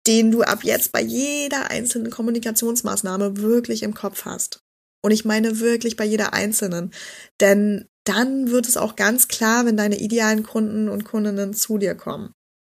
den 0.07 0.31
du 0.31 0.43
ab 0.43 0.65
jetzt 0.65 0.91
bei 0.93 1.03
jeder 1.03 1.71
einzelnen 1.71 2.11
Kommunikationsmaßnahme 2.11 3.37
wirklich 3.37 3.83
im 3.83 3.95
Kopf 3.95 4.25
hast. 4.25 4.61
Und 5.03 5.13
ich 5.13 5.25
meine 5.25 5.61
wirklich 5.61 5.97
bei 5.97 6.05
jeder 6.05 6.33
einzelnen. 6.33 6.93
Denn 7.41 7.87
dann 8.05 8.51
wird 8.51 8.67
es 8.67 8.77
auch 8.77 8.97
ganz 8.97 9.29
klar, 9.29 9.67
wenn 9.67 9.77
deine 9.77 9.99
idealen 9.99 10.43
Kunden 10.43 10.89
und 10.89 11.05
Kundinnen 11.05 11.55
zu 11.55 11.79
dir 11.79 11.95
kommen. 11.95 12.33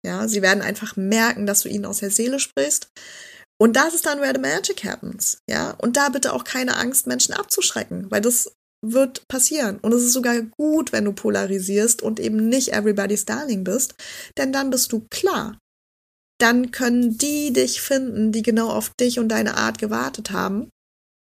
Ja, 0.05 0.27
sie 0.27 0.41
werden 0.41 0.61
einfach 0.61 0.95
merken, 0.95 1.45
dass 1.45 1.61
du 1.61 1.69
ihnen 1.69 1.85
aus 1.85 1.99
der 1.99 2.11
Seele 2.11 2.39
sprichst. 2.39 2.89
Und 3.59 3.75
das 3.75 3.93
ist 3.93 4.05
dann 4.05 4.19
where 4.19 4.33
the 4.33 4.41
magic 4.41 4.83
happens. 4.83 5.37
Ja, 5.47 5.71
und 5.77 5.95
da 5.95 6.09
bitte 6.09 6.33
auch 6.33 6.43
keine 6.43 6.77
Angst, 6.77 7.05
Menschen 7.05 7.33
abzuschrecken, 7.33 8.09
weil 8.09 8.21
das 8.21 8.51
wird 8.83 9.27
passieren. 9.27 9.77
Und 9.79 9.93
es 9.93 10.03
ist 10.03 10.13
sogar 10.13 10.41
gut, 10.41 10.91
wenn 10.91 11.05
du 11.05 11.13
polarisierst 11.13 12.01
und 12.01 12.19
eben 12.19 12.49
nicht 12.49 12.73
everybody's 12.73 13.25
darling 13.25 13.63
bist, 13.63 13.93
denn 14.37 14.51
dann 14.51 14.71
bist 14.71 14.91
du 14.91 15.05
klar. 15.11 15.59
Dann 16.39 16.71
können 16.71 17.19
die 17.19 17.53
dich 17.53 17.81
finden, 17.81 18.31
die 18.31 18.41
genau 18.41 18.71
auf 18.71 18.89
dich 18.99 19.19
und 19.19 19.29
deine 19.29 19.57
Art 19.57 19.77
gewartet 19.77 20.31
haben 20.31 20.71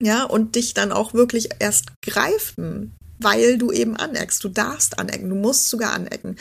ja, 0.02 0.24
und 0.24 0.56
dich 0.56 0.74
dann 0.74 0.92
auch 0.92 1.14
wirklich 1.14 1.50
erst 1.60 1.88
greifen, 2.02 2.96
weil 3.20 3.58
du 3.58 3.72
eben 3.72 3.96
aneckst. 3.96 4.44
Du 4.44 4.50
darfst 4.50 5.00
anecken, 5.00 5.30
du 5.30 5.36
musst 5.36 5.70
sogar 5.70 5.94
anecken. 5.94 6.38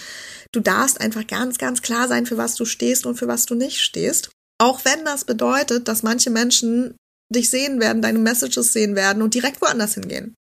Du 0.52 0.60
darfst 0.60 1.00
einfach 1.00 1.26
ganz, 1.26 1.58
ganz 1.58 1.82
klar 1.82 2.08
sein, 2.08 2.26
für 2.26 2.36
was 2.36 2.54
du 2.54 2.64
stehst 2.64 3.06
und 3.06 3.16
für 3.16 3.28
was 3.28 3.46
du 3.46 3.54
nicht 3.54 3.80
stehst. 3.80 4.30
Auch 4.58 4.84
wenn 4.84 5.04
das 5.04 5.24
bedeutet, 5.24 5.88
dass 5.88 6.02
manche 6.02 6.30
Menschen 6.30 6.96
dich 7.32 7.50
sehen 7.50 7.80
werden, 7.80 8.02
deine 8.02 8.18
Messages 8.18 8.72
sehen 8.72 8.96
werden 8.96 9.22
und 9.22 9.34
direkt 9.34 9.60
woanders 9.60 9.94
hingehen. 9.94 10.34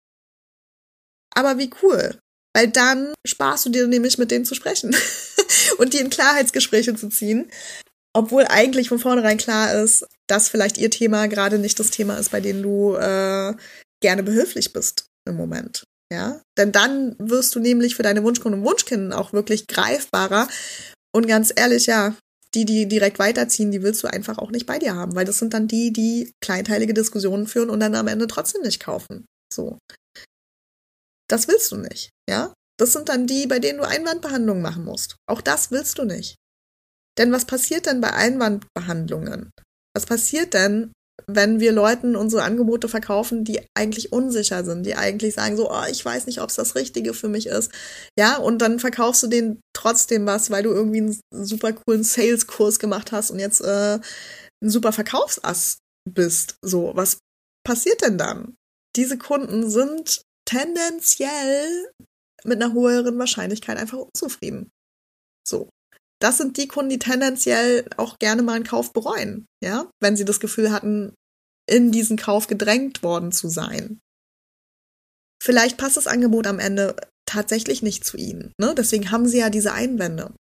Aber 1.35 1.57
wie 1.57 1.69
cool. 1.83 2.17
Weil 2.55 2.69
dann 2.69 3.13
sparst 3.27 3.65
du 3.65 3.69
dir 3.69 3.87
nämlich 3.87 4.17
mit 4.17 4.31
denen 4.31 4.45
zu 4.45 4.55
sprechen 4.55 4.95
und 5.77 5.93
die 5.93 5.99
in 5.99 6.09
Klarheitsgespräche 6.09 6.95
zu 6.95 7.09
ziehen 7.09 7.49
obwohl 8.13 8.45
eigentlich 8.47 8.89
von 8.89 8.99
vornherein 8.99 9.37
klar 9.37 9.73
ist, 9.73 10.05
dass 10.29 10.49
vielleicht 10.49 10.77
ihr 10.77 10.89
Thema 10.89 11.27
gerade 11.27 11.59
nicht 11.59 11.79
das 11.79 11.91
Thema 11.91 12.17
ist, 12.17 12.31
bei 12.31 12.41
dem 12.41 12.61
du 12.61 12.95
äh, 12.95 13.53
gerne 14.01 14.23
behilflich 14.23 14.73
bist 14.73 15.05
im 15.27 15.35
Moment. 15.35 15.83
Ja, 16.11 16.41
denn 16.57 16.71
dann 16.71 17.15
wirst 17.19 17.55
du 17.55 17.59
nämlich 17.59 17.95
für 17.95 18.03
deine 18.03 18.23
Wunschkunden 18.23 18.61
und 18.61 18.67
Wunschkinder 18.67 19.17
auch 19.17 19.31
wirklich 19.31 19.67
greifbarer. 19.67 20.47
Und 21.15 21.27
ganz 21.27 21.53
ehrlich, 21.55 21.85
ja, 21.85 22.15
die, 22.55 22.65
die 22.65 22.87
direkt 22.87 23.19
weiterziehen, 23.19 23.71
die 23.71 23.83
willst 23.83 24.03
du 24.03 24.07
einfach 24.07 24.39
auch 24.39 24.49
nicht 24.49 24.65
bei 24.65 24.79
dir 24.79 24.95
haben, 24.95 25.15
weil 25.15 25.25
das 25.25 25.37
sind 25.37 25.53
dann 25.53 25.67
die, 25.67 25.93
die 25.93 26.31
kleinteilige 26.41 26.95
Diskussionen 26.95 27.45
führen 27.45 27.69
und 27.69 27.79
dann 27.79 27.93
am 27.93 28.07
Ende 28.07 28.25
trotzdem 28.25 28.63
nicht 28.63 28.79
kaufen. 28.79 29.25
So. 29.53 29.77
Das 31.27 31.47
willst 31.47 31.71
du 31.71 31.77
nicht, 31.77 32.09
ja? 32.27 32.53
Das 32.79 32.93
sind 32.93 33.09
dann 33.09 33.27
die, 33.27 33.45
bei 33.45 33.59
denen 33.59 33.79
du 33.79 33.87
Einwandbehandlungen 33.87 34.63
machen 34.63 34.85
musst. 34.85 35.15
Auch 35.27 35.41
das 35.41 35.69
willst 35.69 35.99
du 35.99 36.05
nicht. 36.05 36.35
Denn 37.19 37.31
was 37.31 37.45
passiert 37.45 37.85
denn 37.85 38.01
bei 38.01 38.13
Einwandbehandlungen? 38.13 39.51
Was 39.95 40.06
passiert 40.06 40.54
denn, 40.54 40.91
wenn 41.28 41.60
wir 41.60 41.71
Leuten 41.71 42.15
unsere 42.15 42.43
Angebote 42.43 42.88
verkaufen, 42.88 43.43
die 43.43 43.62
eigentlich 43.78 44.12
unsicher 44.12 44.63
sind, 44.63 44.86
die 44.86 44.95
eigentlich 44.95 45.36
sagen 45.36 45.58
so, 45.58 45.69
oh, 45.71 45.84
ich 45.89 46.04
weiß 46.04 46.25
nicht, 46.25 46.41
ob 46.41 46.49
es 46.49 46.56
das 46.56 46.75
Richtige 46.75 47.13
für 47.13 47.28
mich 47.28 47.47
ist. 47.47 47.71
Ja, 48.17 48.38
und 48.38 48.60
dann 48.60 48.80
verkaufst 48.80 49.23
du 49.23 49.28
denen 49.28 49.62
trotzdem 49.73 50.25
was, 50.25 50.49
weil 50.49 50.63
du 50.63 50.71
irgendwie 50.71 51.02
einen 51.02 51.19
super 51.32 51.73
coolen 51.73 52.04
Sales-Kurs 52.04 52.80
gemacht 52.80 53.12
hast 53.12 53.32
und 53.32 53.39
jetzt 53.39 53.62
äh, 53.62 53.99
ein 54.63 54.69
super 54.69 54.91
Verkaufsass 54.91 55.80
bist. 56.10 56.56
So, 56.63 56.91
was 56.95 57.19
passiert 57.65 58.02
denn 58.02 58.17
dann? 58.17 58.56
Diese 58.95 59.17
Kunden 59.17 59.69
sind 59.69 60.21
tendenziell 60.45 61.91
mit 62.43 62.62
einer 62.62 62.73
höheren 62.73 63.19
Wahrscheinlichkeit 63.19 63.78
einfach 63.78 63.99
unzufrieden. 63.99 64.71
So 65.47 65.69
das 66.21 66.38
sind 66.38 66.58
die 66.58 66.67
Kunden, 66.67 66.89
die 66.89 66.99
tendenziell 66.99 67.86
auch 67.97 68.19
gerne 68.19 68.41
mal 68.41 68.53
einen 68.53 68.65
Kauf 68.65 68.93
bereuen, 68.93 69.45
ja, 69.63 69.89
wenn 70.01 70.17
sie 70.17 70.25
das 70.25 70.39
Gefühl 70.39 70.71
hatten, 70.71 71.13
in 71.69 71.91
diesen 71.91 72.17
Kauf 72.17 72.47
gedrängt 72.47 73.03
worden 73.03 73.32
zu 73.32 73.47
sein. 73.47 73.99
Vielleicht 75.41 75.77
passt 75.77 75.97
das 75.97 76.08
Angebot 76.08 76.47
am 76.47 76.60
Ende 76.60 76.95
tatsächlich 77.25 77.82
nicht 77.82 78.03
zu 78.03 78.17
ihnen, 78.17 78.53
ne? 78.60 78.75
Deswegen 78.75 79.12
haben 79.12 79.27
sie 79.27 79.38
ja 79.38 79.49
diese 79.49 79.71
Einwände. 79.71 80.34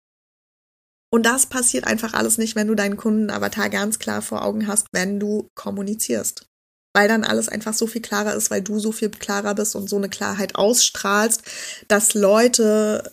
Und 1.12 1.24
das 1.24 1.46
passiert 1.46 1.86
einfach 1.86 2.14
alles 2.14 2.38
nicht, 2.38 2.56
wenn 2.56 2.68
du 2.68 2.74
deinen 2.74 2.96
Kundenavatar 2.96 3.70
ganz 3.70 3.98
klar 3.98 4.22
vor 4.22 4.44
Augen 4.44 4.66
hast, 4.66 4.86
wenn 4.92 5.20
du 5.20 5.48
kommunizierst. 5.54 6.46
Weil 6.94 7.08
dann 7.08 7.24
alles 7.24 7.48
einfach 7.48 7.74
so 7.74 7.86
viel 7.86 8.02
klarer 8.02 8.34
ist, 8.34 8.50
weil 8.50 8.62
du 8.62 8.78
so 8.78 8.92
viel 8.92 9.10
klarer 9.10 9.54
bist 9.54 9.76
und 9.76 9.88
so 9.88 9.96
eine 9.96 10.08
Klarheit 10.08 10.56
ausstrahlst, 10.56 11.42
dass 11.88 12.14
Leute, 12.14 13.12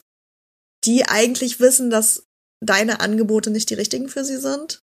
die 0.85 1.05
eigentlich 1.05 1.59
wissen, 1.59 1.89
dass 1.89 2.23
deine 2.65 2.99
Angebote 2.99 3.49
nicht 3.49 3.69
die 3.69 3.75
richtigen 3.75 4.09
für 4.09 4.23
sie 4.23 4.37
sind, 4.37 4.79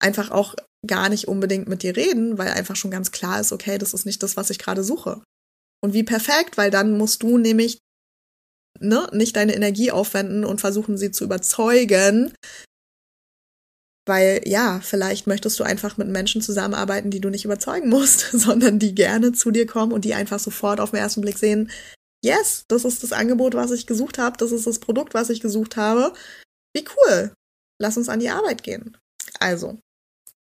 einfach 0.00 0.30
auch 0.30 0.54
gar 0.86 1.08
nicht 1.08 1.26
unbedingt 1.28 1.68
mit 1.68 1.82
dir 1.82 1.96
reden, 1.96 2.38
weil 2.38 2.48
einfach 2.48 2.76
schon 2.76 2.90
ganz 2.90 3.10
klar 3.10 3.40
ist, 3.40 3.52
okay, 3.52 3.78
das 3.78 3.94
ist 3.94 4.06
nicht 4.06 4.22
das, 4.22 4.36
was 4.36 4.50
ich 4.50 4.58
gerade 4.58 4.84
suche. 4.84 5.22
Und 5.82 5.92
wie 5.92 6.04
perfekt, 6.04 6.56
weil 6.56 6.70
dann 6.70 6.96
musst 6.96 7.22
du 7.22 7.38
nämlich 7.38 7.78
ne, 8.80 9.08
nicht 9.12 9.36
deine 9.36 9.54
Energie 9.54 9.90
aufwenden 9.90 10.44
und 10.44 10.60
versuchen, 10.60 10.96
sie 10.96 11.10
zu 11.10 11.24
überzeugen. 11.24 12.32
Weil 14.06 14.42
ja, 14.46 14.80
vielleicht 14.80 15.26
möchtest 15.26 15.58
du 15.60 15.64
einfach 15.64 15.98
mit 15.98 16.08
Menschen 16.08 16.40
zusammenarbeiten, 16.40 17.10
die 17.10 17.20
du 17.20 17.28
nicht 17.28 17.44
überzeugen 17.44 17.88
musst, 17.88 18.20
sondern 18.32 18.78
die 18.78 18.94
gerne 18.94 19.32
zu 19.32 19.50
dir 19.50 19.66
kommen 19.66 19.92
und 19.92 20.04
die 20.04 20.14
einfach 20.14 20.38
sofort 20.38 20.80
auf 20.80 20.90
den 20.90 21.00
ersten 21.00 21.20
Blick 21.20 21.38
sehen, 21.38 21.70
yes, 22.24 22.64
das 22.68 22.84
ist 22.84 23.02
das 23.02 23.12
Angebot, 23.12 23.54
was 23.54 23.70
ich 23.70 23.86
gesucht 23.86 24.18
habe, 24.18 24.36
das 24.36 24.52
ist 24.52 24.66
das 24.66 24.78
Produkt, 24.78 25.14
was 25.14 25.30
ich 25.30 25.40
gesucht 25.40 25.76
habe. 25.76 26.12
Wie 26.74 26.84
cool. 26.96 27.32
Lass 27.80 27.96
uns 27.96 28.08
an 28.08 28.20
die 28.20 28.30
Arbeit 28.30 28.62
gehen. 28.62 28.96
Also, 29.40 29.78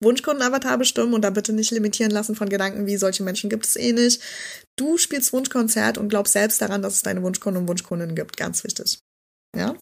Wunschkundenavatar 0.03 0.79
bestimmen 0.79 1.15
und 1.15 1.23
da 1.23 1.31
bitte 1.31 1.53
nicht 1.53 1.71
limitieren 1.71 2.11
lassen 2.11 2.35
von 2.35 2.49
Gedanken 2.49 2.87
wie 2.87 2.97
solche 2.97 3.23
Menschen 3.23 3.51
gibt 3.51 3.67
es 3.67 3.77
eh 3.77 3.93
nicht. 3.93 4.21
Du 4.79 4.99
spielst 4.99 5.33
Wunschkonzert 5.33 5.99
und 5.99 6.09
glaubst 6.09 6.35
selbst 6.35 6.61
daran, 6.61 6.83
dass 6.83 6.95
es 6.95 7.03
deine 7.03 7.23
Wunschkunden 7.23 7.63
und 7.63 7.69
Wunschkundinnen 7.69 8.15
gibt. 8.15 8.37
Ganz 8.37 8.63
wichtig. 8.63 8.99
Ja. 9.57 9.77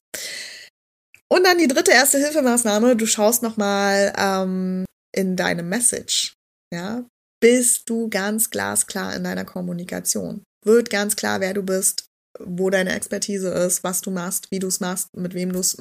Und 1.28 1.44
dann 1.44 1.58
die 1.58 1.68
dritte 1.68 1.90
erste 1.90 2.18
Hilfemaßnahme. 2.18 2.96
Du 2.96 3.06
schaust 3.06 3.42
nochmal 3.42 4.12
ähm, 4.16 4.84
in 5.12 5.36
deine 5.36 5.64
Message. 5.64 6.34
Ja. 6.72 7.04
Bist 7.40 7.90
du 7.90 8.08
ganz 8.08 8.50
glasklar 8.50 9.14
in 9.16 9.24
deiner 9.24 9.44
Kommunikation? 9.44 10.44
Wird 10.64 10.90
ganz 10.90 11.16
klar, 11.16 11.40
wer 11.40 11.54
du 11.54 11.62
bist, 11.62 12.06
wo 12.40 12.70
deine 12.70 12.94
Expertise 12.94 13.48
ist, 13.48 13.84
was 13.84 14.00
du 14.00 14.10
machst, 14.10 14.50
wie 14.50 14.58
du 14.58 14.66
es 14.66 14.80
machst, 14.80 15.14
mit 15.16 15.34
wem 15.34 15.52
du 15.52 15.60
es 15.60 15.76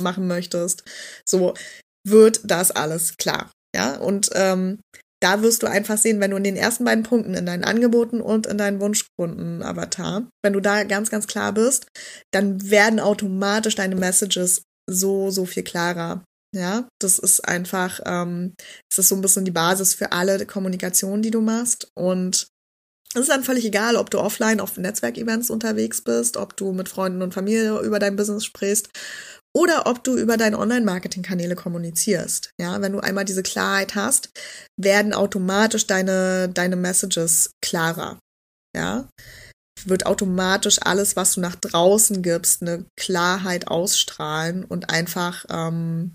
machen 0.00 0.26
möchtest. 0.26 0.84
So 1.24 1.54
wird 2.06 2.40
das 2.44 2.70
alles 2.70 3.16
klar. 3.16 3.50
Ja, 3.74 3.96
und 3.96 4.30
ähm, 4.32 4.78
da 5.20 5.42
wirst 5.42 5.62
du 5.62 5.66
einfach 5.66 5.98
sehen, 5.98 6.20
wenn 6.20 6.30
du 6.30 6.36
in 6.36 6.44
den 6.44 6.56
ersten 6.56 6.84
beiden 6.84 7.04
Punkten, 7.04 7.34
in 7.34 7.46
deinen 7.46 7.64
Angeboten 7.64 8.20
und 8.20 8.46
in 8.46 8.56
deinen 8.56 8.80
Wunschkunden-Avatar, 8.80 10.28
wenn 10.42 10.52
du 10.52 10.60
da 10.60 10.84
ganz, 10.84 11.10
ganz 11.10 11.26
klar 11.26 11.52
bist, 11.52 11.86
dann 12.32 12.70
werden 12.70 13.00
automatisch 13.00 13.74
deine 13.74 13.96
Messages 13.96 14.62
so, 14.88 15.30
so 15.30 15.44
viel 15.44 15.64
klarer. 15.64 16.24
Ja, 16.54 16.88
das 16.98 17.18
ist 17.18 17.40
einfach, 17.40 18.00
ähm, 18.06 18.54
es 18.90 18.98
ist 18.98 19.08
so 19.08 19.16
ein 19.16 19.20
bisschen 19.20 19.44
die 19.44 19.50
Basis 19.50 19.92
für 19.92 20.12
alle 20.12 20.46
Kommunikation, 20.46 21.20
die 21.20 21.30
du 21.30 21.42
machst. 21.42 21.90
Und 21.94 22.48
es 23.14 23.22
ist 23.22 23.30
dann 23.30 23.44
völlig 23.44 23.64
egal, 23.64 23.96
ob 23.96 24.10
du 24.10 24.18
offline 24.18 24.60
auf 24.60 24.76
Netzwerkevents 24.76 25.50
unterwegs 25.50 26.02
bist, 26.02 26.36
ob 26.36 26.56
du 26.56 26.72
mit 26.72 26.88
Freunden 26.88 27.22
und 27.22 27.32
Familie 27.32 27.80
über 27.80 27.98
dein 27.98 28.16
Business 28.16 28.44
sprichst 28.44 28.90
oder 29.56 29.86
ob 29.86 30.04
du 30.04 30.16
über 30.16 30.36
deine 30.36 30.58
Online-Marketing-Kanäle 30.58 31.56
kommunizierst. 31.56 32.52
Ja, 32.60 32.80
wenn 32.82 32.92
du 32.92 33.00
einmal 33.00 33.24
diese 33.24 33.42
Klarheit 33.42 33.94
hast, 33.94 34.30
werden 34.76 35.14
automatisch 35.14 35.86
deine, 35.86 36.48
deine 36.48 36.76
Messages 36.76 37.52
klarer. 37.64 38.18
Ja, 38.76 39.08
wird 39.84 40.06
automatisch 40.06 40.78
alles, 40.82 41.16
was 41.16 41.34
du 41.34 41.40
nach 41.40 41.56
draußen 41.56 42.22
gibst, 42.22 42.62
eine 42.62 42.84
Klarheit 42.98 43.68
ausstrahlen 43.68 44.64
und 44.64 44.90
einfach, 44.90 45.46
ähm, 45.48 46.14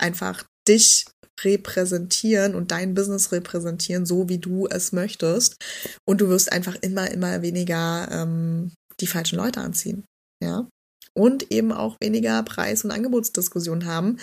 einfach 0.00 0.44
dich 0.66 1.06
repräsentieren 1.40 2.54
und 2.54 2.70
dein 2.70 2.94
Business 2.94 3.32
repräsentieren, 3.32 4.06
so 4.06 4.28
wie 4.28 4.38
du 4.38 4.66
es 4.68 4.92
möchtest. 4.92 5.56
Und 6.04 6.20
du 6.20 6.28
wirst 6.28 6.52
einfach 6.52 6.76
immer, 6.76 7.10
immer 7.10 7.42
weniger 7.42 8.08
ähm, 8.10 8.72
die 9.00 9.06
falschen 9.06 9.36
Leute 9.36 9.60
anziehen. 9.60 10.04
Ja. 10.42 10.68
Und 11.14 11.50
eben 11.50 11.72
auch 11.72 11.96
weniger 12.00 12.42
Preis- 12.42 12.84
und 12.84 12.90
Angebotsdiskussionen 12.90 13.86
haben. 13.86 14.18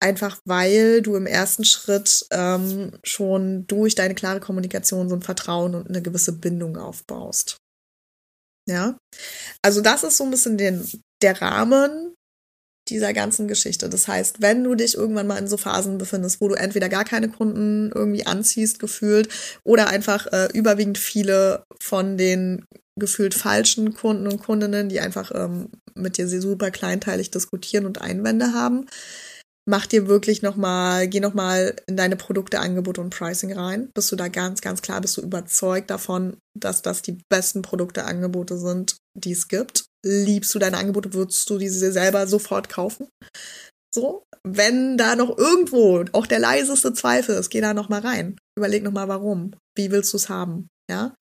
Einfach 0.00 0.40
weil 0.44 1.02
du 1.02 1.16
im 1.16 1.26
ersten 1.26 1.64
Schritt 1.64 2.26
ähm, 2.30 2.92
schon 3.02 3.66
durch 3.66 3.96
deine 3.96 4.14
klare 4.14 4.38
Kommunikation 4.38 5.08
so 5.08 5.16
ein 5.16 5.22
Vertrauen 5.22 5.74
und 5.74 5.88
eine 5.88 6.02
gewisse 6.02 6.32
Bindung 6.32 6.76
aufbaust. 6.76 7.56
Ja. 8.68 8.98
Also 9.62 9.80
das 9.80 10.04
ist 10.04 10.18
so 10.18 10.24
ein 10.24 10.30
bisschen 10.30 10.56
den, 10.58 10.86
der 11.22 11.40
Rahmen, 11.40 12.14
dieser 12.90 13.12
ganzen 13.12 13.48
Geschichte. 13.48 13.88
Das 13.88 14.08
heißt, 14.08 14.40
wenn 14.40 14.64
du 14.64 14.74
dich 14.74 14.96
irgendwann 14.96 15.26
mal 15.26 15.38
in 15.38 15.48
so 15.48 15.56
Phasen 15.56 15.98
befindest, 15.98 16.40
wo 16.40 16.48
du 16.48 16.54
entweder 16.54 16.88
gar 16.88 17.04
keine 17.04 17.28
Kunden 17.28 17.90
irgendwie 17.94 18.26
anziehst, 18.26 18.78
gefühlt, 18.78 19.28
oder 19.64 19.88
einfach 19.88 20.26
äh, 20.32 20.48
überwiegend 20.52 20.98
viele 20.98 21.64
von 21.80 22.16
den 22.16 22.64
gefühlt 22.98 23.34
falschen 23.34 23.94
Kunden 23.94 24.26
und 24.26 24.42
Kundinnen, 24.42 24.88
die 24.88 25.00
einfach 25.00 25.30
ähm, 25.34 25.68
mit 25.94 26.18
dir 26.18 26.28
super 26.28 26.70
kleinteilig 26.70 27.30
diskutieren 27.30 27.86
und 27.86 28.00
Einwände 28.00 28.52
haben, 28.52 28.86
mach 29.68 29.86
dir 29.86 30.08
wirklich 30.08 30.42
nochmal, 30.42 31.08
geh 31.08 31.20
nochmal 31.20 31.76
in 31.86 31.96
deine 31.96 32.16
Produkte, 32.16 32.58
Angebote 32.58 33.00
und 33.00 33.10
Pricing 33.10 33.52
rein. 33.52 33.90
Bist 33.94 34.10
du 34.10 34.16
da 34.16 34.28
ganz, 34.28 34.62
ganz 34.62 34.82
klar, 34.82 35.00
bist 35.00 35.16
du 35.16 35.20
überzeugt 35.20 35.90
davon, 35.90 36.38
dass 36.58 36.82
das 36.82 37.02
die 37.02 37.18
besten 37.28 37.62
Produkte, 37.62 38.04
Angebote 38.04 38.56
sind, 38.56 38.96
die 39.14 39.32
es 39.32 39.46
gibt? 39.46 39.87
Liebst 40.08 40.54
du 40.54 40.58
deine 40.58 40.78
Angebote? 40.78 41.12
Würdest 41.12 41.50
du 41.50 41.58
diese 41.58 41.92
selber 41.92 42.26
sofort 42.26 42.70
kaufen? 42.70 43.08
So, 43.94 44.24
wenn 44.42 44.96
da 44.96 45.16
noch 45.16 45.36
irgendwo 45.36 46.04
auch 46.12 46.26
der 46.26 46.38
leiseste 46.38 46.94
Zweifel 46.94 47.36
ist, 47.36 47.50
geh 47.50 47.60
da 47.60 47.74
nochmal 47.74 48.00
rein. 48.00 48.38
Überleg 48.56 48.82
nochmal, 48.82 49.08
warum. 49.08 49.54
Wie 49.76 49.90
willst 49.90 50.12
du 50.12 50.16
es 50.16 50.28
haben? 50.28 50.68
Ja, 50.90 51.14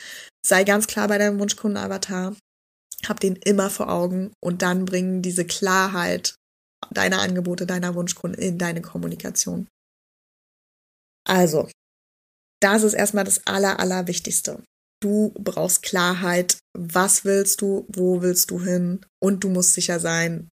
sei 0.46 0.64
ganz 0.64 0.88
klar 0.88 1.10
bei 1.10 1.18
deinem 1.18 1.40
Wunschkunden-Avatar. 1.40 2.36
Hab 3.06 3.20
den 3.20 3.36
immer 3.36 3.70
vor 3.70 3.90
Augen 3.90 4.32
und 4.42 4.62
dann 4.62 4.86
bringen 4.86 5.22
diese 5.22 5.46
Klarheit 5.46 6.36
deiner 6.92 7.20
Angebote, 7.20 7.66
deiner 7.66 7.94
Wunschkunden 7.96 8.42
in 8.42 8.58
deine 8.58 8.82
Kommunikation. 8.82 9.68
Also, 11.28 11.70
das 12.62 12.84
ist 12.84 12.94
erstmal 12.94 13.26
das 13.26 13.46
Aller, 13.46 13.80
Allerwichtigste. 13.80 14.64
Du 15.00 15.32
brauchst 15.38 15.84
Klarheit. 15.84 16.58
Was 16.76 17.24
willst 17.24 17.62
du? 17.62 17.86
Wo 17.88 18.22
willst 18.22 18.52
du 18.52 18.62
hin? 18.62 19.06
Und 19.22 19.44
du 19.44 19.50
musst 19.50 19.74
sicher 19.74 20.00
sein, 20.00 20.50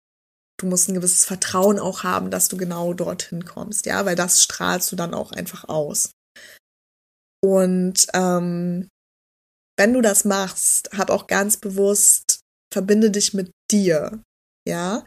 du 0.60 0.66
musst 0.66 0.88
ein 0.88 0.94
gewisses 0.94 1.24
Vertrauen 1.24 1.78
auch 1.78 2.04
haben, 2.04 2.30
dass 2.30 2.48
du 2.48 2.56
genau 2.56 2.92
dorthin 2.94 3.44
kommst, 3.44 3.86
ja, 3.86 4.04
weil 4.04 4.16
das 4.16 4.42
strahlst 4.42 4.92
du 4.92 4.96
dann 4.96 5.14
auch 5.14 5.32
einfach 5.32 5.68
aus. 5.68 6.10
Und 7.42 8.06
ähm, 8.12 8.88
wenn 9.78 9.94
du 9.94 10.02
das 10.02 10.24
machst, 10.24 10.90
hab 10.96 11.10
auch 11.10 11.26
ganz 11.26 11.56
bewusst, 11.56 12.40
verbinde 12.72 13.10
dich 13.10 13.32
mit 13.32 13.50
dir, 13.70 14.22
ja. 14.68 15.04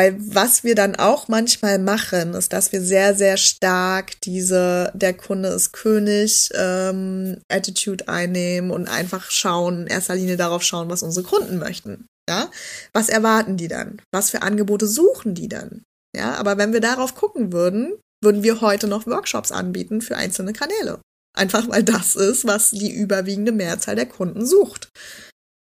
Weil 0.00 0.16
was 0.18 0.64
wir 0.64 0.74
dann 0.74 0.96
auch 0.96 1.28
manchmal 1.28 1.78
machen, 1.78 2.32
ist, 2.32 2.54
dass 2.54 2.72
wir 2.72 2.80
sehr, 2.80 3.14
sehr 3.14 3.36
stark 3.36 4.18
diese, 4.22 4.90
der 4.94 5.12
Kunde 5.12 5.50
ist 5.50 5.72
König, 5.72 6.48
ähm, 6.54 7.36
Attitude 7.52 8.08
einnehmen 8.08 8.70
und 8.70 8.88
einfach 8.88 9.30
schauen, 9.30 9.82
in 9.82 9.86
erster 9.88 10.14
Linie 10.14 10.38
darauf 10.38 10.62
schauen, 10.62 10.88
was 10.88 11.02
unsere 11.02 11.26
Kunden 11.26 11.58
möchten. 11.58 12.06
Ja, 12.30 12.50
was 12.94 13.10
erwarten 13.10 13.58
die 13.58 13.68
dann? 13.68 14.00
Was 14.10 14.30
für 14.30 14.40
Angebote 14.40 14.86
suchen 14.86 15.34
die 15.34 15.50
dann? 15.50 15.82
Ja, 16.16 16.32
aber 16.36 16.56
wenn 16.56 16.72
wir 16.72 16.80
darauf 16.80 17.14
gucken 17.14 17.52
würden, 17.52 17.92
würden 18.24 18.42
wir 18.42 18.62
heute 18.62 18.86
noch 18.86 19.06
Workshops 19.06 19.52
anbieten 19.52 20.00
für 20.00 20.16
einzelne 20.16 20.54
Kanäle. 20.54 21.02
Einfach 21.36 21.68
weil 21.68 21.82
das 21.82 22.16
ist, 22.16 22.46
was 22.46 22.70
die 22.70 22.90
überwiegende 22.90 23.52
Mehrzahl 23.52 23.96
der 23.96 24.06
Kunden 24.06 24.46
sucht. 24.46 24.88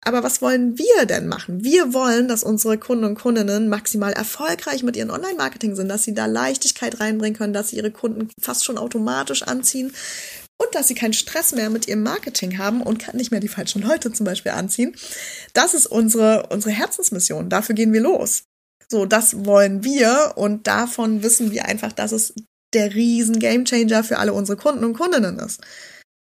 Aber 0.01 0.23
was 0.23 0.41
wollen 0.41 0.77
wir 0.77 1.05
denn 1.05 1.27
machen? 1.27 1.63
Wir 1.63 1.93
wollen, 1.93 2.27
dass 2.27 2.43
unsere 2.43 2.77
Kunden 2.77 3.03
und 3.03 3.15
Kundinnen 3.15 3.67
maximal 3.67 4.13
erfolgreich 4.13 4.81
mit 4.81 4.95
ihren 4.95 5.11
Online-Marketing 5.11 5.75
sind, 5.75 5.89
dass 5.89 6.03
sie 6.03 6.13
da 6.13 6.25
Leichtigkeit 6.25 6.99
reinbringen 6.99 7.37
können, 7.37 7.53
dass 7.53 7.69
sie 7.69 7.77
ihre 7.77 7.91
Kunden 7.91 8.29
fast 8.39 8.63
schon 8.63 8.77
automatisch 8.77 9.43
anziehen 9.43 9.93
und 10.57 10.73
dass 10.73 10.87
sie 10.87 10.95
keinen 10.95 11.13
Stress 11.13 11.53
mehr 11.53 11.69
mit 11.69 11.87
ihrem 11.87 12.03
Marketing 12.03 12.57
haben 12.57 12.81
und 12.81 13.13
nicht 13.13 13.31
mehr 13.31 13.39
die 13.39 13.47
falschen 13.47 13.81
Leute 13.81 14.11
zum 14.11 14.25
Beispiel 14.25 14.53
anziehen. 14.53 14.95
Das 15.53 15.73
ist 15.73 15.85
unsere, 15.85 16.47
unsere 16.47 16.73
Herzensmission. 16.73 17.49
Dafür 17.49 17.75
gehen 17.75 17.93
wir 17.93 18.01
los. 18.01 18.43
So, 18.89 19.05
das 19.05 19.45
wollen 19.45 19.83
wir 19.83 20.33
und 20.35 20.65
davon 20.67 21.23
wissen 21.23 21.51
wir 21.51 21.65
einfach, 21.65 21.91
dass 21.91 22.11
es 22.11 22.33
der 22.73 22.93
riesen 22.93 23.39
Gamechanger 23.39 24.03
für 24.03 24.17
alle 24.17 24.33
unsere 24.33 24.57
Kunden 24.57 24.83
und 24.83 24.93
Kundinnen 24.93 25.39
ist. 25.39 25.61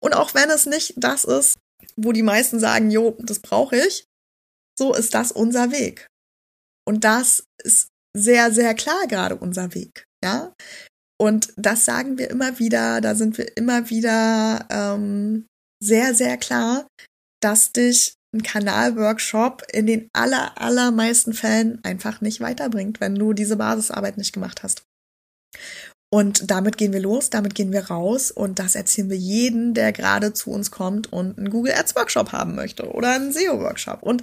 Und 0.02 0.14
auch 0.14 0.34
wenn 0.34 0.50
es 0.50 0.66
nicht 0.66 0.94
das 0.96 1.24
ist, 1.24 1.56
wo 1.96 2.12
die 2.12 2.22
meisten 2.22 2.58
sagen, 2.60 2.90
jo, 2.90 3.16
das 3.20 3.40
brauche 3.40 3.76
ich, 3.76 4.06
so 4.78 4.94
ist 4.94 5.14
das 5.14 5.32
unser 5.32 5.70
Weg. 5.70 6.06
Und 6.86 7.04
das 7.04 7.44
ist 7.62 7.88
sehr, 8.16 8.52
sehr 8.52 8.74
klar 8.74 9.06
gerade 9.06 9.36
unser 9.36 9.74
Weg, 9.74 10.04
ja. 10.24 10.52
Und 11.20 11.52
das 11.56 11.84
sagen 11.84 12.18
wir 12.18 12.30
immer 12.30 12.58
wieder, 12.58 13.00
da 13.00 13.14
sind 13.14 13.38
wir 13.38 13.56
immer 13.56 13.90
wieder 13.90 14.66
ähm, 14.70 15.46
sehr, 15.82 16.14
sehr 16.14 16.36
klar, 16.36 16.86
dass 17.40 17.72
dich 17.72 18.14
ein 18.34 18.42
Kanalworkshop 18.42 19.62
in 19.72 19.86
den 19.86 20.08
aller, 20.12 20.60
allermeisten 20.60 21.32
Fällen 21.32 21.82
einfach 21.84 22.20
nicht 22.20 22.40
weiterbringt, 22.40 23.00
wenn 23.00 23.14
du 23.14 23.34
diese 23.34 23.56
Basisarbeit 23.56 24.16
nicht 24.16 24.32
gemacht 24.32 24.62
hast. 24.62 24.82
Und 26.14 26.50
damit 26.50 26.76
gehen 26.76 26.92
wir 26.92 27.00
los, 27.00 27.30
damit 27.30 27.54
gehen 27.54 27.72
wir 27.72 27.86
raus 27.86 28.30
und 28.30 28.58
das 28.58 28.74
erzählen 28.74 29.08
wir 29.08 29.16
jeden, 29.16 29.72
der 29.72 29.92
gerade 29.92 30.34
zu 30.34 30.50
uns 30.50 30.70
kommt 30.70 31.10
und 31.10 31.38
einen 31.38 31.48
Google 31.48 31.72
Ads 31.72 31.96
Workshop 31.96 32.32
haben 32.32 32.54
möchte 32.54 32.92
oder 32.92 33.14
einen 33.14 33.32
SEO 33.32 33.60
Workshop. 33.60 34.02
Und 34.02 34.20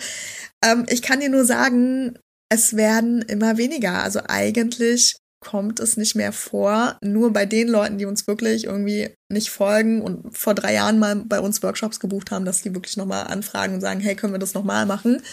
ähm, 0.64 0.86
ich 0.88 1.02
kann 1.02 1.20
dir 1.20 1.30
nur 1.30 1.46
sagen, 1.46 2.20
es 2.48 2.76
werden 2.76 3.24
immer 3.24 3.58
weniger. 3.58 4.04
Also 4.04 4.20
eigentlich 4.28 5.18
kommt 5.40 5.80
es 5.80 5.98
nicht 5.98 6.16
mehr 6.16 6.32
vor, 6.32 6.96
nur 7.02 7.34
bei 7.34 7.48
den 7.48 7.68
Leuten, 7.68 7.98
die 7.98 8.06
uns 8.06 8.28
wirklich 8.28 8.66
irgendwie 8.66 9.10
nicht 9.28 9.50
folgen 9.50 10.04
und 10.04 10.38
vor 10.38 10.54
drei 10.54 10.76
Jahren 10.76 11.00
mal 11.00 11.16
bei 11.16 11.40
uns 11.40 11.64
Workshops 11.64 12.00
gebucht 12.00 12.30
haben, 12.30 12.46
dass 12.46 12.62
die 12.62 12.76
wirklich 12.76 12.98
nochmal 12.98 13.26
anfragen 13.26 13.74
und 13.74 13.82
sagen, 13.82 14.00
hey, 14.00 14.16
können 14.16 14.34
wir 14.34 14.40
das 14.40 14.54
nochmal 14.54 14.86
machen? 14.86 15.24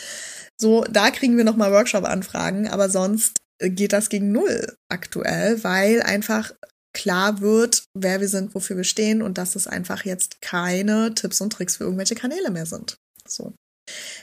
So, 0.59 0.85
da 0.85 1.11
kriegen 1.11 1.37
wir 1.37 1.45
nochmal 1.45 1.73
Workshop-Anfragen, 1.73 2.67
aber 2.67 2.89
sonst 2.89 3.37
geht 3.59 3.93
das 3.93 4.09
gegen 4.09 4.33
Null 4.33 4.77
aktuell, 4.89 5.63
weil 5.65 6.03
einfach 6.03 6.53
klar 6.93 7.41
wird, 7.41 7.85
wer 7.95 8.21
wir 8.21 8.29
sind, 8.29 8.55
wofür 8.55 8.77
wir 8.77 8.85
stehen 8.85 9.23
und 9.23 9.39
dass 9.39 9.55
es 9.55 9.67
einfach 9.67 10.05
jetzt 10.05 10.41
keine 10.41 11.15
Tipps 11.15 11.41
und 11.41 11.53
Tricks 11.53 11.77
für 11.77 11.85
irgendwelche 11.85 12.15
Kanäle 12.15 12.51
mehr 12.51 12.67
sind. 12.67 12.97
So. 13.29 13.55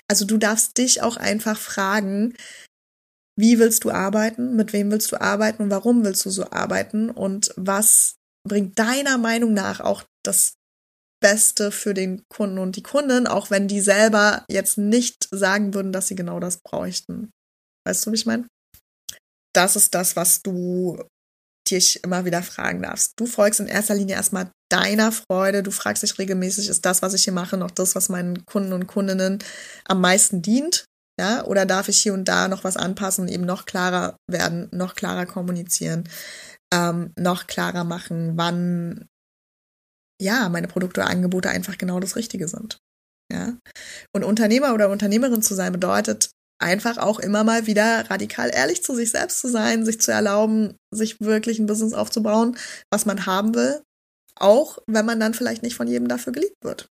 Also 0.09 0.25
du 0.25 0.37
darfst 0.37 0.77
dich 0.77 1.01
auch 1.01 1.17
einfach 1.17 1.59
fragen, 1.59 2.33
wie 3.39 3.59
willst 3.59 3.83
du 3.83 3.91
arbeiten, 3.91 4.55
mit 4.55 4.73
wem 4.73 4.91
willst 4.91 5.11
du 5.11 5.21
arbeiten 5.21 5.63
und 5.63 5.69
warum 5.69 6.03
willst 6.03 6.25
du 6.25 6.29
so 6.29 6.49
arbeiten 6.51 7.09
und 7.09 7.53
was 7.57 8.15
bringt 8.47 8.77
deiner 8.77 9.17
Meinung 9.17 9.53
nach 9.53 9.79
auch 9.79 10.03
das 10.23 10.55
Beste 11.21 11.71
für 11.71 11.93
den 11.93 12.23
Kunden 12.27 12.57
und 12.57 12.75
die 12.75 12.83
Kundin, 12.83 13.27
auch 13.27 13.49
wenn 13.49 13.67
die 13.67 13.79
selber 13.79 14.43
jetzt 14.49 14.77
nicht 14.77 15.29
sagen 15.31 15.73
würden, 15.73 15.93
dass 15.93 16.07
sie 16.07 16.15
genau 16.15 16.39
das 16.39 16.59
bräuchten. 16.61 17.31
Weißt 17.87 18.05
du, 18.05 18.11
wie 18.11 18.15
ich 18.15 18.25
meine? 18.25 18.47
Das 19.53 19.75
ist 19.75 19.95
das, 19.95 20.15
was 20.15 20.41
du 20.41 21.03
dich 21.69 22.03
immer 22.03 22.25
wieder 22.25 22.43
fragen 22.43 22.81
darfst. 22.81 23.13
Du 23.17 23.25
folgst 23.25 23.59
in 23.59 23.67
erster 23.67 23.95
Linie 23.95 24.15
erstmal 24.15 24.51
deiner 24.69 25.11
Freude. 25.11 25.63
Du 25.63 25.71
fragst 25.71 26.03
dich 26.03 26.17
regelmäßig, 26.17 26.67
ist 26.67 26.85
das, 26.85 27.01
was 27.01 27.13
ich 27.13 27.23
hier 27.23 27.33
mache, 27.33 27.57
noch 27.57 27.71
das, 27.71 27.95
was 27.95 28.09
meinen 28.09 28.45
Kunden 28.45 28.73
und 28.73 28.87
Kundinnen 28.87 29.39
am 29.85 30.01
meisten 30.01 30.41
dient? 30.41 30.85
Ja, 31.19 31.45
oder 31.45 31.65
darf 31.65 31.89
ich 31.89 32.01
hier 32.01 32.13
und 32.13 32.27
da 32.27 32.47
noch 32.47 32.63
was 32.63 32.75
anpassen 32.75 33.27
eben 33.27 33.45
noch 33.45 33.65
klarer 33.65 34.17
werden, 34.27 34.67
noch 34.71 34.95
klarer 34.95 35.27
kommunizieren, 35.27 36.09
ähm, 36.73 37.13
noch 37.19 37.45
klarer 37.45 37.83
machen, 37.83 38.35
wann 38.35 39.07
ja 40.19 40.49
meine 40.49 40.67
Produkte 40.67 41.01
oder 41.01 41.09
Angebote 41.11 41.49
einfach 41.49 41.77
genau 41.77 41.99
das 41.99 42.15
Richtige 42.15 42.47
sind. 42.47 42.79
Ja. 43.31 43.55
Und 44.15 44.23
Unternehmer 44.23 44.73
oder 44.73 44.89
Unternehmerin 44.89 45.43
zu 45.43 45.53
sein 45.53 45.71
bedeutet 45.71 46.31
einfach 46.59 46.97
auch 46.97 47.19
immer 47.19 47.43
mal 47.43 47.67
wieder 47.67 48.09
radikal 48.09 48.49
ehrlich 48.53 48.83
zu 48.83 48.95
sich 48.95 49.11
selbst 49.11 49.39
zu 49.39 49.49
sein, 49.49 49.85
sich 49.85 49.99
zu 49.99 50.11
erlauben, 50.11 50.75
sich 50.91 51.19
wirklich 51.19 51.59
ein 51.59 51.65
Business 51.65 51.93
aufzubauen, 51.93 52.57
was 52.89 53.05
man 53.05 53.25
haben 53.25 53.53
will, 53.55 53.81
auch 54.35 54.77
wenn 54.87 55.05
man 55.05 55.19
dann 55.19 55.33
vielleicht 55.33 55.63
nicht 55.63 55.75
von 55.75 55.87
jedem 55.87 56.07
dafür 56.07 56.33
geliebt 56.33 56.57
wird. 56.63 56.87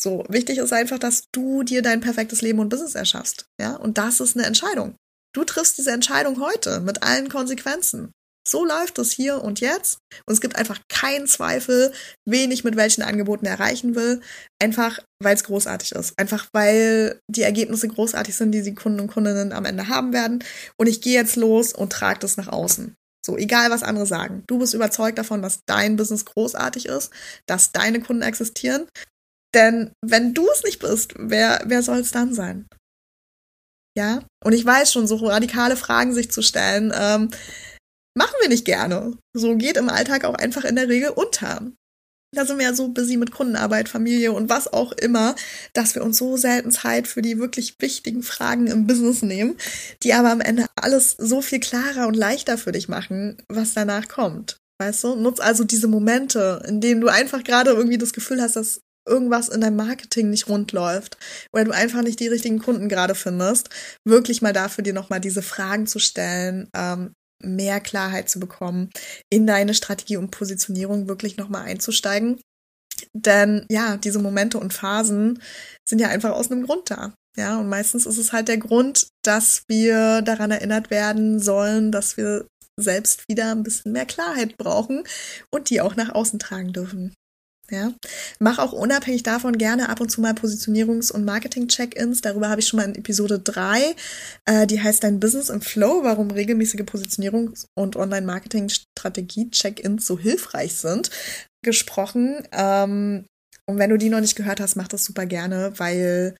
So, 0.00 0.24
wichtig 0.28 0.58
ist 0.58 0.72
einfach, 0.72 0.98
dass 0.98 1.24
du 1.30 1.62
dir 1.62 1.82
dein 1.82 2.00
perfektes 2.00 2.40
Leben 2.40 2.58
und 2.58 2.70
Business 2.70 2.94
erschaffst, 2.94 3.44
ja? 3.60 3.76
Und 3.76 3.98
das 3.98 4.20
ist 4.20 4.36
eine 4.36 4.46
Entscheidung. 4.46 4.96
Du 5.34 5.44
triffst 5.44 5.78
diese 5.78 5.92
Entscheidung 5.92 6.40
heute 6.40 6.80
mit 6.80 7.02
allen 7.02 7.28
Konsequenzen. 7.28 8.10
So 8.46 8.64
läuft 8.64 8.98
es 8.98 9.12
hier 9.12 9.42
und 9.42 9.60
jetzt. 9.60 9.98
Und 10.26 10.32
es 10.32 10.40
gibt 10.40 10.56
einfach 10.56 10.80
keinen 10.88 11.26
Zweifel, 11.26 11.92
wen 12.26 12.50
ich 12.50 12.64
mit 12.64 12.76
welchen 12.76 13.02
Angeboten 13.02 13.46
erreichen 13.46 13.94
will. 13.94 14.20
Einfach, 14.60 14.98
weil 15.22 15.34
es 15.34 15.44
großartig 15.44 15.92
ist. 15.92 16.18
Einfach, 16.18 16.48
weil 16.52 17.20
die 17.30 17.42
Ergebnisse 17.42 17.88
großartig 17.88 18.34
sind, 18.34 18.52
die 18.52 18.62
die 18.62 18.74
Kunden 18.74 19.00
und 19.00 19.08
Kundinnen 19.08 19.52
am 19.52 19.66
Ende 19.66 19.88
haben 19.88 20.12
werden. 20.12 20.42
Und 20.78 20.86
ich 20.86 21.00
gehe 21.00 21.14
jetzt 21.14 21.36
los 21.36 21.72
und 21.72 21.92
trage 21.92 22.20
das 22.20 22.36
nach 22.36 22.48
außen. 22.48 22.94
So, 23.24 23.36
egal 23.36 23.70
was 23.70 23.82
andere 23.82 24.06
sagen. 24.06 24.44
Du 24.46 24.58
bist 24.58 24.72
überzeugt 24.72 25.18
davon, 25.18 25.42
dass 25.42 25.60
dein 25.66 25.96
Business 25.96 26.24
großartig 26.24 26.86
ist, 26.86 27.12
dass 27.46 27.72
deine 27.72 28.00
Kunden 28.00 28.22
existieren. 28.22 28.86
Denn 29.54 29.92
wenn 30.02 30.32
du 30.32 30.48
es 30.50 30.62
nicht 30.62 30.78
bist, 30.80 31.14
wer, 31.16 31.62
wer 31.66 31.82
soll 31.82 31.98
es 31.98 32.12
dann 32.12 32.32
sein? 32.34 32.66
Ja? 33.96 34.22
Und 34.42 34.52
ich 34.52 34.64
weiß 34.64 34.92
schon, 34.92 35.06
so 35.06 35.16
radikale 35.16 35.76
Fragen 35.76 36.14
sich 36.14 36.30
zu 36.30 36.42
stellen, 36.42 36.92
ähm, 36.94 37.30
machen 38.16 38.34
wir 38.40 38.48
nicht 38.48 38.64
gerne. 38.64 39.16
So 39.34 39.56
geht 39.56 39.76
im 39.76 39.88
Alltag 39.88 40.24
auch 40.24 40.34
einfach 40.34 40.64
in 40.64 40.76
der 40.76 40.88
Regel 40.88 41.10
unter. 41.10 41.70
Da 42.32 42.46
sind 42.46 42.58
wir 42.58 42.66
ja 42.66 42.74
so 42.74 42.88
busy 42.88 43.16
mit 43.16 43.32
Kundenarbeit, 43.32 43.88
Familie 43.88 44.30
und 44.30 44.48
was 44.48 44.72
auch 44.72 44.92
immer, 44.92 45.34
dass 45.72 45.96
wir 45.96 46.04
uns 46.04 46.16
so 46.16 46.36
selten 46.36 46.70
Zeit 46.70 47.08
für 47.08 47.22
die 47.22 47.38
wirklich 47.38 47.74
wichtigen 47.80 48.22
Fragen 48.22 48.68
im 48.68 48.86
Business 48.86 49.22
nehmen, 49.22 49.56
die 50.04 50.14
aber 50.14 50.30
am 50.30 50.40
Ende 50.40 50.66
alles 50.76 51.16
so 51.18 51.42
viel 51.42 51.58
klarer 51.58 52.06
und 52.06 52.14
leichter 52.14 52.56
für 52.56 52.70
dich 52.70 52.88
machen, 52.88 53.42
was 53.48 53.74
danach 53.74 54.06
kommt. 54.06 54.58
Weißt 54.80 55.02
du? 55.02 55.16
Nutz 55.16 55.40
also 55.40 55.64
diese 55.64 55.88
Momente, 55.88 56.62
in 56.68 56.80
denen 56.80 57.00
du 57.00 57.08
einfach 57.08 57.42
gerade 57.42 57.72
irgendwie 57.72 57.98
das 57.98 58.12
Gefühl 58.12 58.40
hast, 58.40 58.54
dass 58.54 58.80
irgendwas 59.08 59.48
in 59.48 59.60
deinem 59.60 59.76
Marketing 59.76 60.30
nicht 60.30 60.48
rund 60.48 60.72
läuft 60.72 61.18
oder 61.52 61.64
du 61.64 61.70
einfach 61.72 62.02
nicht 62.02 62.20
die 62.20 62.28
richtigen 62.28 62.60
Kunden 62.60 62.88
gerade 62.88 63.16
findest, 63.16 63.70
wirklich 64.06 64.40
mal 64.40 64.52
dafür 64.52 64.84
dir 64.84 64.92
nochmal 64.92 65.20
diese 65.20 65.42
Fragen 65.42 65.86
zu 65.86 65.98
stellen, 65.98 66.68
ähm, 66.76 67.12
mehr 67.40 67.80
Klarheit 67.80 68.28
zu 68.28 68.40
bekommen, 68.40 68.90
in 69.30 69.46
deine 69.46 69.74
Strategie 69.74 70.16
und 70.16 70.30
Positionierung 70.30 71.08
wirklich 71.08 71.36
nochmal 71.36 71.62
einzusteigen. 71.62 72.40
Denn 73.14 73.66
ja, 73.70 73.96
diese 73.96 74.18
Momente 74.18 74.58
und 74.58 74.74
Phasen 74.74 75.42
sind 75.88 76.00
ja 76.00 76.08
einfach 76.08 76.30
aus 76.32 76.50
einem 76.50 76.66
Grund 76.66 76.90
da. 76.90 77.14
Ja, 77.36 77.58
und 77.58 77.68
meistens 77.68 78.06
ist 78.06 78.18
es 78.18 78.32
halt 78.32 78.48
der 78.48 78.58
Grund, 78.58 79.08
dass 79.22 79.62
wir 79.68 80.20
daran 80.22 80.50
erinnert 80.50 80.90
werden 80.90 81.38
sollen, 81.40 81.92
dass 81.92 82.16
wir 82.16 82.46
selbst 82.76 83.28
wieder 83.28 83.52
ein 83.52 83.62
bisschen 83.62 83.92
mehr 83.92 84.06
Klarheit 84.06 84.56
brauchen 84.56 85.04
und 85.50 85.70
die 85.70 85.80
auch 85.80 85.96
nach 85.96 86.14
außen 86.14 86.38
tragen 86.38 86.72
dürfen. 86.72 87.14
Ja, 87.70 87.92
mach 88.40 88.58
auch 88.58 88.72
unabhängig 88.72 89.22
davon 89.22 89.56
gerne 89.56 89.90
ab 89.90 90.00
und 90.00 90.10
zu 90.10 90.20
mal 90.20 90.32
Positionierungs- 90.32 91.12
und 91.12 91.24
Marketing-Check-ins. 91.24 92.20
Darüber 92.20 92.48
habe 92.48 92.60
ich 92.60 92.66
schon 92.66 92.78
mal 92.78 92.88
in 92.88 92.96
Episode 92.96 93.38
3, 93.38 93.94
äh, 94.46 94.66
die 94.66 94.82
heißt 94.82 95.04
Dein 95.04 95.20
Business 95.20 95.50
im 95.50 95.60
Flow, 95.60 96.02
warum 96.02 96.32
regelmäßige 96.32 96.80
Positionierungs- 96.80 97.66
und 97.76 97.94
Online-Marketing-Strategie-Check-ins 97.94 100.04
so 100.04 100.18
hilfreich 100.18 100.74
sind, 100.74 101.10
gesprochen. 101.64 102.42
Ähm, 102.50 103.26
und 103.66 103.78
wenn 103.78 103.90
du 103.90 103.98
die 103.98 104.08
noch 104.08 104.20
nicht 104.20 104.34
gehört 104.34 104.60
hast, 104.60 104.74
mach 104.74 104.88
das 104.88 105.04
super 105.04 105.26
gerne, 105.26 105.72
weil 105.76 106.34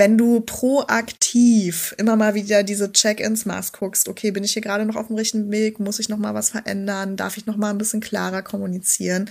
wenn 0.00 0.16
du 0.16 0.40
proaktiv 0.40 1.94
immer 1.98 2.16
mal 2.16 2.34
wieder 2.34 2.62
diese 2.62 2.90
Check-ins 2.90 3.44
machst, 3.44 3.74
guckst, 3.74 4.08
okay, 4.08 4.30
bin 4.30 4.44
ich 4.44 4.54
hier 4.54 4.62
gerade 4.62 4.86
noch 4.86 4.96
auf 4.96 5.08
dem 5.08 5.16
richtigen 5.16 5.50
Weg, 5.50 5.78
muss 5.78 5.98
ich 5.98 6.08
noch 6.08 6.16
mal 6.16 6.32
was 6.32 6.48
verändern, 6.48 7.18
darf 7.18 7.36
ich 7.36 7.44
noch 7.44 7.58
mal 7.58 7.68
ein 7.68 7.76
bisschen 7.76 8.00
klarer 8.00 8.40
kommunizieren, 8.40 9.28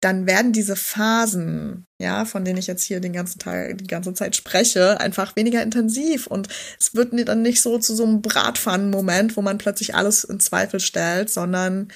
dann 0.00 0.26
werden 0.26 0.52
diese 0.52 0.76
Phasen, 0.76 1.86
ja, 1.98 2.26
von 2.26 2.44
denen 2.44 2.58
ich 2.58 2.66
jetzt 2.66 2.82
hier 2.82 3.00
den 3.00 3.14
ganzen 3.14 3.38
Tag, 3.38 3.78
die 3.78 3.86
ganze 3.86 4.12
Zeit 4.12 4.36
spreche, 4.36 5.00
einfach 5.00 5.36
weniger 5.36 5.62
intensiv. 5.62 6.26
Und 6.26 6.48
es 6.78 6.94
wird 6.94 7.14
dann 7.26 7.40
nicht 7.40 7.62
so 7.62 7.78
zu 7.78 7.94
so 7.94 8.04
einem 8.04 8.20
Bratpfannen-Moment, 8.20 9.38
wo 9.38 9.42
man 9.42 9.56
plötzlich 9.56 9.94
alles 9.94 10.24
in 10.24 10.38
Zweifel 10.38 10.80
stellt, 10.80 11.30
sondern 11.30 11.88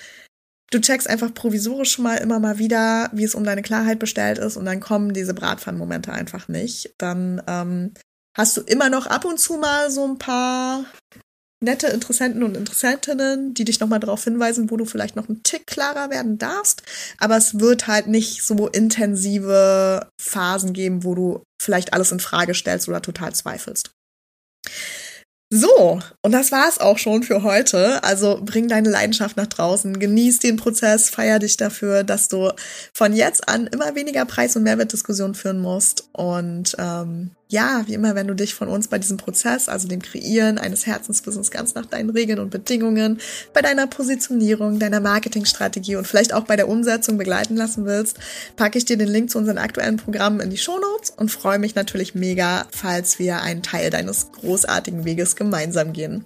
du 0.70 0.80
checkst 0.80 1.10
einfach 1.10 1.34
provisorisch 1.34 1.98
mal 1.98 2.16
immer 2.16 2.40
mal 2.40 2.58
wieder, 2.58 3.10
wie 3.12 3.24
es 3.24 3.34
um 3.34 3.44
deine 3.44 3.60
Klarheit 3.60 3.98
bestellt 3.98 4.38
ist. 4.38 4.56
Und 4.56 4.64
dann 4.64 4.80
kommen 4.80 5.12
diese 5.12 5.34
Bratpfannen-Momente 5.34 6.10
einfach 6.10 6.48
nicht. 6.48 6.94
Dann 6.96 7.42
ähm, 7.46 7.92
hast 8.34 8.56
du 8.56 8.60
immer 8.62 8.90
noch 8.90 9.06
ab 9.06 9.24
und 9.24 9.38
zu 9.38 9.54
mal 9.54 9.90
so 9.90 10.04
ein 10.06 10.18
paar 10.18 10.84
nette 11.60 11.86
Interessenten 11.88 12.42
und 12.42 12.56
Interessentinnen, 12.56 13.54
die 13.54 13.64
dich 13.64 13.80
nochmal 13.80 14.00
darauf 14.00 14.22
hinweisen, 14.22 14.70
wo 14.70 14.76
du 14.76 14.84
vielleicht 14.84 15.16
noch 15.16 15.28
einen 15.28 15.42
Tick 15.42 15.66
klarer 15.66 16.10
werden 16.10 16.38
darfst. 16.38 16.82
Aber 17.18 17.36
es 17.36 17.58
wird 17.58 17.86
halt 17.86 18.06
nicht 18.06 18.44
so 18.44 18.68
intensive 18.68 20.08
Phasen 20.20 20.72
geben, 20.72 21.04
wo 21.04 21.14
du 21.14 21.42
vielleicht 21.60 21.94
alles 21.94 22.12
in 22.12 22.20
Frage 22.20 22.54
stellst 22.54 22.88
oder 22.88 23.02
total 23.02 23.34
zweifelst. 23.34 23.90
So, 25.50 26.00
und 26.22 26.32
das 26.32 26.50
war's 26.50 26.78
auch 26.78 26.98
schon 26.98 27.22
für 27.22 27.44
heute. 27.44 28.02
Also 28.02 28.40
bring 28.42 28.66
deine 28.66 28.90
Leidenschaft 28.90 29.36
nach 29.36 29.46
draußen, 29.46 30.00
genieß 30.00 30.40
den 30.40 30.56
Prozess, 30.56 31.10
feier 31.10 31.38
dich 31.38 31.56
dafür, 31.56 32.02
dass 32.02 32.28
du 32.28 32.50
von 32.92 33.12
jetzt 33.12 33.48
an 33.48 33.68
immer 33.68 33.94
weniger 33.94 34.24
Preis- 34.24 34.56
und 34.56 34.64
Mehrwertdiskussionen 34.64 35.36
führen 35.36 35.60
musst 35.60 36.08
und 36.12 36.74
ähm, 36.78 37.30
ja, 37.54 37.84
wie 37.86 37.94
immer, 37.94 38.16
wenn 38.16 38.26
du 38.26 38.34
dich 38.34 38.52
von 38.52 38.66
uns 38.66 38.88
bei 38.88 38.98
diesem 38.98 39.16
Prozess, 39.16 39.68
also 39.68 39.86
dem 39.86 40.02
Kreieren 40.02 40.58
eines 40.58 40.86
Herzensbusiness 40.86 41.52
ganz 41.52 41.74
nach 41.76 41.86
deinen 41.86 42.10
Regeln 42.10 42.40
und 42.40 42.50
Bedingungen, 42.50 43.20
bei 43.52 43.62
deiner 43.62 43.86
Positionierung, 43.86 44.80
deiner 44.80 44.98
Marketingstrategie 44.98 45.94
und 45.94 46.04
vielleicht 46.04 46.34
auch 46.34 46.46
bei 46.46 46.56
der 46.56 46.68
Umsetzung 46.68 47.16
begleiten 47.16 47.54
lassen 47.54 47.86
willst, 47.86 48.18
packe 48.56 48.76
ich 48.76 48.86
dir 48.86 48.96
den 48.96 49.06
Link 49.06 49.30
zu 49.30 49.38
unseren 49.38 49.58
aktuellen 49.58 49.98
Programmen 49.98 50.40
in 50.40 50.50
die 50.50 50.56
Shownotes 50.56 51.10
und 51.10 51.30
freue 51.30 51.60
mich 51.60 51.76
natürlich 51.76 52.16
mega, 52.16 52.66
falls 52.72 53.20
wir 53.20 53.40
einen 53.40 53.62
Teil 53.62 53.88
deines 53.90 54.32
großartigen 54.32 55.04
Weges 55.04 55.36
gemeinsam 55.36 55.92
gehen. 55.92 56.24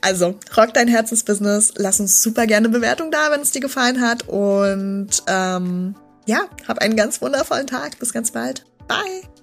Also, 0.00 0.34
rock 0.56 0.74
dein 0.74 0.88
Herzensbusiness, 0.88 1.74
lass 1.76 2.00
uns 2.00 2.20
super 2.20 2.48
gerne 2.48 2.68
Bewertung 2.68 3.12
da, 3.12 3.30
wenn 3.30 3.42
es 3.42 3.52
dir 3.52 3.60
gefallen 3.60 4.00
hat 4.00 4.28
und 4.28 5.22
ähm, 5.28 5.94
ja, 6.26 6.40
hab 6.66 6.78
einen 6.80 6.96
ganz 6.96 7.22
wundervollen 7.22 7.68
Tag. 7.68 8.00
Bis 8.00 8.12
ganz 8.12 8.32
bald. 8.32 8.64
Bye! 8.88 9.33